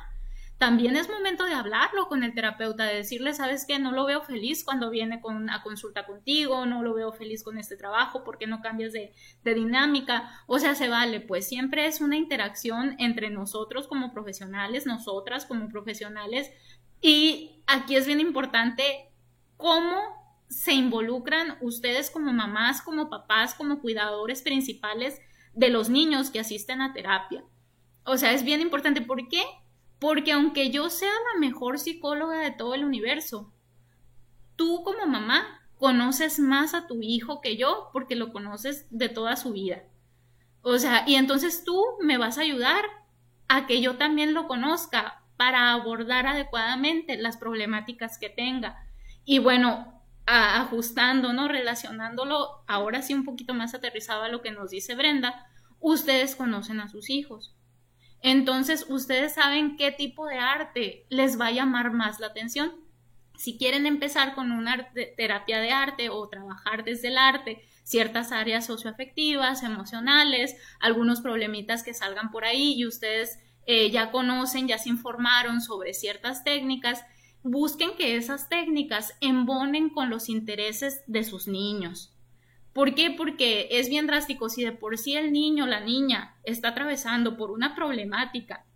también 0.59 0.97
es 0.97 1.11
momento 1.11 1.45
de 1.45 1.53
hablarlo 1.53 2.09
con 2.09 2.23
el 2.23 2.35
terapeuta, 2.35 2.85
de 2.85 2.97
decirle, 2.97 3.35
sabes 3.35 3.67
que 3.67 3.79
no 3.79 3.93
lo 3.93 4.07
veo 4.07 4.23
feliz 4.23 4.65
cuando 4.65 4.89
viene 4.91 5.21
con 5.21 5.37
una 5.37 5.63
consulta 5.63 6.07
contigo, 6.07 6.65
no 6.65 6.83
lo 6.83 6.95
veo 6.95 7.13
feliz 7.13 7.45
con 7.45 7.59
este 7.59 7.77
trabajo, 7.77 8.25
porque 8.25 8.47
no 8.47 8.63
cambias 8.63 8.93
de, 8.93 9.13
de 9.45 9.55
dinámica? 9.55 10.31
O 10.47 10.59
sea, 10.59 10.75
se 10.75 10.89
vale, 10.89 11.21
pues 11.21 11.47
siempre 11.47 11.87
es 11.87 12.01
una 12.01 12.17
interacción 12.17 12.97
entre 12.99 13.29
nosotros 13.29 13.87
como 13.87 14.15
profesionales, 14.15 14.87
nosotras 14.87 15.45
como 15.45 15.69
profesionales, 15.69 16.51
y 17.03 17.63
aquí 17.67 17.97
es 17.97 18.07
bien 18.07 18.21
importante 18.21 19.11
cómo 19.59 19.99
se 20.49 20.73
involucran 20.73 21.59
ustedes 21.61 22.11
como 22.11 22.33
mamás, 22.33 22.81
como 22.81 23.11
papás, 23.11 23.55
como 23.55 23.81
cuidadores 23.81 24.43
principales 24.43 25.21
de 25.53 25.71
los 25.71 25.89
niños 25.89 26.31
que 26.31 26.41
asisten 26.41 26.81
a 26.81 26.93
terapia. 26.93 27.45
O 28.05 28.17
sea, 28.17 28.33
es 28.33 28.45
bien 28.45 28.61
importante. 28.61 29.03
¿Por 29.03 29.29
qué? 29.29 29.43
Porque 29.99 30.33
aunque 30.33 30.71
yo 30.71 30.91
sea 30.91 31.13
la 31.35 31.41
mejor 31.41 31.79
psicóloga 31.79 32.39
de 32.39 32.51
todo 32.51 32.75
el 32.75 32.85
universo, 32.85 33.53
tú 34.57 34.83
como 34.85 35.07
mamá 35.07 35.61
conoces 35.79 36.39
más 36.39 36.75
a 36.75 36.87
tu 36.87 37.01
hijo 37.03 37.41
que 37.41 37.57
yo 37.57 37.91
porque 37.93 38.17
lo 38.17 38.33
conoces 38.33 38.87
de 38.91 39.09
toda 39.09 39.37
su 39.37 39.53
vida. 39.53 39.85
O 40.63 40.79
sea, 40.79 41.05
y 41.07 41.15
entonces 41.15 41.65
tú 41.65 41.83
me 42.01 42.19
vas 42.19 42.39
a 42.39 42.43
ayudar 42.43 42.85
a 43.49 43.67
que 43.67 43.81
yo 43.81 43.97
también 43.97 44.35
lo 44.35 44.49
conozca 44.49 45.23
para 45.37 45.73
abordar 45.73 46.27
adecuadamente 46.27 47.17
las 47.17 47.37
problemáticas 47.37 48.19
que 48.19 48.29
tenga. 48.29 48.85
Y 49.25 49.39
bueno, 49.39 50.03
ajustando, 50.27 51.33
¿no? 51.33 51.49
Relacionándolo 51.49 52.65
ahora 52.67 53.03
sí 53.03 53.15
un 53.15 53.25
poquito 53.25 53.55
más 53.55 53.75
aterrizado 53.75 54.23
a 54.25 54.29
lo 54.29 54.43
que 54.43 54.51
nos 54.51 54.71
dice 54.71 54.95
Brenda, 54.95 55.47
ustedes 55.81 56.35
conocen 56.37 56.81
a 56.81 56.89
sus 56.89 57.11
hijos. 57.11 57.56
Entonces, 58.23 58.87
ustedes 58.89 59.35
saben 59.35 59.77
qué 59.77 59.93
tipo 59.93 60.27
de 60.27 60.39
arte 60.39 61.07
les 61.09 61.41
va 61.41 61.49
a 61.49 61.53
llamar 61.53 61.93
más 61.93 62.19
la 62.21 62.29
atención. 62.29 62.75
Si 63.37 63.59
quieren 63.59 63.87
empezar 63.87 64.35
con 64.35 64.51
una 64.51 64.89
terapia 65.17 65.61
de 65.61 65.71
arte 65.71 66.09
o 66.09 66.29
trabajar 66.29 66.85
desde 66.85 67.09
el 67.09 67.19
arte, 67.19 67.63
ciertas 67.85 68.33
áreas 68.33 68.67
socioafectivas, 68.67 69.63
emocionales, 69.63 70.57
algunos 70.81 71.21
problemitas 71.21 71.83
que 71.83 71.95
salgan 71.95 72.31
por 72.31 72.45
ahí 72.45 72.75
y 72.75 72.87
ustedes 72.87 73.39
eh, 73.67 73.91
ya 73.91 74.11
conocen, 74.11 74.69
ya 74.69 74.79
se 74.79 74.89
informaron 74.89 75.61
sobre 75.61 75.93
ciertas 75.93 76.43
técnicas, 76.45 77.05
busquen 77.43 77.97
que 77.97 78.17
esas 78.17 78.49
técnicas 78.49 79.15
embonen 79.21 79.91
con 79.91 80.11
los 80.11 80.29
intereses 80.29 81.03
de 81.07 81.23
sus 81.23 81.47
niños. 81.47 82.16
¿Por 82.77 82.95
qué? 82.95 83.11
Porque 83.11 83.69
es 83.71 83.89
bien 83.89 84.07
drástico. 84.07 84.51
Si 84.51 84.63
de 84.63 84.71
por 84.71 84.99
sí 84.99 85.17
el 85.17 85.33
niño 85.33 85.65
o 85.65 85.67
la 85.67 85.81
niña 85.81 86.37
está 86.45 86.69
atravesando 86.69 87.39
por 87.39 87.51
una 87.51 87.75
problemática, 87.75 88.67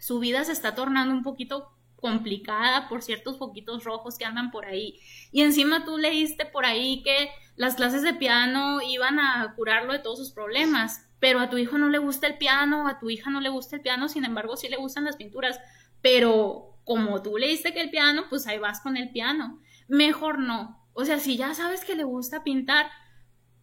su 0.00 0.18
vida 0.18 0.42
se 0.42 0.50
está 0.50 0.74
tornando 0.74 1.14
un 1.14 1.22
poquito 1.22 1.70
complicada 1.94 2.88
por 2.88 3.02
ciertos 3.02 3.36
poquitos 3.36 3.84
rojos 3.84 4.18
que 4.18 4.24
andan 4.24 4.50
por 4.50 4.66
ahí. 4.66 4.98
Y 5.30 5.42
encima 5.42 5.84
tú 5.84 5.96
leíste 5.96 6.44
por 6.44 6.66
ahí 6.66 7.04
que 7.04 7.30
las 7.54 7.76
clases 7.76 8.02
de 8.02 8.14
piano 8.14 8.82
iban 8.82 9.20
a 9.20 9.54
curarlo 9.54 9.92
de 9.92 10.00
todos 10.00 10.18
sus 10.18 10.32
problemas, 10.32 11.08
pero 11.20 11.38
a 11.38 11.48
tu 11.50 11.56
hijo 11.56 11.78
no 11.78 11.88
le 11.88 11.98
gusta 11.98 12.26
el 12.26 12.36
piano, 12.36 12.88
a 12.88 12.98
tu 12.98 13.10
hija 13.10 13.30
no 13.30 13.40
le 13.40 13.50
gusta 13.50 13.76
el 13.76 13.82
piano, 13.82 14.08
sin 14.08 14.24
embargo 14.24 14.56
sí 14.56 14.68
le 14.68 14.76
gustan 14.76 15.04
las 15.04 15.14
pinturas, 15.14 15.60
pero 16.02 16.80
como 16.82 17.22
tú 17.22 17.38
leíste 17.38 17.72
que 17.72 17.80
el 17.80 17.90
piano, 17.90 18.24
pues 18.28 18.48
ahí 18.48 18.58
vas 18.58 18.80
con 18.80 18.96
el 18.96 19.10
piano. 19.12 19.60
Mejor 19.86 20.40
no. 20.40 20.84
O 20.94 21.04
sea, 21.04 21.20
si 21.20 21.36
ya 21.36 21.54
sabes 21.54 21.84
que 21.84 21.94
le 21.94 22.02
gusta 22.02 22.42
pintar, 22.42 22.90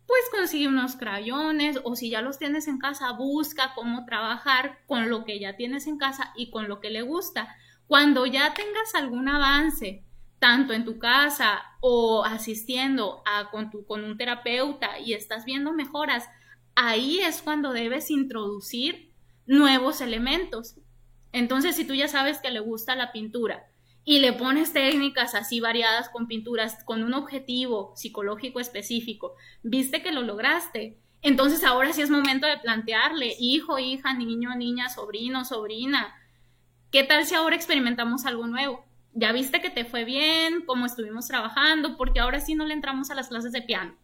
pues 0.08 0.22
consigue 0.32 0.70
unos 0.70 0.96
crayones 0.96 1.80
o 1.84 1.96
si 1.96 2.10
ya 2.10 2.22
los 2.22 2.40
tienes 2.40 2.68
en 2.68 2.80
casa, 2.80 3.12
busca 3.12 3.74
cómo 3.76 4.06
trabajar 4.06 4.80
con 4.88 5.10
lo 5.10 5.26
que 5.26 5.40
ya 5.40 5.58
tienes 5.58 5.86
en 5.86 5.98
casa 5.98 6.32
y 6.36 6.50
con 6.50 6.70
lo 6.70 6.80
que 6.80 6.90
le 6.90 7.02
gusta. 7.02 7.56
Cuando 7.88 8.26
ya 8.26 8.54
tengas 8.54 8.96
algún 8.96 9.28
avance 9.28 10.06
tanto 10.40 10.74
en 10.74 10.86
tu 10.86 10.98
casa 10.98 11.62
o 11.82 12.24
asistiendo 12.24 13.22
a, 13.26 13.50
con, 13.52 13.70
tu, 13.70 13.86
con 13.86 14.04
un 14.06 14.18
terapeuta 14.18 14.98
y 15.00 15.14
estás 15.14 15.44
viendo 15.44 15.74
mejoras, 15.74 16.30
ahí 16.76 17.20
es 17.20 17.42
cuando 17.42 17.74
debes 17.74 18.10
introducir 18.10 19.12
nuevos 19.46 20.00
elementos. 20.00 20.76
Entonces, 21.34 21.76
si 21.76 21.86
tú 21.86 21.94
ya 21.94 22.08
sabes 22.08 22.40
que 22.40 22.52
le 22.52 22.62
gusta 22.62 22.96
la 22.96 23.12
pintura 23.12 23.68
y 24.08 24.20
le 24.20 24.32
pones 24.32 24.72
técnicas 24.72 25.36
así 25.36 25.60
variadas 25.60 26.08
con 26.08 26.28
pinturas 26.28 26.82
con 26.86 27.04
un 27.04 27.14
objetivo 27.14 27.92
psicológico 27.98 28.62
específico, 28.62 29.36
viste 29.64 30.02
que 30.02 30.14
lo 30.14 30.22
lograste, 30.22 30.98
entonces 31.22 31.66
ahora 31.66 31.92
sí 31.92 32.02
es 32.02 32.10
momento 32.10 32.48
de 32.48 32.58
plantearle, 32.58 33.36
hijo, 33.38 33.80
hija, 33.80 34.14
niño, 34.14 34.56
niña, 34.56 34.88
sobrino, 34.88 35.44
sobrina, 35.44 36.16
¿qué 36.90 37.04
tal 37.04 37.26
si 37.26 37.36
ahora 37.36 37.58
experimentamos 37.58 38.26
algo 38.26 38.48
nuevo? 38.48 38.88
ya 39.20 39.32
viste 39.32 39.62
que 39.62 39.72
te 39.72 39.84
fue 39.84 40.06
bien, 40.06 40.64
cómo 40.66 40.86
estuvimos 40.86 41.28
trabajando, 41.28 41.98
porque 41.98 42.20
ahora 42.20 42.40
sí 42.40 42.54
no 42.54 42.66
le 42.66 42.76
entramos 42.76 43.10
a 43.10 43.16
las 43.16 43.30
clases 43.30 43.52
de 43.52 43.64
piano. 43.64 43.96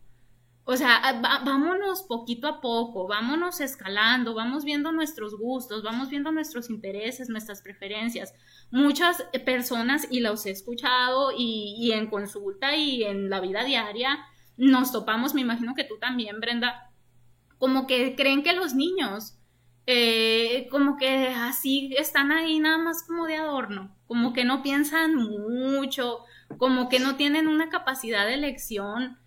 O 0.66 0.78
sea, 0.78 1.20
vámonos 1.44 2.04
poquito 2.04 2.48
a 2.48 2.62
poco, 2.62 3.08
vámonos 3.08 3.60
escalando, 3.60 4.34
vamos 4.34 4.64
viendo 4.64 4.94
nuestros 4.94 5.38
gustos, 5.38 5.84
vamos 5.84 6.10
viendo 6.10 6.32
nuestros 6.32 6.70
intereses, 6.70 7.28
nuestras 7.28 7.62
preferencias. 7.62 8.34
Muchas 8.72 9.24
personas, 9.46 10.08
y 10.10 10.22
los 10.22 10.46
he 10.46 10.52
escuchado 10.52 11.32
y, 11.38 11.76
y 11.78 11.92
en 11.92 12.10
consulta 12.10 12.78
y 12.78 13.04
en 13.04 13.30
la 13.30 13.42
vida 13.42 13.66
diaria, 13.66 14.20
nos 14.56 14.92
topamos, 14.94 15.34
me 15.34 15.42
imagino 15.42 15.76
que 15.76 15.84
tú 15.84 15.98
también, 16.00 16.40
Brenda, 16.40 16.92
como 17.58 17.86
que 17.86 18.16
creen 18.16 18.42
que 18.42 18.54
los 18.54 18.74
niños 18.74 19.38
eh, 19.86 20.70
como 20.72 20.96
que 20.96 21.28
así 21.28 21.94
están 21.98 22.32
ahí 22.32 22.60
nada 22.60 22.78
más 22.78 23.04
como 23.06 23.26
de 23.26 23.36
adorno, 23.36 23.94
como 24.08 24.32
que 24.32 24.46
no 24.46 24.64
piensan 24.64 25.16
mucho, 25.16 26.20
como 26.58 26.88
que 26.88 27.00
no 27.00 27.18
tienen 27.18 27.50
una 27.50 27.70
capacidad 27.70 28.26
de 28.26 28.36
elección, 28.36 29.18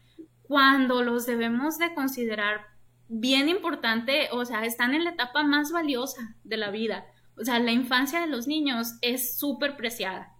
cuando 0.47 1.03
los 1.03 1.26
debemos 1.26 1.78
de 1.78 1.94
considerar 1.94 2.66
bien 3.09 3.49
importante, 3.49 4.28
o 4.32 4.44
sea, 4.44 4.64
están 4.64 4.94
en 4.94 5.05
la 5.05 5.11
etapa 5.11 5.42
más 5.42 5.72
valiosa 5.72 6.34
de 6.44 6.57
la 6.57 6.70
vida. 6.70 7.07
O 7.38 7.44
sea, 7.44 7.59
la 7.59 7.72
infancia 7.72 8.20
de 8.20 8.26
los 8.26 8.47
niños 8.47 8.94
es 9.03 9.38
súper 9.38 9.76
preciada. 9.76 10.32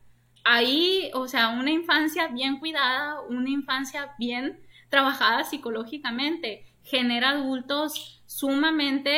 Ahí, 0.45 1.11
o 1.15 1.29
sea, 1.29 1.49
una 1.51 1.71
infancia 1.71 2.29
bien 2.29 2.59
cuidada, 2.59 3.21
una 3.23 3.51
infancia 3.51 4.15
bien 4.19 4.61
trabajada 4.89 5.45
psicológicamente, 5.45 6.65
genera 6.83 7.31
adultos 7.31 8.23
sumamente 8.27 9.11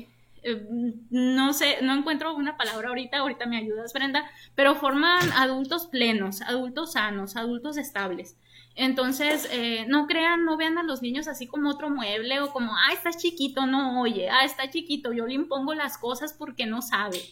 eh, 0.00 0.08
eh, 0.48 0.64
no 1.10 1.52
sé, 1.52 1.78
no 1.82 1.92
encuentro 1.92 2.32
una 2.36 2.56
palabra 2.56 2.90
ahorita, 2.90 3.18
ahorita 3.18 3.46
me 3.46 3.56
ayudas 3.56 3.92
Brenda, 3.92 4.30
pero 4.54 4.76
forman 4.76 5.32
adultos 5.32 5.88
plenos, 5.88 6.40
adultos 6.40 6.92
sanos, 6.92 7.34
adultos 7.34 7.76
estables. 7.76 8.36
Entonces, 8.76 9.48
eh, 9.50 9.86
no 9.88 10.06
crean, 10.06 10.44
no 10.44 10.58
vean 10.58 10.76
a 10.76 10.82
los 10.82 11.00
niños 11.00 11.28
así 11.28 11.46
como 11.46 11.70
otro 11.70 11.88
mueble 11.88 12.40
o 12.40 12.52
como, 12.52 12.76
ah, 12.76 12.92
está 12.92 13.10
chiquito, 13.10 13.66
no 13.66 14.02
oye, 14.02 14.28
ah, 14.28 14.44
está 14.44 14.68
chiquito, 14.68 15.14
yo 15.14 15.26
le 15.26 15.32
impongo 15.32 15.74
las 15.74 15.96
cosas 15.96 16.34
porque 16.34 16.66
no 16.66 16.82
sabe. 16.82 17.22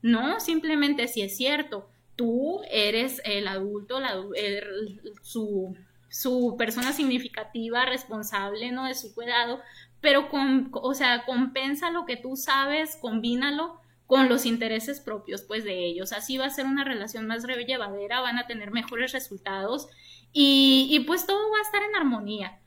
No, 0.00 0.38
simplemente 0.38 1.08
si 1.08 1.22
es 1.22 1.36
cierto, 1.36 1.88
tú 2.14 2.60
eres 2.70 3.20
el 3.24 3.48
adulto, 3.48 3.98
su, 5.22 5.76
su 6.08 6.54
persona 6.56 6.92
significativa, 6.92 7.84
responsable, 7.84 8.70
¿no? 8.70 8.84
De 8.86 8.94
su 8.94 9.12
cuidado, 9.12 9.60
pero 10.00 10.28
con, 10.28 10.70
o 10.72 10.94
sea, 10.94 11.24
compensa 11.24 11.90
lo 11.90 12.06
que 12.06 12.16
tú 12.16 12.36
sabes, 12.36 12.96
combínalo 13.00 13.80
con 14.06 14.28
los 14.28 14.46
intereses 14.46 15.00
propios, 15.00 15.42
pues, 15.42 15.64
de 15.64 15.84
ellos. 15.84 16.12
Así 16.12 16.36
va 16.36 16.46
a 16.46 16.50
ser 16.50 16.66
una 16.66 16.84
relación 16.84 17.26
más 17.26 17.44
llevadera, 17.44 18.20
van 18.20 18.38
a 18.38 18.46
tener 18.46 18.70
mejores 18.70 19.12
resultados 19.12 19.88
y, 20.32 20.88
y 20.90 21.00
pues 21.00 21.26
todo 21.26 21.50
va 21.50 21.58
a 21.58 21.62
estar 21.62 21.82
en 21.82 21.96
armonía. 21.96 22.60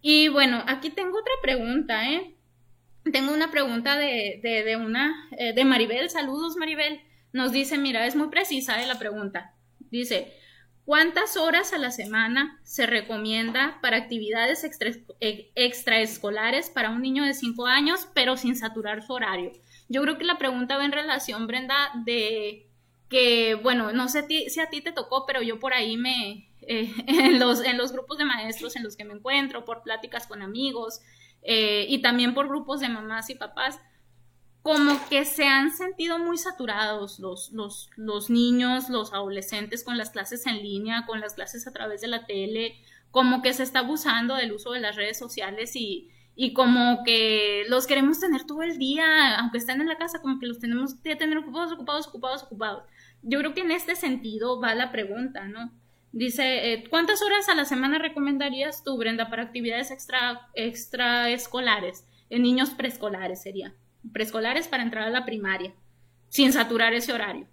Y 0.00 0.28
bueno, 0.28 0.62
aquí 0.66 0.90
tengo 0.90 1.18
otra 1.18 1.34
pregunta, 1.42 2.10
¿eh? 2.10 2.36
Tengo 3.12 3.32
una 3.32 3.50
pregunta 3.50 3.96
de, 3.96 4.40
de, 4.42 4.76
una, 4.76 5.28
eh, 5.38 5.52
de 5.52 5.64
Maribel. 5.64 6.10
Saludos, 6.10 6.56
Maribel. 6.56 7.00
Nos 7.32 7.52
dice, 7.52 7.78
mira, 7.78 8.06
es 8.06 8.14
muy 8.16 8.28
precisa 8.28 8.82
¿eh? 8.82 8.86
la 8.86 8.98
pregunta. 8.98 9.54
Dice, 9.90 10.32
¿Cuántas 10.84 11.36
horas 11.36 11.72
a 11.72 11.78
la 11.78 11.92
semana 11.92 12.60
se 12.64 12.86
recomienda 12.86 13.78
para 13.82 13.98
actividades 13.98 14.64
e, 15.20 15.52
extraescolares 15.54 16.70
para 16.70 16.90
un 16.90 17.02
niño 17.02 17.24
de 17.24 17.34
5 17.34 17.66
años, 17.66 18.08
pero 18.14 18.36
sin 18.36 18.56
saturar 18.56 19.02
su 19.02 19.12
horario? 19.12 19.52
Yo 19.88 20.02
creo 20.02 20.18
que 20.18 20.24
la 20.24 20.38
pregunta 20.38 20.76
va 20.76 20.84
en 20.84 20.90
relación, 20.90 21.46
Brenda, 21.46 21.92
de 22.04 22.68
que, 23.12 23.54
bueno, 23.54 23.92
no 23.92 24.08
sé 24.08 24.26
si 24.48 24.58
a 24.58 24.70
ti 24.70 24.80
te 24.80 24.90
tocó, 24.90 25.26
pero 25.26 25.42
yo 25.42 25.60
por 25.60 25.74
ahí 25.74 25.98
me, 25.98 26.50
eh, 26.62 26.90
en, 27.06 27.38
los, 27.38 27.62
en 27.62 27.76
los 27.76 27.92
grupos 27.92 28.16
de 28.16 28.24
maestros 28.24 28.74
en 28.74 28.82
los 28.82 28.96
que 28.96 29.04
me 29.04 29.12
encuentro, 29.12 29.66
por 29.66 29.82
pláticas 29.82 30.26
con 30.26 30.40
amigos 30.40 31.00
eh, 31.42 31.84
y 31.88 32.00
también 32.00 32.32
por 32.32 32.48
grupos 32.48 32.80
de 32.80 32.88
mamás 32.88 33.28
y 33.28 33.34
papás, 33.34 33.78
como 34.62 34.98
que 35.10 35.26
se 35.26 35.44
han 35.44 35.76
sentido 35.76 36.18
muy 36.18 36.38
saturados 36.38 37.18
los, 37.18 37.52
los, 37.52 37.90
los, 37.96 38.30
niños, 38.30 38.88
los 38.88 39.12
adolescentes 39.12 39.84
con 39.84 39.98
las 39.98 40.10
clases 40.10 40.46
en 40.46 40.62
línea, 40.62 41.04
con 41.04 41.20
las 41.20 41.34
clases 41.34 41.66
a 41.66 41.72
través 41.72 42.00
de 42.00 42.08
la 42.08 42.24
tele, 42.24 42.80
como 43.10 43.42
que 43.42 43.52
se 43.52 43.62
está 43.62 43.80
abusando 43.80 44.36
del 44.36 44.52
uso 44.52 44.72
de 44.72 44.80
las 44.80 44.96
redes 44.96 45.18
sociales 45.18 45.76
y, 45.76 46.08
y 46.34 46.52
como 46.52 47.02
que 47.04 47.64
los 47.68 47.86
queremos 47.86 48.20
tener 48.20 48.44
todo 48.44 48.62
el 48.62 48.78
día, 48.78 49.38
aunque 49.38 49.58
estén 49.58 49.80
en 49.80 49.88
la 49.88 49.98
casa, 49.98 50.20
como 50.20 50.38
que 50.38 50.46
los 50.46 50.58
tenemos 50.58 50.94
que 50.94 51.16
tener 51.16 51.38
ocupados, 51.38 51.72
ocupados, 51.72 52.08
ocupados, 52.08 52.42
ocupados. 52.42 52.84
Yo 53.22 53.38
creo 53.38 53.54
que 53.54 53.60
en 53.60 53.70
este 53.70 53.96
sentido 53.96 54.60
va 54.60 54.74
la 54.74 54.90
pregunta, 54.90 55.46
¿no? 55.46 55.72
Dice, 56.12 56.72
eh, 56.72 56.84
¿cuántas 56.90 57.22
horas 57.22 57.48
a 57.48 57.54
la 57.54 57.64
semana 57.64 57.98
recomendarías 57.98 58.84
tú, 58.84 58.98
Brenda, 58.98 59.30
para 59.30 59.44
actividades 59.44 59.90
extra, 59.90 60.48
extraescolares? 60.54 62.06
En 62.28 62.42
niños 62.42 62.70
preescolares 62.70 63.42
sería 63.42 63.74
preescolares 64.10 64.68
para 64.68 64.82
entrar 64.82 65.06
a 65.06 65.10
la 65.10 65.24
primaria, 65.24 65.72
sin 66.28 66.52
saturar 66.52 66.94
ese 66.94 67.12
horario? 67.12 67.46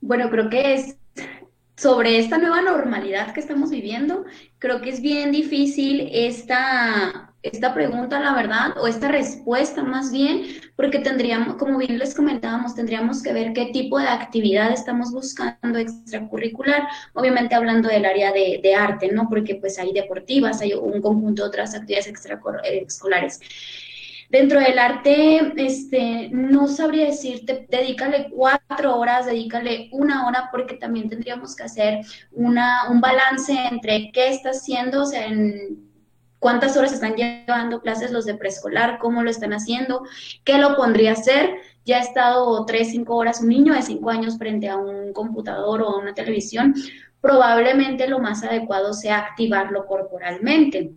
Bueno, 0.00 0.30
creo 0.30 0.48
que 0.48 0.74
es 0.74 0.96
sobre 1.82 2.16
esta 2.16 2.38
nueva 2.38 2.62
normalidad 2.62 3.34
que 3.34 3.40
estamos 3.40 3.70
viviendo, 3.70 4.24
creo 4.60 4.80
que 4.80 4.90
es 4.90 5.00
bien 5.00 5.32
difícil 5.32 6.08
esta, 6.12 7.34
esta 7.42 7.74
pregunta, 7.74 8.20
la 8.20 8.36
verdad, 8.36 8.78
o 8.80 8.86
esta 8.86 9.08
respuesta 9.08 9.82
más 9.82 10.12
bien, 10.12 10.44
porque 10.76 11.00
tendríamos, 11.00 11.56
como 11.56 11.78
bien 11.78 11.98
les 11.98 12.14
comentábamos, 12.14 12.76
tendríamos 12.76 13.20
que 13.20 13.32
ver 13.32 13.52
qué 13.52 13.70
tipo 13.72 13.98
de 13.98 14.06
actividad 14.06 14.70
estamos 14.70 15.10
buscando 15.10 15.76
extracurricular, 15.76 16.86
obviamente 17.14 17.56
hablando 17.56 17.88
del 17.88 18.04
área 18.04 18.30
de, 18.30 18.60
de 18.62 18.74
arte, 18.76 19.10
¿no? 19.10 19.28
Porque 19.28 19.56
pues 19.56 19.76
hay 19.80 19.92
deportivas, 19.92 20.60
hay 20.60 20.74
un 20.74 21.02
conjunto 21.02 21.42
de 21.42 21.48
otras 21.48 21.74
actividades 21.74 22.06
extraescolares. 22.06 23.40
Dentro 24.32 24.60
del 24.60 24.78
arte, 24.78 25.52
este, 25.56 26.30
no 26.32 26.66
sabría 26.66 27.04
decirte, 27.04 27.66
dedícale 27.68 28.30
cuatro 28.30 28.96
horas, 28.96 29.26
dedícale 29.26 29.90
una 29.92 30.26
hora, 30.26 30.48
porque 30.50 30.76
también 30.76 31.10
tendríamos 31.10 31.54
que 31.54 31.64
hacer 31.64 32.00
una, 32.30 32.88
un 32.88 33.02
balance 33.02 33.52
entre 33.70 34.10
qué 34.10 34.30
está 34.30 34.52
haciendo, 34.52 35.02
o 35.02 35.04
sea, 35.04 35.26
en 35.26 35.86
cuántas 36.38 36.78
horas 36.78 36.94
están 36.94 37.14
llevando 37.14 37.82
clases 37.82 38.10
los 38.10 38.24
de 38.24 38.32
preescolar, 38.32 38.98
cómo 38.98 39.22
lo 39.22 39.28
están 39.28 39.52
haciendo, 39.52 40.02
qué 40.44 40.56
lo 40.56 40.76
pondría 40.76 41.10
a 41.10 41.12
hacer. 41.12 41.50
Ya 41.84 41.98
ha 41.98 42.00
estado 42.00 42.64
tres, 42.64 42.90
cinco 42.90 43.16
horas 43.16 43.42
un 43.42 43.50
niño 43.50 43.74
de 43.74 43.82
cinco 43.82 44.08
años 44.08 44.38
frente 44.38 44.66
a 44.66 44.78
un 44.78 45.12
computador 45.12 45.82
o 45.82 45.90
a 45.90 45.98
una 45.98 46.14
televisión, 46.14 46.74
probablemente 47.20 48.08
lo 48.08 48.18
más 48.18 48.42
adecuado 48.42 48.94
sea 48.94 49.18
activarlo 49.18 49.84
corporalmente. 49.84 50.92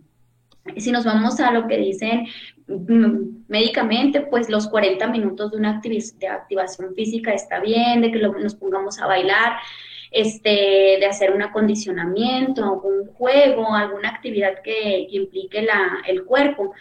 Si 0.77 0.91
nos 0.93 1.03
vamos 1.03 1.39
a 1.41 1.51
lo 1.51 1.67
que 1.67 1.77
dicen 1.77 2.27
médicamente, 2.67 4.21
pues 4.21 4.49
los 4.49 4.67
40 4.67 5.07
minutos 5.07 5.51
de 5.51 5.57
una 5.57 5.79
activación 5.79 6.95
física 6.95 7.33
está 7.33 7.59
bien, 7.59 8.01
de 8.01 8.11
que 8.11 8.19
nos 8.19 8.55
pongamos 8.55 8.99
a 8.99 9.07
bailar, 9.07 9.57
este, 10.11 10.49
de 10.99 11.05
hacer 11.05 11.31
un 11.31 11.41
acondicionamiento, 11.41 12.81
un 12.81 13.07
juego, 13.13 13.73
alguna 13.73 14.09
actividad 14.09 14.61
que, 14.63 15.07
implique 15.09 15.61
la, 15.61 16.01
el 16.07 16.23
cuerpo. 16.23 16.73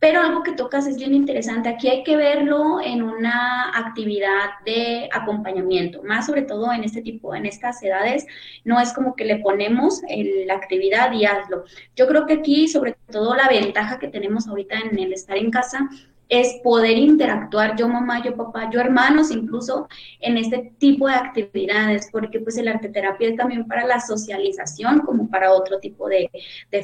Pero 0.00 0.20
algo 0.20 0.44
que 0.44 0.52
tocas 0.52 0.86
es 0.86 0.96
bien 0.96 1.12
interesante. 1.12 1.68
Aquí 1.68 1.88
hay 1.88 2.04
que 2.04 2.16
verlo 2.16 2.80
en 2.80 3.02
una 3.02 3.76
actividad 3.76 4.50
de 4.64 5.08
acompañamiento, 5.12 6.02
más 6.04 6.26
sobre 6.26 6.42
todo 6.42 6.72
en 6.72 6.84
este 6.84 7.02
tipo, 7.02 7.34
en 7.34 7.46
estas 7.46 7.82
edades, 7.82 8.26
no 8.64 8.80
es 8.80 8.92
como 8.92 9.16
que 9.16 9.24
le 9.24 9.38
ponemos 9.38 10.02
la 10.46 10.54
actividad 10.54 11.12
y 11.12 11.24
hazlo. 11.24 11.64
Yo 11.96 12.06
creo 12.06 12.26
que 12.26 12.34
aquí, 12.34 12.68
sobre 12.68 12.96
todo, 13.10 13.34
la 13.34 13.48
ventaja 13.48 13.98
que 13.98 14.08
tenemos 14.08 14.46
ahorita 14.46 14.76
en 14.78 14.98
el 14.98 15.12
estar 15.12 15.36
en 15.36 15.50
casa 15.50 15.88
es 16.28 16.56
poder 16.62 16.98
interactuar 16.98 17.76
yo 17.76 17.88
mamá, 17.88 18.22
yo 18.22 18.36
papá, 18.36 18.70
yo 18.70 18.80
hermanos, 18.80 19.30
incluso 19.30 19.88
en 20.20 20.36
este 20.36 20.72
tipo 20.78 21.08
de 21.08 21.14
actividades, 21.14 22.08
porque 22.12 22.40
pues 22.40 22.58
el 22.58 22.68
arte 22.68 22.88
terapia 22.88 23.28
es 23.28 23.36
también 23.36 23.66
para 23.66 23.86
la 23.86 24.00
socialización 24.00 25.00
como 25.00 25.28
para 25.30 25.52
otro 25.52 25.78
tipo 25.78 26.08
de, 26.08 26.30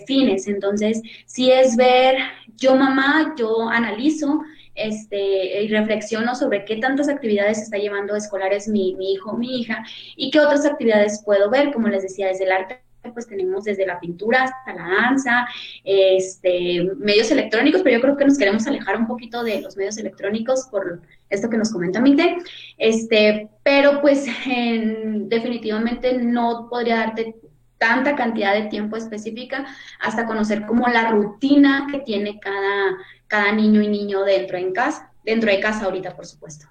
fines. 0.07 0.49
Entonces, 0.49 1.03
si 1.27 1.51
es 1.51 1.77
ver 1.77 2.17
yo 2.57 2.75
mamá, 2.75 3.35
yo 3.37 3.69
analizo 3.69 4.43
este, 4.75 5.63
y 5.63 5.69
reflexiono 5.69 6.35
sobre 6.35 6.65
qué 6.65 6.77
tantas 6.77 7.09
actividades 7.09 7.59
está 7.59 7.79
llevando 7.79 8.17
escolares 8.17 8.67
mi, 8.69 8.95
mi 8.97 9.13
hijo, 9.13 9.37
mi 9.37 9.61
hija, 9.61 9.85
y 10.17 10.31
qué 10.31 10.41
otras 10.41 10.67
actividades 10.67 11.23
puedo 11.25 11.51
ver, 11.51 11.73
como 11.73 11.89
les 11.89 12.03
decía, 12.03 12.29
desde 12.29 12.45
el 12.45 12.53
arte 12.53 12.84
pues 13.13 13.27
tenemos 13.27 13.65
desde 13.65 13.87
la 13.87 14.01
pintura 14.01 14.45
hasta 14.45 14.75
la 14.75 14.89
danza, 14.89 15.47
este, 15.83 16.89
medios 16.99 17.31
electrónicos, 17.31 17.83
pero 17.83 17.97
yo 17.97 18.03
creo 18.03 18.17
que 18.17 18.25
nos 18.25 18.39
queremos 18.39 18.67
alejar 18.67 18.97
un 18.97 19.07
poquito 19.07 19.43
de 19.43 19.61
los 19.61 19.77
medios 19.77 19.99
electrónicos 19.99 20.69
por 20.71 21.03
esto 21.29 21.51
que 21.51 21.59
nos 21.59 21.73
comenta 21.73 22.01
Mite, 22.01 22.39
este, 22.79 23.49
pero 23.63 24.01
pues 24.01 24.27
definitivamente 24.27 26.19
no 26.19 26.69
podría 26.71 26.97
darte 26.97 27.37
tanta 27.79 28.17
cantidad 28.17 28.55
de 28.55 28.69
tiempo 28.69 28.97
específica 28.97 29.67
hasta 30.01 30.27
conocer 30.27 30.65
como 30.67 30.89
la 30.89 31.11
rutina 31.11 31.87
que 31.91 31.99
tiene 31.99 32.39
cada, 32.41 32.97
cada 33.27 33.53
niño 33.53 33.83
y 33.83 33.89
niño 33.89 34.23
dentro 34.23 34.57
en 34.57 34.73
casa, 34.73 35.13
dentro 35.25 35.51
de 35.51 35.61
casa 35.61 35.85
ahorita, 35.85 36.15
por 36.17 36.27
supuesto. 36.27 36.67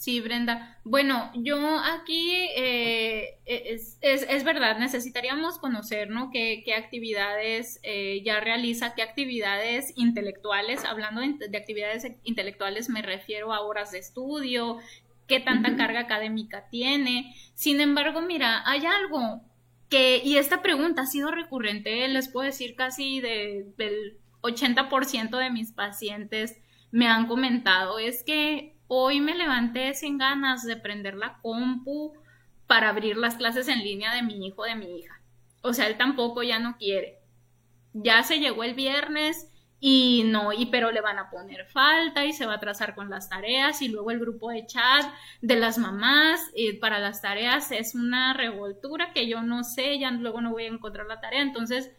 Sí, 0.00 0.22
Brenda. 0.22 0.78
Bueno, 0.82 1.30
yo 1.34 1.78
aquí 1.78 2.32
eh, 2.56 3.38
es, 3.44 4.44
verdad, 4.44 4.78
necesitaríamos 4.78 5.58
conocer, 5.58 6.08
¿no? 6.08 6.30
Qué, 6.30 6.64
actividades 6.74 7.80
eh, 7.82 8.22
ya 8.24 8.40
realiza, 8.40 8.94
qué 8.94 9.02
actividades 9.02 9.92
intelectuales, 9.96 10.86
hablando 10.86 11.20
de, 11.20 11.54
actividades 11.54 12.10
intelectuales 12.24 12.88
me 12.88 13.02
refiero 13.02 13.52
a 13.52 13.60
horas 13.60 13.90
de 13.90 13.98
estudio, 13.98 14.78
qué 15.26 15.38
tanta 15.38 15.76
carga 15.76 16.00
académica 16.00 16.66
tiene. 16.70 17.34
Sin 17.54 17.78
embargo, 17.82 18.22
mira, 18.22 18.62
hay 18.64 18.86
algo 18.86 19.42
que, 19.90 20.22
y 20.24 20.38
esta 20.38 20.62
pregunta 20.62 21.02
ha 21.02 21.06
sido 21.06 21.30
recurrente, 21.30 22.08
les 22.08 22.30
puedo 22.30 22.46
decir 22.46 22.74
casi 22.74 23.20
de, 23.20 23.66
del 23.76 24.16
80% 24.40 25.36
de 25.36 25.50
mis 25.50 25.72
pacientes 25.72 26.56
me 26.90 27.06
han 27.06 27.26
comentado, 27.26 27.98
es 27.98 28.22
que 28.24 28.79
Hoy 28.92 29.20
me 29.20 29.36
levanté 29.36 29.94
sin 29.94 30.18
ganas 30.18 30.64
de 30.64 30.76
prender 30.76 31.14
la 31.14 31.38
compu 31.42 32.12
para 32.66 32.88
abrir 32.88 33.16
las 33.16 33.36
clases 33.36 33.68
en 33.68 33.84
línea 33.84 34.12
de 34.12 34.22
mi 34.22 34.44
hijo 34.44 34.64
de 34.64 34.74
mi 34.74 34.98
hija. 34.98 35.20
O 35.62 35.72
sea, 35.72 35.86
él 35.86 35.96
tampoco 35.96 36.42
ya 36.42 36.58
no 36.58 36.76
quiere. 36.76 37.20
Ya 37.92 38.24
se 38.24 38.40
llegó 38.40 38.64
el 38.64 38.74
viernes 38.74 39.48
y 39.78 40.24
no, 40.26 40.52
y 40.52 40.66
pero 40.66 40.90
le 40.90 41.02
van 41.02 41.20
a 41.20 41.30
poner 41.30 41.66
falta 41.66 42.24
y 42.24 42.32
se 42.32 42.46
va 42.46 42.54
a 42.54 42.56
atrasar 42.56 42.96
con 42.96 43.10
las 43.10 43.28
tareas 43.28 43.80
y 43.80 43.86
luego 43.86 44.10
el 44.10 44.18
grupo 44.18 44.50
de 44.50 44.66
chat 44.66 45.06
de 45.40 45.54
las 45.54 45.78
mamás 45.78 46.40
eh, 46.56 46.76
para 46.80 46.98
las 46.98 47.22
tareas 47.22 47.70
es 47.70 47.94
una 47.94 48.34
revoltura 48.34 49.12
que 49.12 49.28
yo 49.28 49.40
no 49.40 49.62
sé, 49.62 50.00
ya 50.00 50.10
luego 50.10 50.40
no 50.40 50.50
voy 50.50 50.64
a 50.64 50.68
encontrar 50.68 51.06
la 51.06 51.20
tarea, 51.20 51.42
entonces 51.42 51.92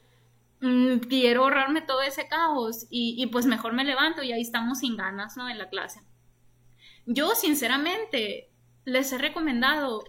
mm, 0.59 0.97
quiero 1.07 1.43
ahorrarme 1.43 1.79
todo 1.83 2.01
ese 2.01 2.27
caos 2.27 2.85
y, 2.89 3.15
y, 3.17 3.27
pues 3.27 3.45
mejor 3.45 3.71
me 3.71 3.85
levanto 3.85 4.23
y 4.23 4.33
ahí 4.33 4.41
estamos 4.41 4.79
sin 4.79 4.97
ganas, 4.97 5.37
¿no? 5.37 5.47
En 5.47 5.57
la 5.57 5.69
clase. 5.69 6.01
Yo, 7.05 7.33
sinceramente, 7.35 8.49
les 8.85 9.11
he 9.11 9.17
recomendado 9.17 10.03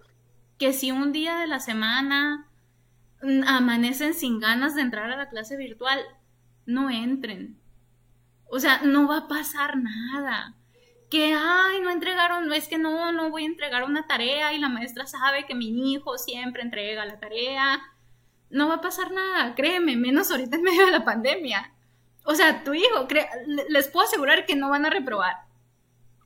que 0.59 0.73
si 0.73 0.93
un 0.93 1.13
día 1.13 1.39
de 1.39 1.47
la 1.47 1.61
semana 1.61 2.49
amanecen 3.47 4.15
sin 4.15 4.41
ganas 4.41 4.75
de 4.75 4.83
entrar 4.83 5.11
a 5.11 5.17
la 5.17 5.29
clase 5.29 5.57
virtual, 5.57 6.01
no 6.67 6.91
entren. 6.91 7.59
O 8.49 8.59
sea, 8.59 8.81
no 8.83 9.09
va 9.09 9.19
a 9.19 9.29
pasar 9.29 9.77
nada. 9.77 10.55
Que, 11.11 11.35
ay, 11.35 11.81
no 11.83 11.91
entregaron, 11.91 12.47
no 12.47 12.55
es 12.55 12.69
que 12.69 12.79
no, 12.79 13.13
no 13.13 13.31
voy 13.31 13.45
a 13.45 13.47
entregar 13.47 13.85
una 13.85 14.07
tarea 14.07 14.53
y 14.53 14.59
la 14.59 14.69
maestra 14.69 15.07
sabe 15.07 15.47
que 15.47 15.55
mi 15.55 15.93
hijo 15.93 16.19
siempre 16.19 16.63
entrega 16.63 17.05
la 17.05 17.19
tarea. 17.19 17.83
No 18.51 18.69
va 18.69 18.77
a 18.77 18.81
pasar 18.81 19.13
nada, 19.13 19.55
créeme, 19.55 19.97
menos 19.97 20.31
ahorita 20.31 20.57
en 20.57 20.63
medio 20.63 20.87
de 20.87 20.93
la 20.93 21.05
pandemia. 21.05 21.73
O 22.25 22.35
sea, 22.35 22.65
tu 22.65 22.75
hijo, 22.75 23.09
les 23.69 23.89
puedo 23.89 24.07
asegurar 24.07 24.47
que 24.47 24.57
no 24.57 24.71
van 24.71 24.87
a 24.87 24.91
reprobar 24.91 25.52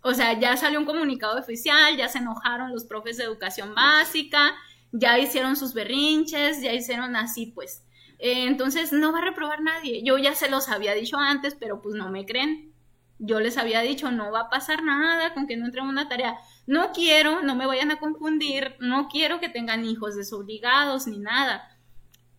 o 0.07 0.15
sea, 0.15 0.39
ya 0.39 0.57
salió 0.57 0.79
un 0.79 0.87
comunicado 0.87 1.37
oficial, 1.37 1.97
ya 1.97 2.09
se 2.09 2.19
enojaron 2.19 2.71
los 2.71 2.85
profes 2.85 3.17
de 3.17 3.25
educación 3.25 3.75
básica, 3.75 4.55
ya 4.93 5.19
hicieron 5.19 5.57
sus 5.57 5.75
berrinches, 5.75 6.63
ya 6.63 6.73
hicieron 6.73 7.17
así, 7.17 7.47
pues. 7.47 7.83
Eh, 8.21 8.45
entonces, 8.45 8.93
no 8.93 9.13
va 9.13 9.19
a 9.19 9.25
reprobar 9.25 9.63
nadie. 9.63 10.03
Yo 10.05 10.17
ya 10.17 10.37
se 10.37 10.49
los 10.49 10.69
había 10.69 10.95
dicho 10.95 11.19
antes, 11.19 11.57
pero 11.57 11.83
pues 11.83 11.97
no 11.97 12.09
me 12.09 12.25
creen. 12.25 12.73
Yo 13.19 13.41
les 13.41 13.59
había 13.59 13.81
dicho, 13.81 14.13
no 14.13 14.31
va 14.31 14.43
a 14.43 14.51
pasar 14.51 14.85
nada 14.85 15.35
con 15.35 15.49
que 15.49 15.57
no 15.57 15.67
entren 15.67 15.87
una 15.87 16.09
tarea. 16.09 16.39
No 16.69 16.93
quiero, 16.93 17.43
no 17.43 17.57
me 17.57 17.67
vayan 17.67 17.91
a 17.91 17.99
confundir, 17.99 18.77
no 18.79 19.09
quiero 19.09 19.41
que 19.41 19.49
tengan 19.49 19.85
hijos 19.85 20.15
desobligados 20.15 21.09
ni 21.09 21.19
nada. 21.19 21.69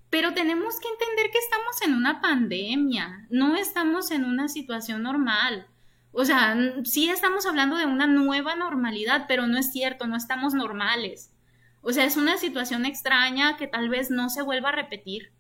Pero 0.10 0.34
tenemos 0.34 0.80
que 0.80 0.88
entender 0.88 1.32
que 1.32 1.40
estamos 1.40 1.82
en 1.82 1.96
una 1.96 2.22
pandemia, 2.22 3.28
no 3.30 3.58
estamos 3.58 4.12
en 4.12 4.24
una 4.24 4.48
situación 4.48 5.04
normal. 5.04 5.68
O 6.20 6.26
sea, 6.26 6.58
sí 6.84 7.12
estamos 7.12 7.46
hablando 7.46 7.78
de 7.78 7.86
una 7.86 8.08
nueva 8.08 8.56
normalidad, 8.56 9.26
pero 9.28 9.46
no 9.46 9.56
es 9.60 9.72
cierto, 9.72 10.08
no 10.08 10.18
estamos 10.18 10.56
normales. 10.56 11.32
O 11.84 11.94
sea, 11.94 12.06
es 12.06 12.18
una 12.18 12.38
situación 12.38 12.88
extraña 12.88 13.56
que 13.56 13.68
tal 13.68 13.88
vez 13.88 14.10
no 14.10 14.32
se 14.32 14.42
vuelva 14.42 14.70
a 14.70 14.72
repetir. 14.72 15.32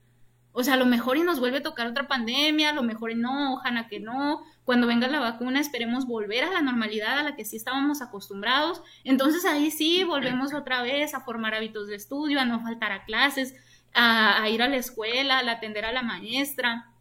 O 0.51 0.63
sea, 0.63 0.75
a 0.75 0.77
lo 0.77 0.85
mejor 0.85 1.17
y 1.17 1.23
nos 1.23 1.39
vuelve 1.39 1.57
a 1.57 1.63
tocar 1.63 1.87
otra 1.87 2.07
pandemia, 2.07 2.69
a 2.69 2.73
lo 2.73 2.83
mejor 2.83 3.09
y 3.09 3.15
no, 3.15 3.55
ojalá 3.55 3.87
que 3.87 3.99
no. 3.99 4.43
Cuando 4.65 4.85
venga 4.85 5.07
la 5.07 5.19
vacuna 5.19 5.59
esperemos 5.59 6.05
volver 6.05 6.43
a 6.43 6.51
la 6.51 6.61
normalidad 6.61 7.17
a 7.17 7.23
la 7.23 7.35
que 7.35 7.43
sí 7.43 7.55
estábamos 7.55 8.03
acostumbrados. 8.03 8.83
Entonces 9.03 9.45
ahí 9.45 9.71
sí 9.71 10.03
volvemos 10.03 10.53
otra 10.53 10.83
vez 10.83 11.15
a 11.15 11.21
formar 11.21 11.55
hábitos 11.55 11.87
de 11.87 11.95
estudio, 11.95 12.39
a 12.39 12.45
no 12.45 12.61
faltar 12.61 12.91
a 12.91 13.03
clases, 13.03 13.55
a, 13.95 14.43
a 14.43 14.47
ir 14.51 14.61
a 14.61 14.69
la 14.69 14.77
escuela, 14.77 15.39
a 15.39 15.51
atender 15.51 15.85
a 15.85 15.91
la 15.91 16.03
maestra. 16.03 16.91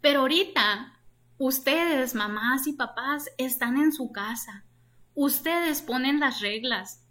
Pero 0.00 0.20
ahorita 0.20 1.00
Ustedes, 1.44 2.14
mamás 2.14 2.68
y 2.68 2.72
papás, 2.72 3.28
están 3.36 3.76
en 3.76 3.92
su 3.92 4.12
casa. 4.12 4.64
Ustedes 5.12 5.82
ponen 5.82 6.20
las 6.20 6.40
reglas. 6.40 7.04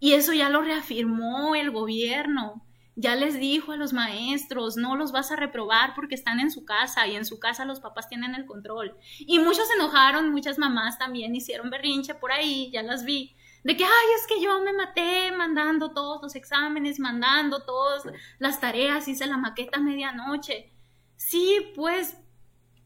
Y 0.00 0.14
eso 0.14 0.32
ya 0.32 0.48
lo 0.48 0.62
reafirmó 0.62 1.54
el 1.54 1.70
gobierno. 1.70 2.64
Ya 2.96 3.16
les 3.16 3.38
dijo 3.38 3.72
a 3.72 3.76
los 3.76 3.92
maestros, 3.92 4.78
no 4.78 4.96
los 4.96 5.12
vas 5.12 5.30
a 5.30 5.36
reprobar 5.36 5.92
porque 5.94 6.14
están 6.14 6.40
en 6.40 6.50
su 6.50 6.64
casa 6.64 7.06
y 7.06 7.16
en 7.16 7.26
su 7.26 7.38
casa 7.38 7.66
los 7.66 7.80
papás 7.80 8.08
tienen 8.08 8.34
el 8.34 8.46
control. 8.46 8.96
Y 9.18 9.38
muchos 9.40 9.68
se 9.68 9.74
enojaron, 9.74 10.32
muchas 10.32 10.56
mamás 10.58 10.98
también 10.98 11.36
hicieron 11.36 11.68
berrinche 11.68 12.14
por 12.14 12.32
ahí, 12.32 12.70
ya 12.72 12.82
las 12.82 13.04
vi, 13.04 13.36
de 13.62 13.76
que, 13.76 13.84
ay, 13.84 14.06
es 14.18 14.26
que 14.26 14.42
yo 14.42 14.58
me 14.62 14.72
maté 14.72 15.32
mandando 15.36 15.92
todos 15.92 16.22
los 16.22 16.34
exámenes, 16.34 16.98
mandando 16.98 17.62
todas 17.62 18.04
las 18.38 18.58
tareas, 18.58 19.06
hice 19.06 19.26
la 19.26 19.36
maqueta 19.36 19.80
a 19.80 19.82
medianoche. 19.82 20.72
Sí, 21.18 21.72
pues, 21.76 22.16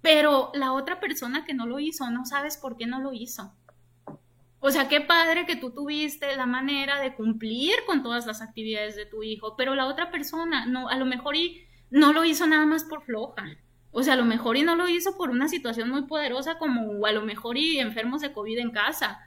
pero 0.00 0.50
la 0.54 0.72
otra 0.72 1.00
persona 1.00 1.44
que 1.44 1.54
no 1.54 1.66
lo 1.66 1.78
hizo, 1.80 2.10
no 2.10 2.24
sabes 2.24 2.56
por 2.56 2.76
qué 2.76 2.86
no 2.86 3.00
lo 3.00 3.12
hizo. 3.12 3.52
O 4.60 4.70
sea, 4.70 4.88
qué 4.88 5.00
padre 5.00 5.46
que 5.46 5.56
tú 5.56 5.70
tuviste 5.70 6.34
la 6.36 6.46
manera 6.46 7.00
de 7.00 7.14
cumplir 7.14 7.74
con 7.86 8.02
todas 8.02 8.26
las 8.26 8.42
actividades 8.42 8.96
de 8.96 9.06
tu 9.06 9.22
hijo, 9.22 9.54
pero 9.56 9.74
la 9.74 9.86
otra 9.86 10.10
persona 10.10 10.66
no, 10.66 10.88
a 10.88 10.96
lo 10.96 11.06
mejor 11.06 11.36
y 11.36 11.64
no 11.90 12.12
lo 12.12 12.24
hizo 12.24 12.46
nada 12.46 12.66
más 12.66 12.84
por 12.84 13.02
floja. 13.02 13.44
O 13.92 14.02
sea, 14.02 14.14
a 14.14 14.16
lo 14.16 14.24
mejor 14.24 14.56
y 14.56 14.62
no 14.62 14.74
lo 14.74 14.88
hizo 14.88 15.16
por 15.16 15.30
una 15.30 15.48
situación 15.48 15.90
muy 15.90 16.02
poderosa 16.02 16.58
como 16.58 17.06
a 17.06 17.12
lo 17.12 17.22
mejor 17.22 17.56
y 17.56 17.78
enfermos 17.78 18.20
de 18.20 18.32
COVID 18.32 18.58
en 18.58 18.70
casa. 18.70 19.20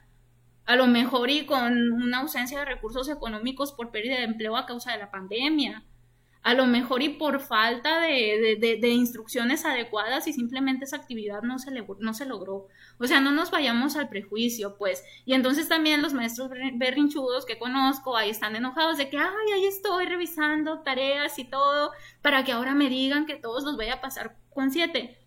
A 0.64 0.76
lo 0.76 0.86
mejor 0.86 1.30
y 1.30 1.46
con 1.46 1.92
una 1.92 2.20
ausencia 2.20 2.58
de 2.60 2.64
recursos 2.66 3.08
económicos 3.08 3.72
por 3.72 3.90
pérdida 3.90 4.16
de 4.16 4.24
empleo 4.24 4.56
a 4.56 4.66
causa 4.66 4.92
de 4.92 4.98
la 4.98 5.10
pandemia 5.10 5.82
a 6.42 6.54
lo 6.54 6.66
mejor 6.66 7.02
y 7.02 7.10
por 7.10 7.38
falta 7.38 8.00
de, 8.00 8.78
de, 8.80 8.88
instrucciones 8.88 9.64
adecuadas 9.64 10.26
y 10.26 10.32
simplemente 10.32 10.84
esa 10.84 10.96
actividad 10.96 11.42
no 11.42 11.60
se, 11.60 11.70
le, 11.70 11.86
no 12.00 12.14
se 12.14 12.26
logró. 12.26 12.66
O 12.98 13.06
sea, 13.06 13.20
no 13.20 13.30
nos 13.30 13.52
vayamos 13.52 13.94
al 13.94 14.08
prejuicio, 14.08 14.76
pues. 14.76 15.04
Y 15.24 15.34
entonces 15.34 15.68
también 15.68 16.02
los 16.02 16.14
maestros 16.14 16.50
berrinchudos 16.74 17.46
que 17.46 17.58
conozco 17.58 18.16
ahí 18.16 18.30
están 18.30 18.56
enojados 18.56 18.98
de 18.98 19.08
que, 19.08 19.18
ay, 19.18 19.52
ahí 19.54 19.66
estoy 19.66 20.06
revisando 20.06 20.80
tareas 20.80 21.38
y 21.38 21.44
todo 21.44 21.92
para 22.22 22.42
que 22.42 22.50
ahora 22.50 22.74
me 22.74 22.88
digan 22.88 23.26
que 23.26 23.36
todos 23.36 23.62
los 23.62 23.76
voy 23.76 23.88
a 23.88 24.00
pasar 24.00 24.36
con 24.50 24.72
siete. 24.72 25.18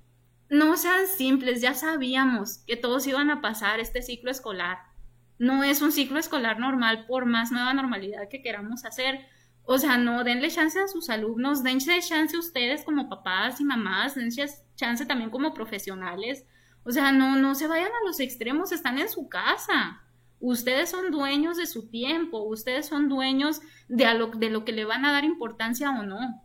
No 0.50 0.76
sean 0.76 1.08
simples, 1.08 1.62
ya 1.62 1.74
sabíamos 1.74 2.60
que 2.68 2.76
todos 2.76 3.08
iban 3.08 3.30
a 3.30 3.42
pasar 3.42 3.80
este 3.80 4.02
ciclo 4.02 4.32
escolar. 4.32 4.80
No 5.40 5.64
es 5.64 5.82
un 5.82 5.94
ciclo 5.94 6.20
escolar 6.20 6.60
normal 6.60 7.06
por 7.08 7.26
más 7.26 7.52
nueva 7.54 7.74
normalidad 7.74 8.28
que 8.30 8.42
queramos 8.42 8.84
hacer 8.84 9.26
o 9.66 9.78
sea, 9.80 9.98
no, 9.98 10.24
denle 10.24 10.50
chance 10.50 10.80
a 10.80 10.88
sus 10.88 11.10
alumnos, 11.10 11.64
denle 11.64 12.00
chance 12.02 12.36
a 12.36 12.40
ustedes 12.40 12.84
como 12.84 13.10
papás 13.10 13.60
y 13.60 13.64
mamás, 13.64 14.16
denle 14.16 14.46
chance 14.76 15.06
también 15.06 15.30
como 15.30 15.54
profesionales. 15.54 16.46
O 16.84 16.92
sea, 16.92 17.12
no, 17.12 17.36
no 17.36 17.56
se 17.56 17.68
vayan 17.68 17.90
a 17.90 18.06
los 18.06 18.20
extremos, 18.20 18.72
están 18.72 19.00
en 19.00 19.10
su 19.10 19.28
casa. 19.28 20.04
Ustedes 20.40 20.90
son 20.90 21.10
dueños 21.10 21.58
de 21.58 21.66
su 21.66 21.90
tiempo, 21.90 22.44
ustedes 22.44 22.86
son 22.86 23.10
dueños 23.10 23.62
de, 23.88 24.14
lo, 24.14 24.28
de 24.28 24.52
lo 24.52 24.66
que 24.66 24.72
le 24.72 24.86
van 24.86 25.04
a 25.04 25.12
dar 25.12 25.24
importancia 25.24 25.90
o 25.90 26.04
no. 26.04 26.44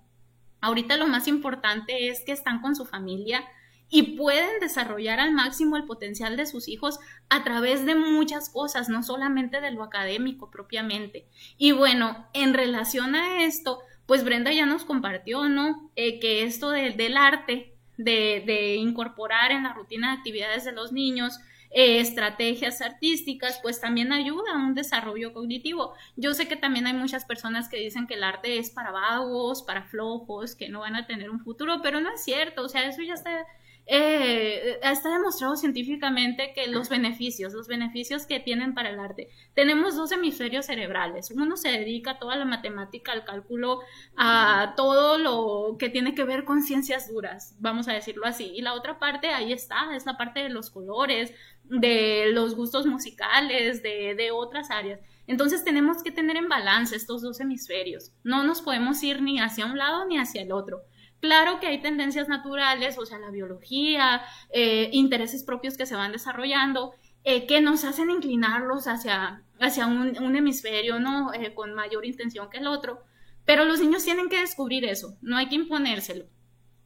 Ahorita 0.62 0.96
lo 0.96 1.06
más 1.06 1.28
importante 1.28 2.08
es 2.08 2.24
que 2.24 2.32
están 2.32 2.62
con 2.62 2.74
su 2.74 2.86
familia, 2.86 3.44
y 3.90 4.16
pueden 4.16 4.60
desarrollar 4.60 5.18
al 5.18 5.32
máximo 5.32 5.76
el 5.76 5.84
potencial 5.84 6.36
de 6.36 6.46
sus 6.46 6.68
hijos 6.68 7.00
a 7.28 7.42
través 7.42 7.84
de 7.84 7.96
muchas 7.96 8.48
cosas, 8.48 8.88
no 8.88 9.02
solamente 9.02 9.60
de 9.60 9.72
lo 9.72 9.82
académico 9.82 10.50
propiamente. 10.50 11.26
Y 11.58 11.72
bueno, 11.72 12.28
en 12.32 12.54
relación 12.54 13.16
a 13.16 13.44
esto, 13.44 13.80
pues 14.06 14.24
Brenda 14.24 14.52
ya 14.52 14.64
nos 14.64 14.84
compartió, 14.84 15.48
¿no? 15.48 15.90
Eh, 15.96 16.20
que 16.20 16.44
esto 16.44 16.70
del 16.70 17.16
arte, 17.16 17.74
de, 17.96 18.76
incorporar 18.76 19.50
en 19.50 19.64
la 19.64 19.74
rutina 19.74 20.12
de 20.12 20.18
actividades 20.18 20.64
de 20.64 20.72
los 20.72 20.92
niños, 20.92 21.38
eh, 21.70 22.00
estrategias 22.00 22.80
artísticas, 22.80 23.60
pues 23.62 23.80
también 23.80 24.12
ayuda 24.12 24.54
a 24.54 24.58
un 24.58 24.74
desarrollo 24.74 25.32
cognitivo. 25.32 25.94
Yo 26.16 26.32
sé 26.34 26.48
que 26.48 26.56
también 26.56 26.86
hay 26.86 26.94
muchas 26.94 27.24
personas 27.24 27.68
que 27.68 27.76
dicen 27.76 28.06
que 28.06 28.14
el 28.14 28.24
arte 28.24 28.58
es 28.58 28.70
para 28.70 28.90
vagos, 28.90 29.62
para 29.62 29.84
flojos, 29.84 30.54
que 30.54 30.68
no 30.68 30.80
van 30.80 30.96
a 30.96 31.06
tener 31.06 31.30
un 31.30 31.40
futuro, 31.40 31.80
pero 31.82 32.00
no 32.00 32.12
es 32.12 32.24
cierto, 32.24 32.64
o 32.64 32.68
sea, 32.68 32.88
eso 32.88 33.02
ya 33.02 33.14
está 33.14 33.46
eh, 33.92 34.78
está 34.84 35.10
demostrado 35.10 35.56
científicamente 35.56 36.52
que 36.54 36.68
los 36.68 36.88
beneficios, 36.88 37.52
los 37.52 37.66
beneficios 37.66 38.24
que 38.24 38.38
tienen 38.38 38.72
para 38.72 38.90
el 38.90 39.00
arte. 39.00 39.30
Tenemos 39.52 39.96
dos 39.96 40.12
hemisferios 40.12 40.66
cerebrales. 40.66 41.32
Uno 41.32 41.56
se 41.56 41.70
dedica 41.70 42.12
a 42.12 42.18
toda 42.20 42.36
la 42.36 42.44
matemática, 42.44 43.10
al 43.10 43.24
cálculo, 43.24 43.80
a 44.16 44.74
todo 44.76 45.18
lo 45.18 45.76
que 45.76 45.88
tiene 45.88 46.14
que 46.14 46.22
ver 46.22 46.44
con 46.44 46.62
ciencias 46.62 47.10
duras, 47.10 47.56
vamos 47.58 47.88
a 47.88 47.92
decirlo 47.92 48.26
así. 48.26 48.52
Y 48.54 48.62
la 48.62 48.74
otra 48.74 49.00
parte, 49.00 49.30
ahí 49.30 49.52
está, 49.52 49.96
es 49.96 50.06
la 50.06 50.16
parte 50.16 50.38
de 50.38 50.50
los 50.50 50.70
colores, 50.70 51.34
de 51.64 52.30
los 52.32 52.54
gustos 52.54 52.86
musicales, 52.86 53.82
de, 53.82 54.14
de 54.14 54.30
otras 54.30 54.70
áreas. 54.70 55.00
Entonces 55.26 55.64
tenemos 55.64 56.04
que 56.04 56.12
tener 56.12 56.36
en 56.36 56.48
balance 56.48 56.94
estos 56.94 57.22
dos 57.22 57.40
hemisferios. 57.40 58.12
No 58.22 58.44
nos 58.44 58.62
podemos 58.62 59.02
ir 59.02 59.20
ni 59.20 59.40
hacia 59.40 59.66
un 59.66 59.78
lado 59.78 60.04
ni 60.04 60.16
hacia 60.16 60.42
el 60.42 60.52
otro. 60.52 60.82
Claro 61.20 61.60
que 61.60 61.66
hay 61.66 61.82
tendencias 61.82 62.28
naturales, 62.28 62.98
o 62.98 63.04
sea, 63.04 63.18
la 63.18 63.30
biología, 63.30 64.22
eh, 64.52 64.88
intereses 64.92 65.44
propios 65.44 65.76
que 65.76 65.84
se 65.84 65.94
van 65.94 66.12
desarrollando, 66.12 66.94
eh, 67.24 67.46
que 67.46 67.60
nos 67.60 67.84
hacen 67.84 68.10
inclinarlos 68.10 68.86
hacia, 68.86 69.42
hacia 69.58 69.86
un, 69.86 70.36
hemisferio, 70.36 70.98
¿no? 70.98 71.34
Eh, 71.34 71.52
con 71.52 71.74
mayor 71.74 72.06
intención 72.06 72.48
que 72.48 72.58
el 72.58 72.66
otro. 72.66 73.04
Pero 73.44 73.66
los 73.66 73.80
niños 73.80 74.04
tienen 74.04 74.30
que 74.30 74.40
descubrir 74.40 74.84
eso, 74.84 75.18
no 75.20 75.36
hay 75.36 75.48
que 75.48 75.56
imponérselo. 75.56 76.24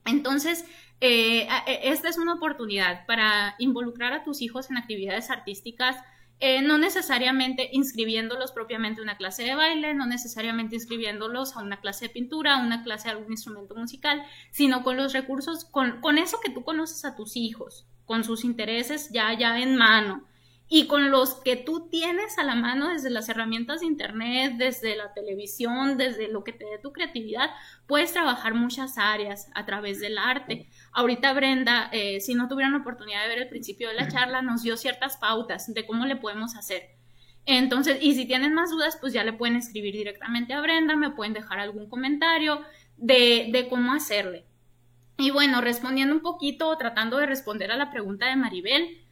Entonces, 0.05 0.65
esta 1.01 2.09
es 2.09 2.19
una 2.19 2.35
oportunidad 2.35 3.07
para 3.07 3.57
involucrar 3.59 4.13
a 4.13 4.25
tus 4.25 4.41
hijos 4.41 4.71
en 4.71 4.79
actividades 4.79 5.31
artísticas 5.31 5.97
eh, 6.41 6.63
no 6.63 6.79
necesariamente 6.79 7.71
inscribiéndolos 7.73 8.53
propiamente 8.53 9.01
a 9.01 9.05
una 9.05 9.17
clase 9.17 9.45
de 9.45 9.55
baile, 9.55 9.95
no 9.95 10.07
necesariamente 10.07 10.75
inscribiéndolos 10.77 11.57
a 11.57 11.63
una 11.63 11.81
clase 11.81 12.07
de 12.07 12.15
pintura, 12.15 12.57
a 12.57 12.65
una 12.65 12.83
clase 12.83 13.09
de 13.09 13.15
algún 13.17 13.33
instrumento 13.33 13.75
musical, 13.75 14.23
sino 14.51 14.83
con 14.83 14.97
los 14.97 15.13
recursos, 15.13 15.65
con, 15.65 16.01
con 16.01 16.19
eso 16.19 16.39
que 16.43 16.51
tú 16.51 16.65
conoces 16.65 17.05
a 17.05 17.17
tus 17.17 17.37
hijos, 17.37 17.87
con 18.05 18.25
sus 18.25 18.45
intereses 18.45 19.11
ya, 19.11 19.33
ya 19.39 19.61
en 19.61 19.77
mano 19.77 20.25
y 20.69 20.87
con 20.87 21.11
los 21.11 21.35
que 21.35 21.57
tú 21.57 21.89
tienes 21.91 22.39
a 22.39 22.43
la 22.43 22.55
mano 22.55 22.89
desde 22.89 23.11
las 23.11 23.29
herramientas 23.29 23.81
de 23.81 23.87
internet, 23.87 24.55
desde 24.57 24.97
la 24.97 25.13
televisión, 25.13 25.99
desde 25.99 26.29
lo 26.29 26.43
que 26.43 26.53
te 26.53 26.65
dé 26.65 26.79
tu 26.79 26.93
creatividad, 26.93 27.51
puedes 27.87 28.13
trabajar 28.13 28.55
muchas 28.55 28.97
áreas 28.97 29.51
a 29.55 29.67
través 29.67 30.01
del 30.01 30.17
arte. 30.17 30.69
Ahorita 30.93 31.35
Brenda, 31.35 31.91
eh, 31.93 32.21
si 32.21 32.35
no 32.35 32.49
tuvieron 32.49 32.73
la 32.73 32.79
oportunidad 32.79 33.23
de 33.23 33.29
ver 33.29 33.39
el 33.39 33.49
principio 33.49 33.89
de 33.89 33.95
la 33.95 34.09
charla, 34.09 34.41
nos 34.41 34.63
dio 34.63 34.77
ciertas 34.77 35.19
pautas 35.19 35.73
de 35.73 35.87
cómo 35.87 36.07
le 36.07 36.17
podemos 36.17 36.57
hacer. 36.57 36.95
Entonces, 37.47 37.99
y 38.01 38.15
si 38.15 38.25
tienen 38.25 38.55
más 38.55 38.71
dudas, 38.71 38.97
pues 38.99 39.13
ya 39.13 39.23
le 39.23 39.35
pueden 39.35 39.57
escribir 39.57 39.93
directamente 39.93 40.55
a 40.55 40.63
Brenda, 40.63 40.97
me 40.97 41.11
pueden 41.11 41.35
dejar 41.35 41.59
algún 41.59 41.91
comentario 41.91 42.63
de, 42.97 43.51
de 43.53 43.69
cómo 43.69 43.93
hacerle. 43.93 44.47
Y 45.19 45.31
bueno, 45.31 45.61
respondiendo 45.61 46.15
un 46.15 46.23
poquito, 46.23 46.75
tratando 46.79 47.19
de 47.19 47.27
responder 47.27 47.71
a 47.71 47.77
la 47.77 47.91
pregunta 47.91 48.27
de 48.27 48.37
Maribel, 48.37 49.04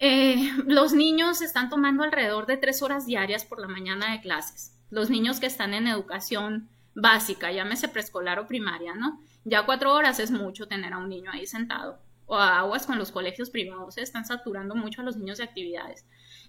eh, 0.00 0.52
los 0.66 0.92
niños 0.92 1.42
están 1.42 1.68
tomando 1.68 2.02
alrededor 2.02 2.46
de 2.46 2.56
tres 2.56 2.82
horas 2.82 3.06
diarias 3.06 3.44
por 3.44 3.60
la 3.60 3.68
mañana 3.68 4.12
de 4.12 4.20
clases. 4.20 4.74
Los 4.90 5.10
niños 5.10 5.40
que 5.40 5.46
están 5.46 5.74
en 5.74 5.86
educación 5.86 6.68
básica, 6.94 7.52
llámese 7.52 7.88
preescolar 7.88 8.38
o 8.38 8.46
primaria, 8.46 8.94
¿no? 8.94 9.20
Ya 9.44 9.64
cuatro 9.64 9.94
horas 9.94 10.18
es 10.18 10.30
mucho 10.30 10.66
tener 10.66 10.92
a 10.92 10.98
un 10.98 11.08
niño 11.08 11.30
ahí 11.32 11.46
sentado. 11.46 12.00
O 12.26 12.36
aguas 12.36 12.86
con 12.86 12.98
los 12.98 13.10
colegios 13.10 13.50
privados, 13.50 13.94
se 13.94 14.02
están 14.02 14.26
saturando 14.26 14.74
mucho 14.74 15.00
a 15.00 15.04
los 15.04 15.16
niños 15.16 15.38
de 15.38 15.44
actividades. 15.44 16.04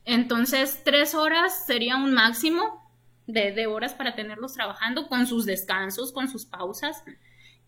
Entonces, 0.05 0.81
tres 0.83 1.15
horas 1.15 1.65
sería 1.65 1.95
un 1.95 2.13
máximo 2.13 2.91
de, 3.27 3.51
de 3.51 3.67
horas 3.67 3.93
para 3.93 4.15
tenerlos 4.15 4.53
trabajando 4.53 5.07
con 5.07 5.27
sus 5.27 5.45
descansos, 5.45 6.11
con 6.11 6.27
sus 6.27 6.45
pausas. 6.45 7.03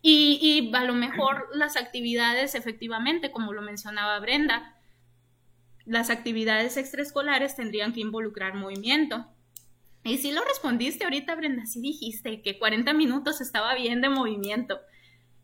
Y, 0.02 0.38
y 0.42 0.74
a 0.74 0.84
lo 0.84 0.94
mejor 0.94 1.48
las 1.54 1.76
actividades, 1.76 2.54
efectivamente, 2.54 3.30
como 3.30 3.52
lo 3.52 3.62
mencionaba 3.62 4.18
Brenda, 4.18 4.76
las 5.84 6.10
actividades 6.10 6.76
extraescolares 6.76 7.56
tendrían 7.56 7.92
que 7.92 8.00
involucrar 8.00 8.54
movimiento. 8.54 9.26
Y 10.04 10.18
si 10.18 10.32
lo 10.32 10.42
respondiste 10.44 11.04
ahorita, 11.04 11.34
Brenda, 11.34 11.66
sí 11.66 11.80
dijiste 11.80 12.42
que 12.42 12.58
40 12.58 12.92
minutos 12.92 13.40
estaba 13.40 13.74
bien 13.74 14.00
de 14.00 14.08
movimiento. 14.08 14.80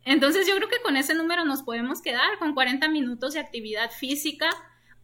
Entonces 0.04 0.46
yo 0.46 0.56
creo 0.56 0.68
que 0.68 0.82
con 0.82 0.96
ese 0.96 1.14
número 1.14 1.44
nos 1.44 1.62
podemos 1.62 2.02
quedar 2.02 2.38
con 2.38 2.54
40 2.54 2.88
minutos 2.88 3.34
de 3.34 3.40
actividad 3.40 3.90
física 3.90 4.50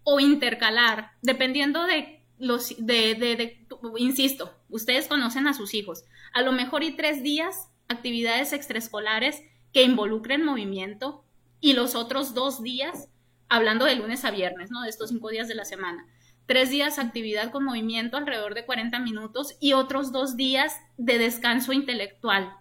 o 0.02 0.20
intercalar, 0.20 1.12
dependiendo 1.22 1.84
de 1.84 2.22
los, 2.38 2.74
de, 2.78 3.14
de, 3.14 3.66
insisto, 3.98 4.54
ustedes 4.68 5.06
conocen 5.06 5.46
a 5.46 5.54
sus 5.54 5.74
hijos. 5.74 6.04
A 6.32 6.42
lo 6.42 6.52
mejor 6.52 6.82
y 6.82 6.92
tres 6.92 7.22
días 7.22 7.68
actividades 7.88 8.52
extraescolares 8.52 9.42
que 9.72 9.82
involucren 9.82 10.44
movimiento 10.44 11.24
y 11.60 11.72
los 11.72 11.94
otros 11.94 12.34
dos 12.34 12.62
días 12.62 13.08
hablando 13.48 13.84
de 13.84 13.96
lunes 13.96 14.24
a 14.24 14.30
viernes, 14.30 14.70
¿no? 14.70 14.82
De 14.82 14.90
estos 14.90 15.10
cinco 15.10 15.30
días 15.30 15.48
de 15.48 15.54
la 15.54 15.64
semana. 15.64 16.06
Tres 16.46 16.70
días 16.70 16.98
actividad 16.98 17.50
con 17.50 17.64
movimiento 17.64 18.16
alrededor 18.16 18.54
de 18.54 18.66
40 18.66 18.98
minutos 18.98 19.56
y 19.60 19.72
otros 19.72 20.12
dos 20.12 20.36
días 20.36 20.74
de 20.98 21.18
descanso 21.18 21.72
intelectual, 21.72 22.54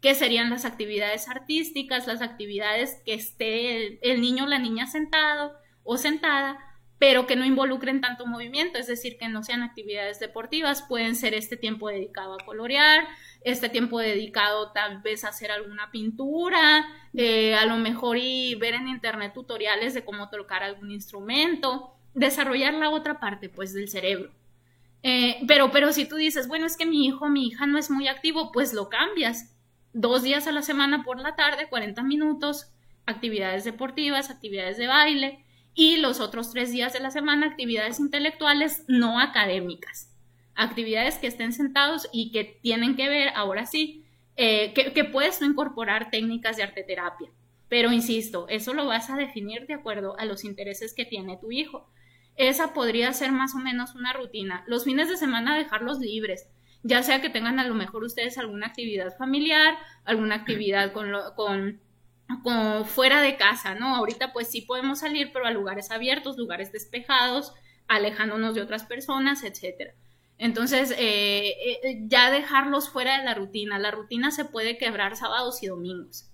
que 0.00 0.14
serían 0.14 0.50
las 0.50 0.64
actividades 0.64 1.28
artísticas, 1.28 2.06
las 2.06 2.20
actividades 2.20 3.00
que 3.06 3.14
esté 3.14 3.98
el 4.02 4.20
niño 4.20 4.44
o 4.44 4.46
la 4.46 4.58
niña 4.58 4.86
sentado 4.86 5.54
o 5.84 5.96
sentada, 5.96 6.58
pero 6.98 7.26
que 7.26 7.34
no 7.34 7.46
involucren 7.46 8.02
tanto 8.02 8.26
movimiento, 8.26 8.78
es 8.78 8.86
decir, 8.86 9.16
que 9.16 9.28
no 9.28 9.42
sean 9.42 9.62
actividades 9.62 10.20
deportivas, 10.20 10.82
pueden 10.82 11.16
ser 11.16 11.32
este 11.32 11.56
tiempo 11.56 11.88
dedicado 11.88 12.34
a 12.34 12.44
colorear, 12.44 13.08
este 13.42 13.68
tiempo 13.68 13.98
dedicado 13.98 14.72
tal 14.72 15.00
vez 15.00 15.24
a 15.24 15.28
hacer 15.28 15.50
alguna 15.50 15.90
pintura, 15.90 16.86
eh, 17.14 17.54
a 17.54 17.64
lo 17.66 17.76
mejor 17.76 18.16
ver 18.16 18.74
en 18.74 18.88
internet 18.88 19.32
tutoriales 19.32 19.94
de 19.94 20.04
cómo 20.04 20.28
tocar 20.28 20.62
algún 20.62 20.90
instrumento, 20.90 21.94
desarrollar 22.14 22.74
la 22.74 22.90
otra 22.90 23.18
parte 23.18 23.48
pues 23.48 23.72
del 23.72 23.88
cerebro. 23.88 24.30
Eh, 25.02 25.42
pero, 25.48 25.70
pero 25.70 25.92
si 25.92 26.06
tú 26.06 26.16
dices, 26.16 26.48
bueno, 26.48 26.66
es 26.66 26.76
que 26.76 26.84
mi 26.84 27.06
hijo, 27.06 27.28
mi 27.28 27.46
hija 27.46 27.66
no 27.66 27.78
es 27.78 27.90
muy 27.90 28.08
activo, 28.08 28.52
pues 28.52 28.74
lo 28.74 28.88
cambias. 28.88 29.56
Dos 29.92 30.22
días 30.22 30.46
a 30.46 30.52
la 30.52 30.62
semana 30.62 31.02
por 31.02 31.18
la 31.18 31.34
tarde, 31.34 31.68
40 31.68 32.02
minutos, 32.02 32.70
actividades 33.06 33.64
deportivas, 33.64 34.30
actividades 34.30 34.76
de 34.76 34.86
baile 34.86 35.44
y 35.74 35.96
los 35.96 36.20
otros 36.20 36.52
tres 36.52 36.70
días 36.70 36.92
de 36.92 37.00
la 37.00 37.10
semana, 37.10 37.46
actividades 37.46 37.98
intelectuales 38.00 38.84
no 38.88 39.18
académicas. 39.18 40.09
Actividades 40.62 41.16
que 41.16 41.26
estén 41.26 41.54
sentados 41.54 42.06
y 42.12 42.32
que 42.32 42.44
tienen 42.44 42.94
que 42.94 43.08
ver, 43.08 43.30
ahora 43.34 43.64
sí, 43.64 44.04
eh, 44.36 44.74
que, 44.74 44.92
que 44.92 45.04
puedes 45.04 45.40
incorporar 45.40 46.10
técnicas 46.10 46.58
de 46.58 46.64
arte 46.64 46.82
terapia. 46.82 47.30
Pero 47.70 47.92
insisto, 47.92 48.46
eso 48.50 48.74
lo 48.74 48.84
vas 48.84 49.08
a 49.08 49.16
definir 49.16 49.66
de 49.66 49.72
acuerdo 49.72 50.18
a 50.18 50.26
los 50.26 50.44
intereses 50.44 50.92
que 50.92 51.06
tiene 51.06 51.38
tu 51.38 51.50
hijo. 51.50 51.88
Esa 52.36 52.74
podría 52.74 53.10
ser 53.14 53.32
más 53.32 53.54
o 53.54 53.58
menos 53.58 53.94
una 53.94 54.12
rutina. 54.12 54.62
Los 54.66 54.84
fines 54.84 55.08
de 55.08 55.16
semana 55.16 55.56
dejarlos 55.56 55.98
libres, 55.98 56.46
ya 56.82 57.02
sea 57.02 57.22
que 57.22 57.30
tengan 57.30 57.58
a 57.58 57.66
lo 57.66 57.74
mejor 57.74 58.04
ustedes 58.04 58.36
alguna 58.36 58.66
actividad 58.66 59.16
familiar, 59.16 59.78
alguna 60.04 60.34
actividad 60.34 60.92
con, 60.92 61.10
con, 61.36 61.80
con 62.42 62.84
fuera 62.84 63.22
de 63.22 63.36
casa, 63.36 63.74
¿no? 63.74 63.96
Ahorita 63.96 64.34
pues 64.34 64.50
sí 64.50 64.60
podemos 64.60 65.00
salir, 65.00 65.30
pero 65.32 65.46
a 65.46 65.50
lugares 65.52 65.90
abiertos, 65.90 66.36
lugares 66.36 66.70
despejados, 66.70 67.54
alejándonos 67.88 68.54
de 68.54 68.62
otras 68.62 68.84
personas, 68.84 69.42
etcétera. 69.42 69.94
Entonces, 70.40 70.92
eh, 70.92 71.54
eh, 71.82 72.00
ya 72.08 72.30
dejarlos 72.30 72.88
fuera 72.88 73.18
de 73.18 73.26
la 73.26 73.34
rutina. 73.34 73.78
La 73.78 73.90
rutina 73.90 74.30
se 74.30 74.46
puede 74.46 74.78
quebrar 74.78 75.14
sábados 75.14 75.62
y 75.62 75.66
domingos. 75.66 76.30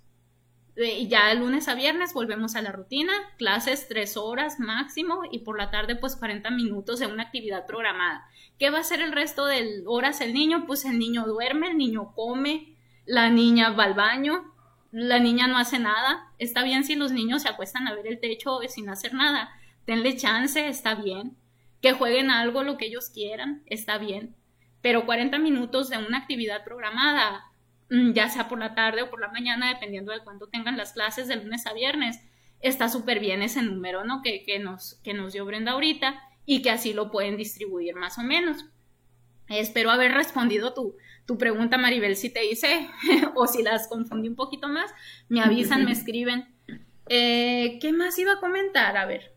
Eh, 0.76 1.08
ya 1.08 1.26
de 1.26 1.34
lunes 1.34 1.66
a 1.66 1.74
viernes 1.74 2.14
volvemos 2.14 2.54
a 2.54 2.62
la 2.62 2.70
rutina, 2.70 3.12
clases 3.36 3.88
tres 3.88 4.16
horas 4.16 4.60
máximo 4.60 5.22
y 5.32 5.40
por 5.40 5.58
la 5.58 5.70
tarde 5.72 5.96
pues 5.96 6.14
40 6.14 6.50
minutos 6.50 7.00
de 7.00 7.08
una 7.08 7.24
actividad 7.24 7.66
programada. 7.66 8.24
¿Qué 8.60 8.70
va 8.70 8.78
a 8.78 8.82
hacer 8.82 9.00
el 9.00 9.10
resto 9.10 9.46
de 9.46 9.82
horas 9.86 10.20
el 10.20 10.34
niño? 10.34 10.66
Pues 10.68 10.84
el 10.84 11.00
niño 11.00 11.24
duerme, 11.24 11.70
el 11.70 11.76
niño 11.76 12.12
come, 12.14 12.76
la 13.06 13.28
niña 13.28 13.70
va 13.70 13.84
al 13.84 13.94
baño, 13.94 14.54
la 14.92 15.18
niña 15.18 15.48
no 15.48 15.58
hace 15.58 15.80
nada. 15.80 16.32
Está 16.38 16.62
bien 16.62 16.84
si 16.84 16.94
los 16.94 17.10
niños 17.10 17.42
se 17.42 17.48
acuestan 17.48 17.88
a 17.88 17.94
ver 17.94 18.06
el 18.06 18.20
techo 18.20 18.60
sin 18.68 18.88
hacer 18.88 19.14
nada. 19.14 19.50
Tenle 19.84 20.16
chance, 20.16 20.68
está 20.68 20.94
bien. 20.94 21.36
Que 21.86 21.92
jueguen 21.92 22.30
algo, 22.30 22.64
lo 22.64 22.76
que 22.76 22.86
ellos 22.86 23.10
quieran, 23.10 23.62
está 23.66 23.98
bien. 23.98 24.34
Pero 24.80 25.06
40 25.06 25.38
minutos 25.38 25.88
de 25.88 25.98
una 25.98 26.18
actividad 26.18 26.64
programada 26.64 27.44
Mm, 27.88 28.12
ya 28.12 28.28
sea 28.28 28.48
por 28.48 28.58
la 28.58 28.74
tarde 28.74 29.02
o 29.02 29.10
por 29.10 29.20
la 29.20 29.28
mañana, 29.28 29.68
dependiendo 29.68 30.12
de 30.12 30.20
cuándo 30.20 30.48
tengan 30.48 30.76
las 30.76 30.92
clases 30.92 31.28
de 31.28 31.36
lunes 31.36 31.66
a 31.66 31.72
viernes. 31.72 32.20
Está 32.60 32.88
súper 32.88 33.20
bien 33.20 33.42
ese 33.42 33.62
número, 33.62 34.04
¿no? 34.04 34.22
Que, 34.22 34.42
que, 34.42 34.58
nos, 34.58 34.94
que 35.04 35.14
nos 35.14 35.32
dio 35.32 35.44
Brenda 35.44 35.72
ahorita 35.72 36.20
y 36.46 36.62
que 36.62 36.70
así 36.70 36.94
lo 36.94 37.10
pueden 37.10 37.36
distribuir 37.36 37.94
más 37.94 38.18
o 38.18 38.22
menos. 38.22 38.64
Espero 39.48 39.90
haber 39.90 40.12
respondido 40.12 40.74
tu, 40.74 40.96
tu 41.26 41.38
pregunta, 41.38 41.78
Maribel, 41.78 42.16
si 42.16 42.30
te 42.30 42.44
hice 42.44 42.88
o 43.36 43.46
si 43.46 43.62
las 43.62 43.88
confundí 43.88 44.28
un 44.28 44.36
poquito 44.36 44.68
más, 44.68 44.90
me 45.28 45.40
avisan, 45.40 45.84
me 45.84 45.92
escriben. 45.92 46.48
Eh, 47.08 47.78
¿Qué 47.80 47.92
más 47.92 48.18
iba 48.18 48.32
a 48.32 48.40
comentar? 48.40 48.96
A 48.96 49.06
ver, 49.06 49.35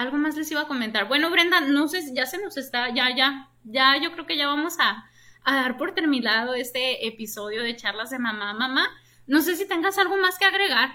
algo 0.00 0.16
más 0.16 0.36
les 0.36 0.50
iba 0.50 0.62
a 0.62 0.68
comentar. 0.68 1.08
Bueno, 1.08 1.30
Brenda, 1.30 1.60
no 1.60 1.88
sé, 1.88 2.02
ya 2.14 2.26
se 2.26 2.38
nos 2.38 2.56
está, 2.56 2.92
ya, 2.94 3.14
ya, 3.14 3.50
ya, 3.64 3.96
yo 4.02 4.12
creo 4.12 4.26
que 4.26 4.36
ya 4.36 4.46
vamos 4.46 4.76
a, 4.78 5.04
dar 5.44 5.76
por 5.76 5.94
terminado 5.94 6.54
este 6.54 7.06
episodio 7.06 7.62
de 7.62 7.76
charlas 7.76 8.10
de 8.10 8.18
mamá 8.18 8.54
mamá. 8.54 8.88
No 9.26 9.40
sé 9.40 9.56
si 9.56 9.66
tengas 9.66 9.98
algo 9.98 10.16
más 10.16 10.38
que 10.38 10.44
agregar. 10.44 10.90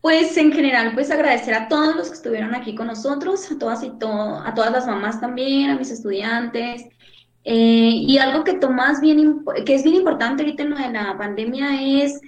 Pues 0.00 0.36
en 0.36 0.52
general, 0.52 0.94
pues 0.94 1.10
agradecer 1.10 1.54
a 1.54 1.68
todos 1.68 1.94
los 1.94 2.08
que 2.08 2.14
estuvieron 2.14 2.54
aquí 2.54 2.74
con 2.74 2.88
nosotros, 2.88 3.50
a 3.50 3.58
todas 3.58 3.84
y 3.84 3.88
a 3.88 4.54
todas 4.54 4.72
las 4.72 4.86
mamás 4.86 5.20
también, 5.20 5.70
a 5.70 5.76
mis 5.76 5.90
estudiantes. 5.90 6.86
Eh, 7.44 7.90
y 7.94 8.18
algo 8.18 8.44
que 8.44 8.54
tomas 8.54 9.00
bien, 9.00 9.44
que 9.66 9.74
es 9.74 9.82
bien 9.82 9.96
importante 9.96 10.42
ahorita 10.42 10.62
en 10.62 10.70
lo 10.70 10.76
de 10.76 10.90
la 10.90 11.18
pandemia 11.18 11.82
es 12.02 12.20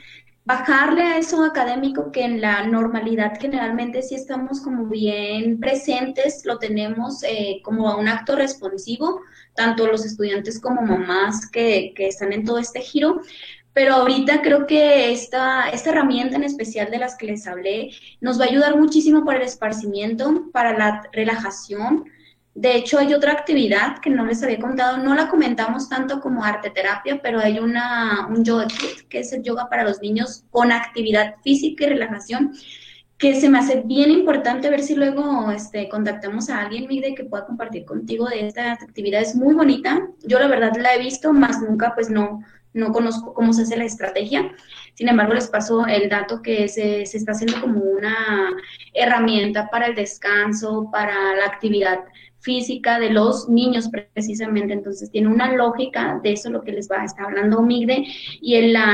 bajarle 0.44 1.02
a 1.02 1.18
eso 1.18 1.42
académico 1.42 2.12
que 2.12 2.22
en 2.22 2.40
la 2.40 2.66
normalidad 2.66 3.38
generalmente 3.40 4.02
sí 4.02 4.14
estamos 4.14 4.60
como 4.60 4.86
bien 4.86 5.58
presentes, 5.58 6.44
lo 6.44 6.58
tenemos 6.58 7.22
eh, 7.22 7.60
como 7.62 7.88
a 7.88 7.96
un 7.96 8.08
acto 8.08 8.36
responsivo, 8.36 9.22
tanto 9.54 9.86
los 9.86 10.04
estudiantes 10.04 10.60
como 10.60 10.82
mamás 10.82 11.50
que, 11.50 11.92
que 11.96 12.08
están 12.08 12.32
en 12.32 12.44
todo 12.44 12.58
este 12.58 12.80
giro, 12.80 13.22
pero 13.72 13.94
ahorita 13.94 14.42
creo 14.42 14.66
que 14.66 15.12
esta, 15.12 15.68
esta 15.70 15.90
herramienta 15.90 16.36
en 16.36 16.44
especial 16.44 16.90
de 16.90 16.98
las 16.98 17.16
que 17.16 17.26
les 17.26 17.46
hablé 17.46 17.90
nos 18.20 18.38
va 18.38 18.44
a 18.44 18.48
ayudar 18.48 18.76
muchísimo 18.76 19.24
para 19.24 19.38
el 19.38 19.44
esparcimiento, 19.44 20.50
para 20.52 20.78
la 20.78 21.02
relajación, 21.12 22.04
de 22.54 22.76
hecho, 22.76 22.98
hay 23.00 23.12
otra 23.12 23.32
actividad 23.32 23.98
que 23.98 24.10
no 24.10 24.24
les 24.24 24.40
había 24.44 24.60
contado, 24.60 24.98
no 24.98 25.14
la 25.16 25.28
comentamos 25.28 25.88
tanto 25.88 26.20
como 26.20 26.44
arte 26.44 26.70
terapia, 26.70 27.20
pero 27.20 27.40
hay 27.40 27.58
una, 27.58 28.28
un 28.28 28.44
yoga 28.44 28.68
kit, 28.68 29.08
que 29.08 29.20
es 29.20 29.32
el 29.32 29.42
yoga 29.42 29.68
para 29.68 29.82
los 29.82 30.00
niños 30.00 30.44
con 30.50 30.70
actividad 30.70 31.34
física 31.42 31.84
y 31.84 31.88
relajación, 31.88 32.52
que 33.18 33.40
se 33.40 33.48
me 33.48 33.58
hace 33.58 33.82
bien 33.84 34.12
importante 34.12 34.70
ver 34.70 34.82
si 34.82 34.94
luego 34.94 35.50
este, 35.50 35.88
contactamos 35.88 36.48
a 36.48 36.60
alguien, 36.60 36.86
Migde, 36.86 37.16
que 37.16 37.24
pueda 37.24 37.44
compartir 37.44 37.84
contigo 37.84 38.28
de 38.28 38.46
esta 38.46 38.72
actividad. 38.72 39.20
Es 39.20 39.34
muy 39.34 39.54
bonita. 39.54 40.06
Yo 40.22 40.38
la 40.38 40.46
verdad 40.46 40.76
la 40.76 40.94
he 40.94 40.98
visto, 41.00 41.32
más 41.32 41.60
nunca 41.60 41.92
pues 41.94 42.08
no, 42.08 42.40
no 42.72 42.92
conozco 42.92 43.34
cómo 43.34 43.52
se 43.52 43.62
hace 43.62 43.76
la 43.76 43.84
estrategia. 43.84 44.54
Sin 44.94 45.08
embargo, 45.08 45.34
les 45.34 45.48
paso 45.48 45.86
el 45.86 46.08
dato 46.08 46.40
que 46.40 46.68
se, 46.68 47.04
se 47.06 47.16
está 47.16 47.32
haciendo 47.32 47.60
como 47.60 47.80
una 47.80 48.52
herramienta 48.92 49.70
para 49.70 49.86
el 49.86 49.96
descanso, 49.96 50.88
para 50.92 51.34
la 51.34 51.46
actividad 51.46 52.00
física 52.44 52.98
de 53.00 53.10
los 53.10 53.48
niños 53.48 53.88
precisamente. 53.88 54.74
Entonces 54.74 55.10
tiene 55.10 55.28
una 55.28 55.52
lógica 55.52 56.20
de 56.22 56.32
eso 56.32 56.50
lo 56.50 56.62
que 56.62 56.72
les 56.72 56.90
va 56.90 57.00
a 57.00 57.04
estar 57.06 57.24
hablando 57.24 57.62
Migde 57.62 58.04
y 58.40 58.54
el 58.54 58.74
la 58.74 58.86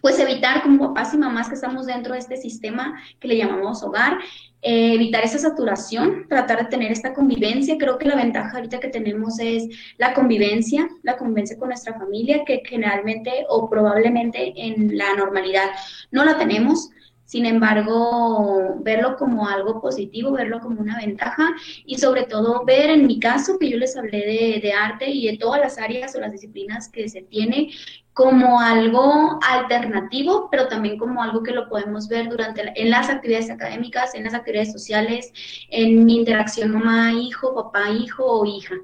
pues 0.00 0.18
evitar 0.18 0.62
como 0.62 0.78
papás 0.78 1.14
y 1.14 1.18
mamás 1.18 1.48
que 1.48 1.54
estamos 1.54 1.86
dentro 1.86 2.12
de 2.12 2.20
este 2.20 2.36
sistema 2.36 3.00
que 3.18 3.28
le 3.28 3.36
llamamos 3.36 3.82
hogar, 3.82 4.18
eh, 4.62 4.94
evitar 4.94 5.24
esa 5.24 5.38
saturación, 5.38 6.26
tratar 6.28 6.58
de 6.58 6.68
tener 6.68 6.92
esta 6.92 7.14
convivencia. 7.14 7.76
Creo 7.78 7.98
que 7.98 8.06
la 8.06 8.16
ventaja 8.16 8.56
ahorita 8.56 8.80
que 8.80 8.88
tenemos 8.88 9.38
es 9.38 9.68
la 9.98 10.14
convivencia, 10.14 10.88
la 11.02 11.16
convivencia 11.16 11.58
con 11.58 11.68
nuestra 11.68 11.94
familia, 11.94 12.44
que 12.44 12.62
generalmente 12.64 13.44
o 13.48 13.68
probablemente 13.68 14.52
en 14.56 14.96
la 14.96 15.14
normalidad 15.14 15.70
no 16.10 16.24
la 16.24 16.38
tenemos. 16.38 16.90
Sin 17.28 17.44
embargo, 17.44 18.76
verlo 18.80 19.18
como 19.18 19.46
algo 19.46 19.82
positivo, 19.82 20.32
verlo 20.32 20.60
como 20.60 20.80
una 20.80 20.96
ventaja 20.96 21.50
y 21.84 21.98
sobre 21.98 22.22
todo 22.22 22.64
ver 22.64 22.88
en 22.88 23.06
mi 23.06 23.20
caso 23.20 23.58
que 23.58 23.68
yo 23.68 23.76
les 23.76 23.98
hablé 23.98 24.60
de, 24.62 24.72
arte 24.72 25.10
y 25.10 25.26
de 25.26 25.36
todas 25.36 25.60
las 25.60 25.76
áreas 25.76 26.16
o 26.16 26.20
las 26.20 26.32
disciplinas 26.32 26.88
que 26.88 27.06
se 27.06 27.20
tiene 27.20 27.70
como 28.14 28.58
algo 28.58 29.38
alternativo, 29.46 30.48
pero 30.50 30.68
también 30.68 30.96
como 30.96 31.22
algo 31.22 31.42
que 31.42 31.52
lo 31.52 31.68
podemos 31.68 32.08
ver 32.08 32.30
durante 32.30 32.72
en 32.74 32.88
las 32.88 33.10
actividades 33.10 33.50
académicas, 33.50 34.14
en 34.14 34.24
las 34.24 34.32
actividades 34.32 34.72
sociales, 34.72 35.30
en 35.68 36.06
mi 36.06 36.16
interacción 36.16 36.72
mamá-hijo, 36.72 37.54
papá-hijo 37.54 38.24
o 38.24 38.46
hija. 38.46 38.76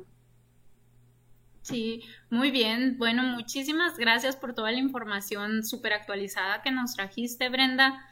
Sí, 1.62 2.02
muy 2.28 2.50
bien. 2.50 2.98
Bueno, 2.98 3.22
muchísimas 3.22 3.96
gracias 3.96 4.36
por 4.36 4.52
toda 4.52 4.70
la 4.70 4.80
información 4.80 5.64
súper 5.64 5.94
actualizada 5.94 6.60
que 6.60 6.70
nos 6.70 6.94
trajiste, 6.94 7.48
Brenda. 7.48 8.06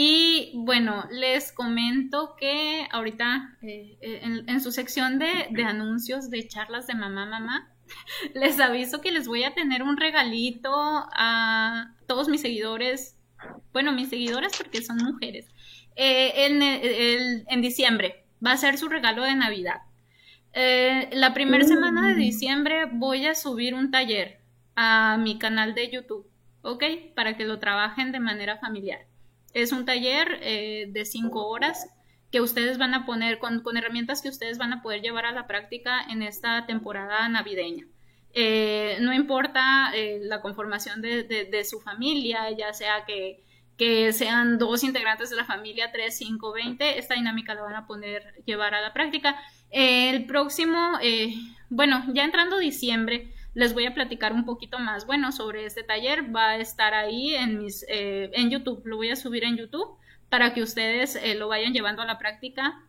Y 0.00 0.52
bueno, 0.54 1.08
les 1.10 1.50
comento 1.50 2.36
que 2.38 2.86
ahorita 2.92 3.58
eh, 3.62 3.98
eh, 4.00 4.44
en, 4.46 4.60
su 4.60 4.70
sección 4.70 5.18
de, 5.18 5.48
de, 5.50 5.64
anuncios 5.64 6.30
de 6.30 6.46
charlas 6.46 6.86
de 6.86 6.94
mamá, 6.94 7.26
mamá, 7.26 7.74
les 8.34 8.60
aviso 8.60 9.00
que 9.00 9.10
les 9.10 9.26
voy 9.26 9.42
a 9.42 9.54
tener 9.54 9.82
un 9.82 9.96
regalito 9.96 10.70
a 10.72 11.96
todos 12.06 12.28
mis 12.28 12.42
seguidores, 12.42 13.16
bueno, 13.72 13.90
mis 13.90 14.08
seguidores 14.08 14.56
porque 14.56 14.82
son 14.82 14.98
mujeres, 14.98 15.48
eh, 15.96 16.46
en, 16.46 16.62
en, 17.48 17.60
diciembre. 17.60 18.24
Va 18.40 18.52
a 18.52 18.56
ser 18.56 18.78
su 18.78 18.88
regalo 18.88 19.24
de 19.24 19.34
Navidad. 19.34 19.80
la 20.54 21.34
primera 21.34 21.64
semana 21.64 22.06
de 22.06 22.14
diciembre 22.14 22.84
voy 22.84 23.26
a 23.26 23.34
subir 23.34 23.74
un 23.74 23.90
taller 23.90 24.38
a 24.76 25.16
mi 25.18 25.40
canal 25.40 25.74
de 25.74 25.90
YouTube, 25.90 26.30
¿ok? 26.62 26.84
Para 27.16 27.36
que 27.36 27.44
lo 27.44 27.58
trabajen 27.58 28.12
de 28.12 28.20
manera 28.20 28.58
familiar. 28.58 29.07
Es 29.58 29.72
un 29.72 29.84
taller 29.84 30.38
eh, 30.40 30.86
de 30.88 31.04
cinco 31.04 31.48
horas 31.48 31.88
que 32.30 32.40
ustedes 32.40 32.78
van 32.78 32.94
a 32.94 33.04
poner 33.04 33.40
con, 33.40 33.60
herramientas 33.76 34.22
que 34.22 34.28
ustedes 34.28 34.56
van 34.56 34.72
a 34.72 34.82
poder 34.82 35.02
llevar 35.02 35.26
a 35.26 35.32
la 35.32 35.48
práctica 35.48 36.00
en 36.08 36.22
esta 36.22 36.64
temporada 36.66 37.28
navideña. 37.28 37.84
Eh, 38.34 38.98
no 39.00 39.12
importa 39.12 39.90
eh, 39.94 40.20
la 40.22 40.40
conformación 40.42 41.02
de, 41.02 41.64
su 41.68 41.80
familia, 41.80 42.48
ya 42.56 42.72
sea 42.72 43.04
que, 43.04 43.42
que, 43.76 44.12
sean 44.12 44.58
dos 44.58 44.84
integrantes 44.84 45.30
de 45.30 45.36
la 45.36 45.44
familia, 45.44 45.90
tres, 45.90 46.16
cinco, 46.18 46.52
veinte, 46.52 46.96
esta 46.96 47.14
dinámica 47.14 47.54
la 47.54 47.62
van 47.62 47.74
a 47.74 47.86
poder 47.88 48.34
llevar 48.46 48.74
a 48.74 48.80
la 48.80 48.92
práctica. 48.92 49.34
el 49.70 50.24
próximo, 50.26 50.98
bueno, 51.68 52.04
ya 52.12 52.22
entrando 52.22 52.58
diciembre, 52.58 53.32
les 53.58 53.74
voy 53.74 53.86
a 53.86 53.92
platicar 53.92 54.32
un 54.32 54.44
poquito 54.44 54.78
más, 54.78 55.04
bueno, 55.04 55.32
sobre 55.32 55.66
este 55.66 55.82
taller. 55.82 56.32
Va 56.34 56.50
a 56.50 56.56
estar 56.58 56.94
ahí 56.94 57.34
en, 57.34 57.58
mis, 57.58 57.84
eh, 57.88 58.30
en 58.34 58.50
YouTube, 58.50 58.82
lo 58.84 58.96
voy 58.96 59.10
a 59.10 59.16
subir 59.16 59.42
en 59.42 59.56
YouTube 59.56 59.98
para 60.28 60.54
que 60.54 60.62
ustedes 60.62 61.16
eh, 61.16 61.34
lo 61.34 61.48
vayan 61.48 61.72
llevando 61.72 62.00
a 62.02 62.06
la 62.06 62.20
práctica 62.20 62.80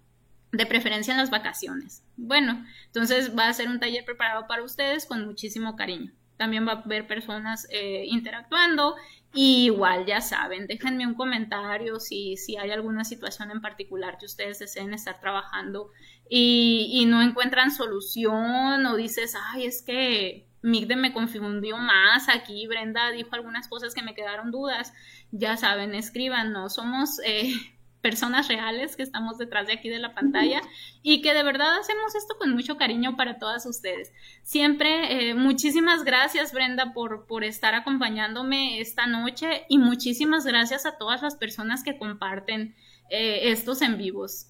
de 0.52 0.68
preferencia 0.68 1.12
en 1.12 1.18
las 1.18 1.32
vacaciones. 1.32 2.04
Bueno, 2.18 2.64
entonces 2.86 3.36
va 3.36 3.48
a 3.48 3.54
ser 3.54 3.68
un 3.68 3.80
taller 3.80 4.06
preparado 4.06 4.46
para 4.48 4.62
ustedes 4.62 5.08
con 5.08 5.26
muchísimo 5.26 5.76
cariño. 5.76 6.12
También 6.38 6.68
va 6.68 6.74
a 6.74 6.82
haber 6.82 7.08
personas 7.08 7.68
eh, 7.72 8.04
interactuando 8.06 8.96
y 9.34 9.66
igual 9.66 10.06
ya 10.06 10.22
saben, 10.22 10.68
déjenme 10.68 11.08
un 11.08 11.16
comentario 11.16 12.00
si, 12.00 12.38
si 12.38 12.58
hay 12.58 12.70
alguna 12.70 13.06
situación 13.06 13.50
en 13.50 13.62
particular 13.62 14.20
que 14.20 14.28
ustedes 14.28 14.60
deseen 14.60 14.94
estar 14.94 15.20
trabajando 15.20 15.90
y, 16.30 16.90
y 16.92 17.06
no 17.06 17.24
encuentran 17.24 17.72
solución 17.72 18.86
o 18.86 18.96
dices, 18.96 19.36
ay, 19.52 19.66
es 19.66 19.82
que 19.82 20.49
Migde 20.62 20.96
me 20.96 21.14
confundió 21.14 21.78
más 21.78 22.30
aquí, 22.30 22.68
Brenda 22.68 23.12
dijo 23.12 23.30
algunas 23.34 23.68
cosas 23.68 23.94
que 23.94 24.02
me 24.02 24.14
quedaron 24.14 24.52
dudas, 24.52 24.94
ya 25.32 25.58
saben, 25.58 25.96
escríbanos, 25.96 26.76
somos 26.76 27.20
eh, 27.26 27.54
personas 28.02 28.48
reales 28.48 28.96
que 28.96 29.04
estamos 29.04 29.38
detrás 29.38 29.68
de 29.68 29.74
aquí 29.74 29.90
de 29.90 30.00
la 30.00 30.14
pantalla 30.14 30.62
y 31.02 31.22
que 31.22 31.34
de 31.34 31.44
verdad 31.44 31.78
hacemos 31.80 32.16
esto 32.16 32.38
con 32.38 32.54
mucho 32.54 32.78
cariño 32.78 33.18
para 33.18 33.40
todas 33.40 33.66
ustedes. 33.66 34.14
Siempre, 34.42 35.30
eh, 35.30 35.34
muchísimas 35.34 36.06
gracias 36.06 36.54
Brenda 36.54 36.94
por, 36.94 37.28
por 37.28 37.44
estar 37.44 37.76
acompañándome 37.76 38.80
esta 38.80 39.06
noche 39.06 39.66
y 39.68 39.80
muchísimas 39.80 40.46
gracias 40.46 40.86
a 40.86 40.98
todas 40.98 41.22
las 41.22 41.36
personas 41.36 41.84
que 41.84 41.98
comparten 41.98 42.74
eh, 43.10 43.52
estos 43.52 43.82
en 43.82 43.98
vivos. 43.98 44.48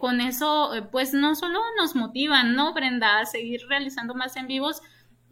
con 0.00 0.20
eso, 0.20 0.72
pues 0.90 1.12
no 1.14 1.36
solo 1.36 1.60
nos 1.76 1.94
motivan, 1.94 2.56
¿no, 2.56 2.74
Brenda? 2.74 3.20
A 3.20 3.26
seguir 3.26 3.60
realizando 3.68 4.14
más 4.14 4.36
en 4.36 4.48
vivos, 4.48 4.82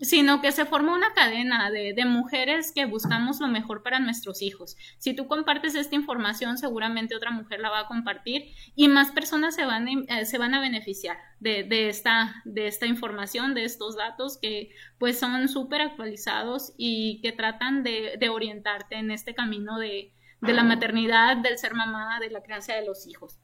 sino 0.03 0.40
que 0.40 0.50
se 0.50 0.66
forma 0.66 0.94
una 0.94 1.14
cadena 1.14 1.70
de, 1.70 1.94
mujeres 2.05 2.72
que 2.74 2.86
buscamos 2.86 3.40
lo 3.40 3.46
mejor 3.46 3.84
para 3.84 4.00
nuestros 4.00 4.42
hijos. 4.42 4.76
Si 4.98 5.14
tú 5.14 5.28
compartes 5.28 5.76
esta 5.76 5.94
información, 5.94 6.59
seguramente 6.59 7.14
otra 7.14 7.30
mujer 7.30 7.61
la 7.61 7.70
va 7.70 7.80
a 7.80 7.86
compartir 7.86 8.53
y 8.74 8.88
más 8.88 9.12
personas 9.12 9.55
se 9.55 9.64
van, 9.64 9.86
eh, 9.88 10.26
se 10.26 10.38
van 10.38 10.55
a 10.55 10.61
beneficiar 10.61 11.16
de, 11.38 11.88
esta, 11.88 12.42
de 12.44 12.66
esta 12.66 12.86
información, 12.86 13.55
de 13.55 13.64
estos 13.64 13.96
datos 13.96 14.38
que 14.42 14.70
pues 14.98 15.20
son 15.20 15.48
súper 15.48 15.80
actualizados 15.80 16.74
y 16.76 17.20
que 17.22 17.30
tratan 17.30 17.84
de, 17.84 18.18
orientarte 18.28 18.96
en 18.96 19.12
este 19.12 19.34
camino 19.34 19.78
de, 19.78 20.12
la 20.40 20.64
maternidad, 20.64 21.36
del 21.36 21.59
ser 21.59 21.74
mamá, 21.74 22.18
de 22.18 22.30
la 22.30 22.42
crianza 22.42 22.74
de 22.74 22.84
los 22.84 23.07
hijos. 23.07 23.38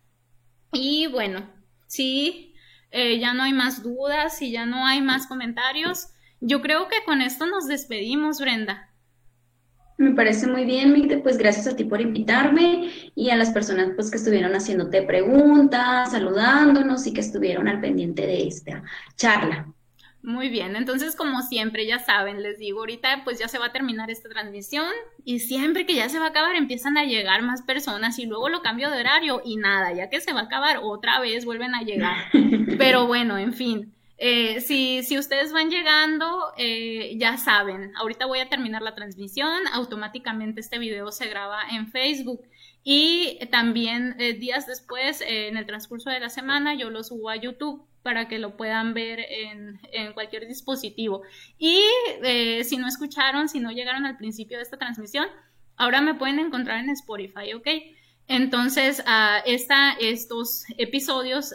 Y 0.73 1.07
bueno, 1.07 1.49
si 1.87 2.57
eh, 2.91 3.21
ya 3.21 3.33
no 3.33 3.45
hay 3.45 3.53
más 3.53 3.85
dudas, 3.85 4.43
y 4.43 4.51
ya 4.51 4.67
no 4.67 4.85
hay 4.85 5.01
más 5.01 5.29
comentarios, 5.29 6.09
yo 6.41 6.61
creo 6.63 6.89
que 6.89 7.03
con 7.05 7.21
esto 7.21 7.47
nos 7.47 7.67
despedimos, 7.67 8.41
Brenda. 8.41 8.89
Me 9.99 10.13
parece 10.13 10.47
muy 10.47 10.65
bien, 10.65 10.93
Migde, 10.93 11.19
pues 11.19 11.39
gracias 11.39 11.67
a 11.67 11.75
ti 11.75 11.83
por 11.83 12.01
invitarme 12.01 12.89
y 13.17 13.31
a 13.31 13.37
las 13.37 13.51
personas 13.51 13.91
pues 13.97 14.13
que 14.13 14.17
estuvieron 14.17 14.55
haciéndote 14.55 15.03
preguntas, 15.03 16.13
saludándonos 16.13 17.05
y 17.09 17.13
que 17.13 17.21
estuvieron 17.21 17.67
al 17.67 17.81
pendiente 17.81 18.25
de 18.25 18.47
esta 18.47 18.85
charla. 19.17 19.67
Muy 20.23 20.51
bien, 20.51 20.77
entonces 20.77 21.17
como 21.17 21.43
siempre 21.43 21.85
ya 21.85 21.99
saben, 21.99 22.43
les 22.43 22.59
digo, 22.59 22.81
ahorita 22.81 23.23
pues 23.25 23.41
ya 23.41 23.49
se 23.49 23.59
va 23.59 23.67
a 23.67 23.73
terminar 23.73 24.09
esta 24.09 24.29
transmisión 24.29 24.87
y 25.25 25.41
siempre 25.41 25.85
que 25.85 25.95
ya 25.95 26.09
se 26.09 26.21
va 26.21 26.27
a 26.27 26.29
acabar 26.29 26.55
empiezan 26.55 26.97
a 26.97 27.05
llegar 27.05 27.43
más 27.43 27.63
personas 27.63 28.21
y 28.21 28.27
luego 28.27 28.49
lo 28.49 28.63
cambio 28.63 28.91
de 28.91 29.01
horario 29.01 29.43
y 29.45 29.57
nada, 29.57 29.93
ya 29.93 30.11
que 30.11 30.21
se 30.21 30.33
va 30.33 30.41
a 30.41 30.45
acabar 30.45 30.79
otra 30.83 31.19
vez 31.19 31.45
vuelven 31.45 31.75
a 31.75 31.83
llegar. 31.83 32.17
Pero 32.79 33.09
bueno, 33.09 33.37
en 33.37 33.53
fin. 33.53 33.95
Eh, 34.21 34.61
si, 34.63 35.17
ustedes 35.17 35.53
van 35.53 35.71
llegando, 35.71 36.53
eh, 36.57 37.17
ya 37.19 37.37
saben, 37.37 37.93
ahorita 37.97 38.27
voy 38.27 38.41
a 38.41 38.49
terminar 38.49 38.83
la 38.83 38.97
transmisión, 38.97 39.63
automáticamente 39.73 40.61
este 40.61 40.81
video 40.81 41.13
se 41.13 41.29
graba 41.29 41.63
en 41.71 41.87
Facebook 41.93 42.43
y 42.83 43.39
también 43.53 44.17
eh, 44.19 44.33
días 44.33 44.67
después, 44.67 45.23
en 45.25 45.57
el 45.57 45.67
transcurso 45.67 46.11
de 46.11 46.19
la 46.19 46.31
semana, 46.31 46.75
yo 46.75 46.91
lo 46.91 47.05
subo 47.05 47.31
a 47.31 47.37
YouTube 47.37 47.87
para 48.03 48.27
que 48.27 48.41
lo 48.41 48.57
puedan 48.57 48.93
ver 48.93 49.21
en, 49.21 49.79
cualquier 50.15 50.49
dispositivo. 50.49 51.23
Y 51.59 51.81
si 52.65 52.77
no 52.79 52.89
escucharon, 52.89 53.49
si 53.49 53.61
no 53.61 53.71
llegaron 53.71 54.07
al 54.07 54.17
principio 54.17 54.57
de 54.57 54.63
esta 54.63 54.79
transmisión, 54.79 55.27
ahora 55.77 56.01
me 56.01 56.15
pueden 56.15 56.39
encontrar 56.39 56.83
en 56.83 56.91
Spotify, 56.91 57.53
¿ok? 57.55 57.69
Entonces, 58.27 59.05
esta, 59.45 59.93
estos 60.01 60.65
episodios 60.79 61.55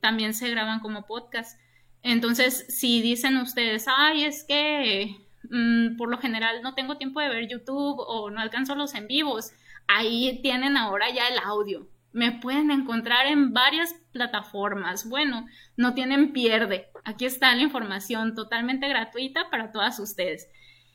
también 0.00 0.32
se 0.32 0.48
graban 0.48 0.78
como 0.78 1.06
podcast. 1.06 1.58
Entonces, 2.02 2.66
si 2.68 3.02
dicen 3.02 3.36
ustedes, 3.36 3.86
ay, 3.88 4.24
es 4.24 4.44
que 4.44 5.16
mm, 5.50 5.96
por 5.96 6.08
lo 6.10 6.18
general 6.18 6.62
no 6.62 6.74
tengo 6.74 6.96
tiempo 6.96 7.20
de 7.20 7.28
ver 7.28 7.48
YouTube 7.48 7.96
o 7.98 8.30
no 8.30 8.40
alcanzo 8.40 8.74
los 8.74 8.94
en 8.94 9.06
vivos, 9.06 9.52
ahí 9.86 10.40
tienen 10.42 10.76
ahora 10.76 11.10
ya 11.10 11.28
el 11.28 11.38
audio. 11.38 11.86
Me 12.12 12.32
pueden 12.32 12.70
encontrar 12.70 13.26
en 13.26 13.52
varias 13.52 13.94
plataformas. 14.12 15.08
Bueno, 15.08 15.46
no 15.76 15.94
tienen 15.94 16.32
pierde. 16.32 16.88
Aquí 17.04 17.24
está 17.24 17.54
la 17.54 17.62
información 17.62 18.34
totalmente 18.34 18.88
gratuita 18.88 19.48
para 19.50 19.70
todas 19.70 20.00
ustedes. 20.00 20.48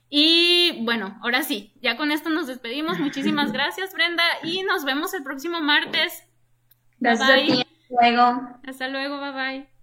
Y 0.10 0.84
bueno, 0.84 1.18
ahora 1.22 1.42
sí, 1.44 1.74
ya 1.82 1.98
con 1.98 2.12
esto 2.12 2.30
nos 2.30 2.48
despedimos. 2.48 3.00
Muchísimas 3.00 3.52
gracias, 3.54 3.94
Brenda, 3.94 4.24
y 4.44 4.64
nos 4.64 4.84
vemos 4.84 5.14
el 5.14 5.24
próximo 5.24 5.62
martes. 5.62 6.24
Gracias 7.00 7.66
luego. 7.90 8.60
Hasta 8.66 8.88
luego, 8.88 9.20
bye 9.20 9.32
bye. 9.32 9.75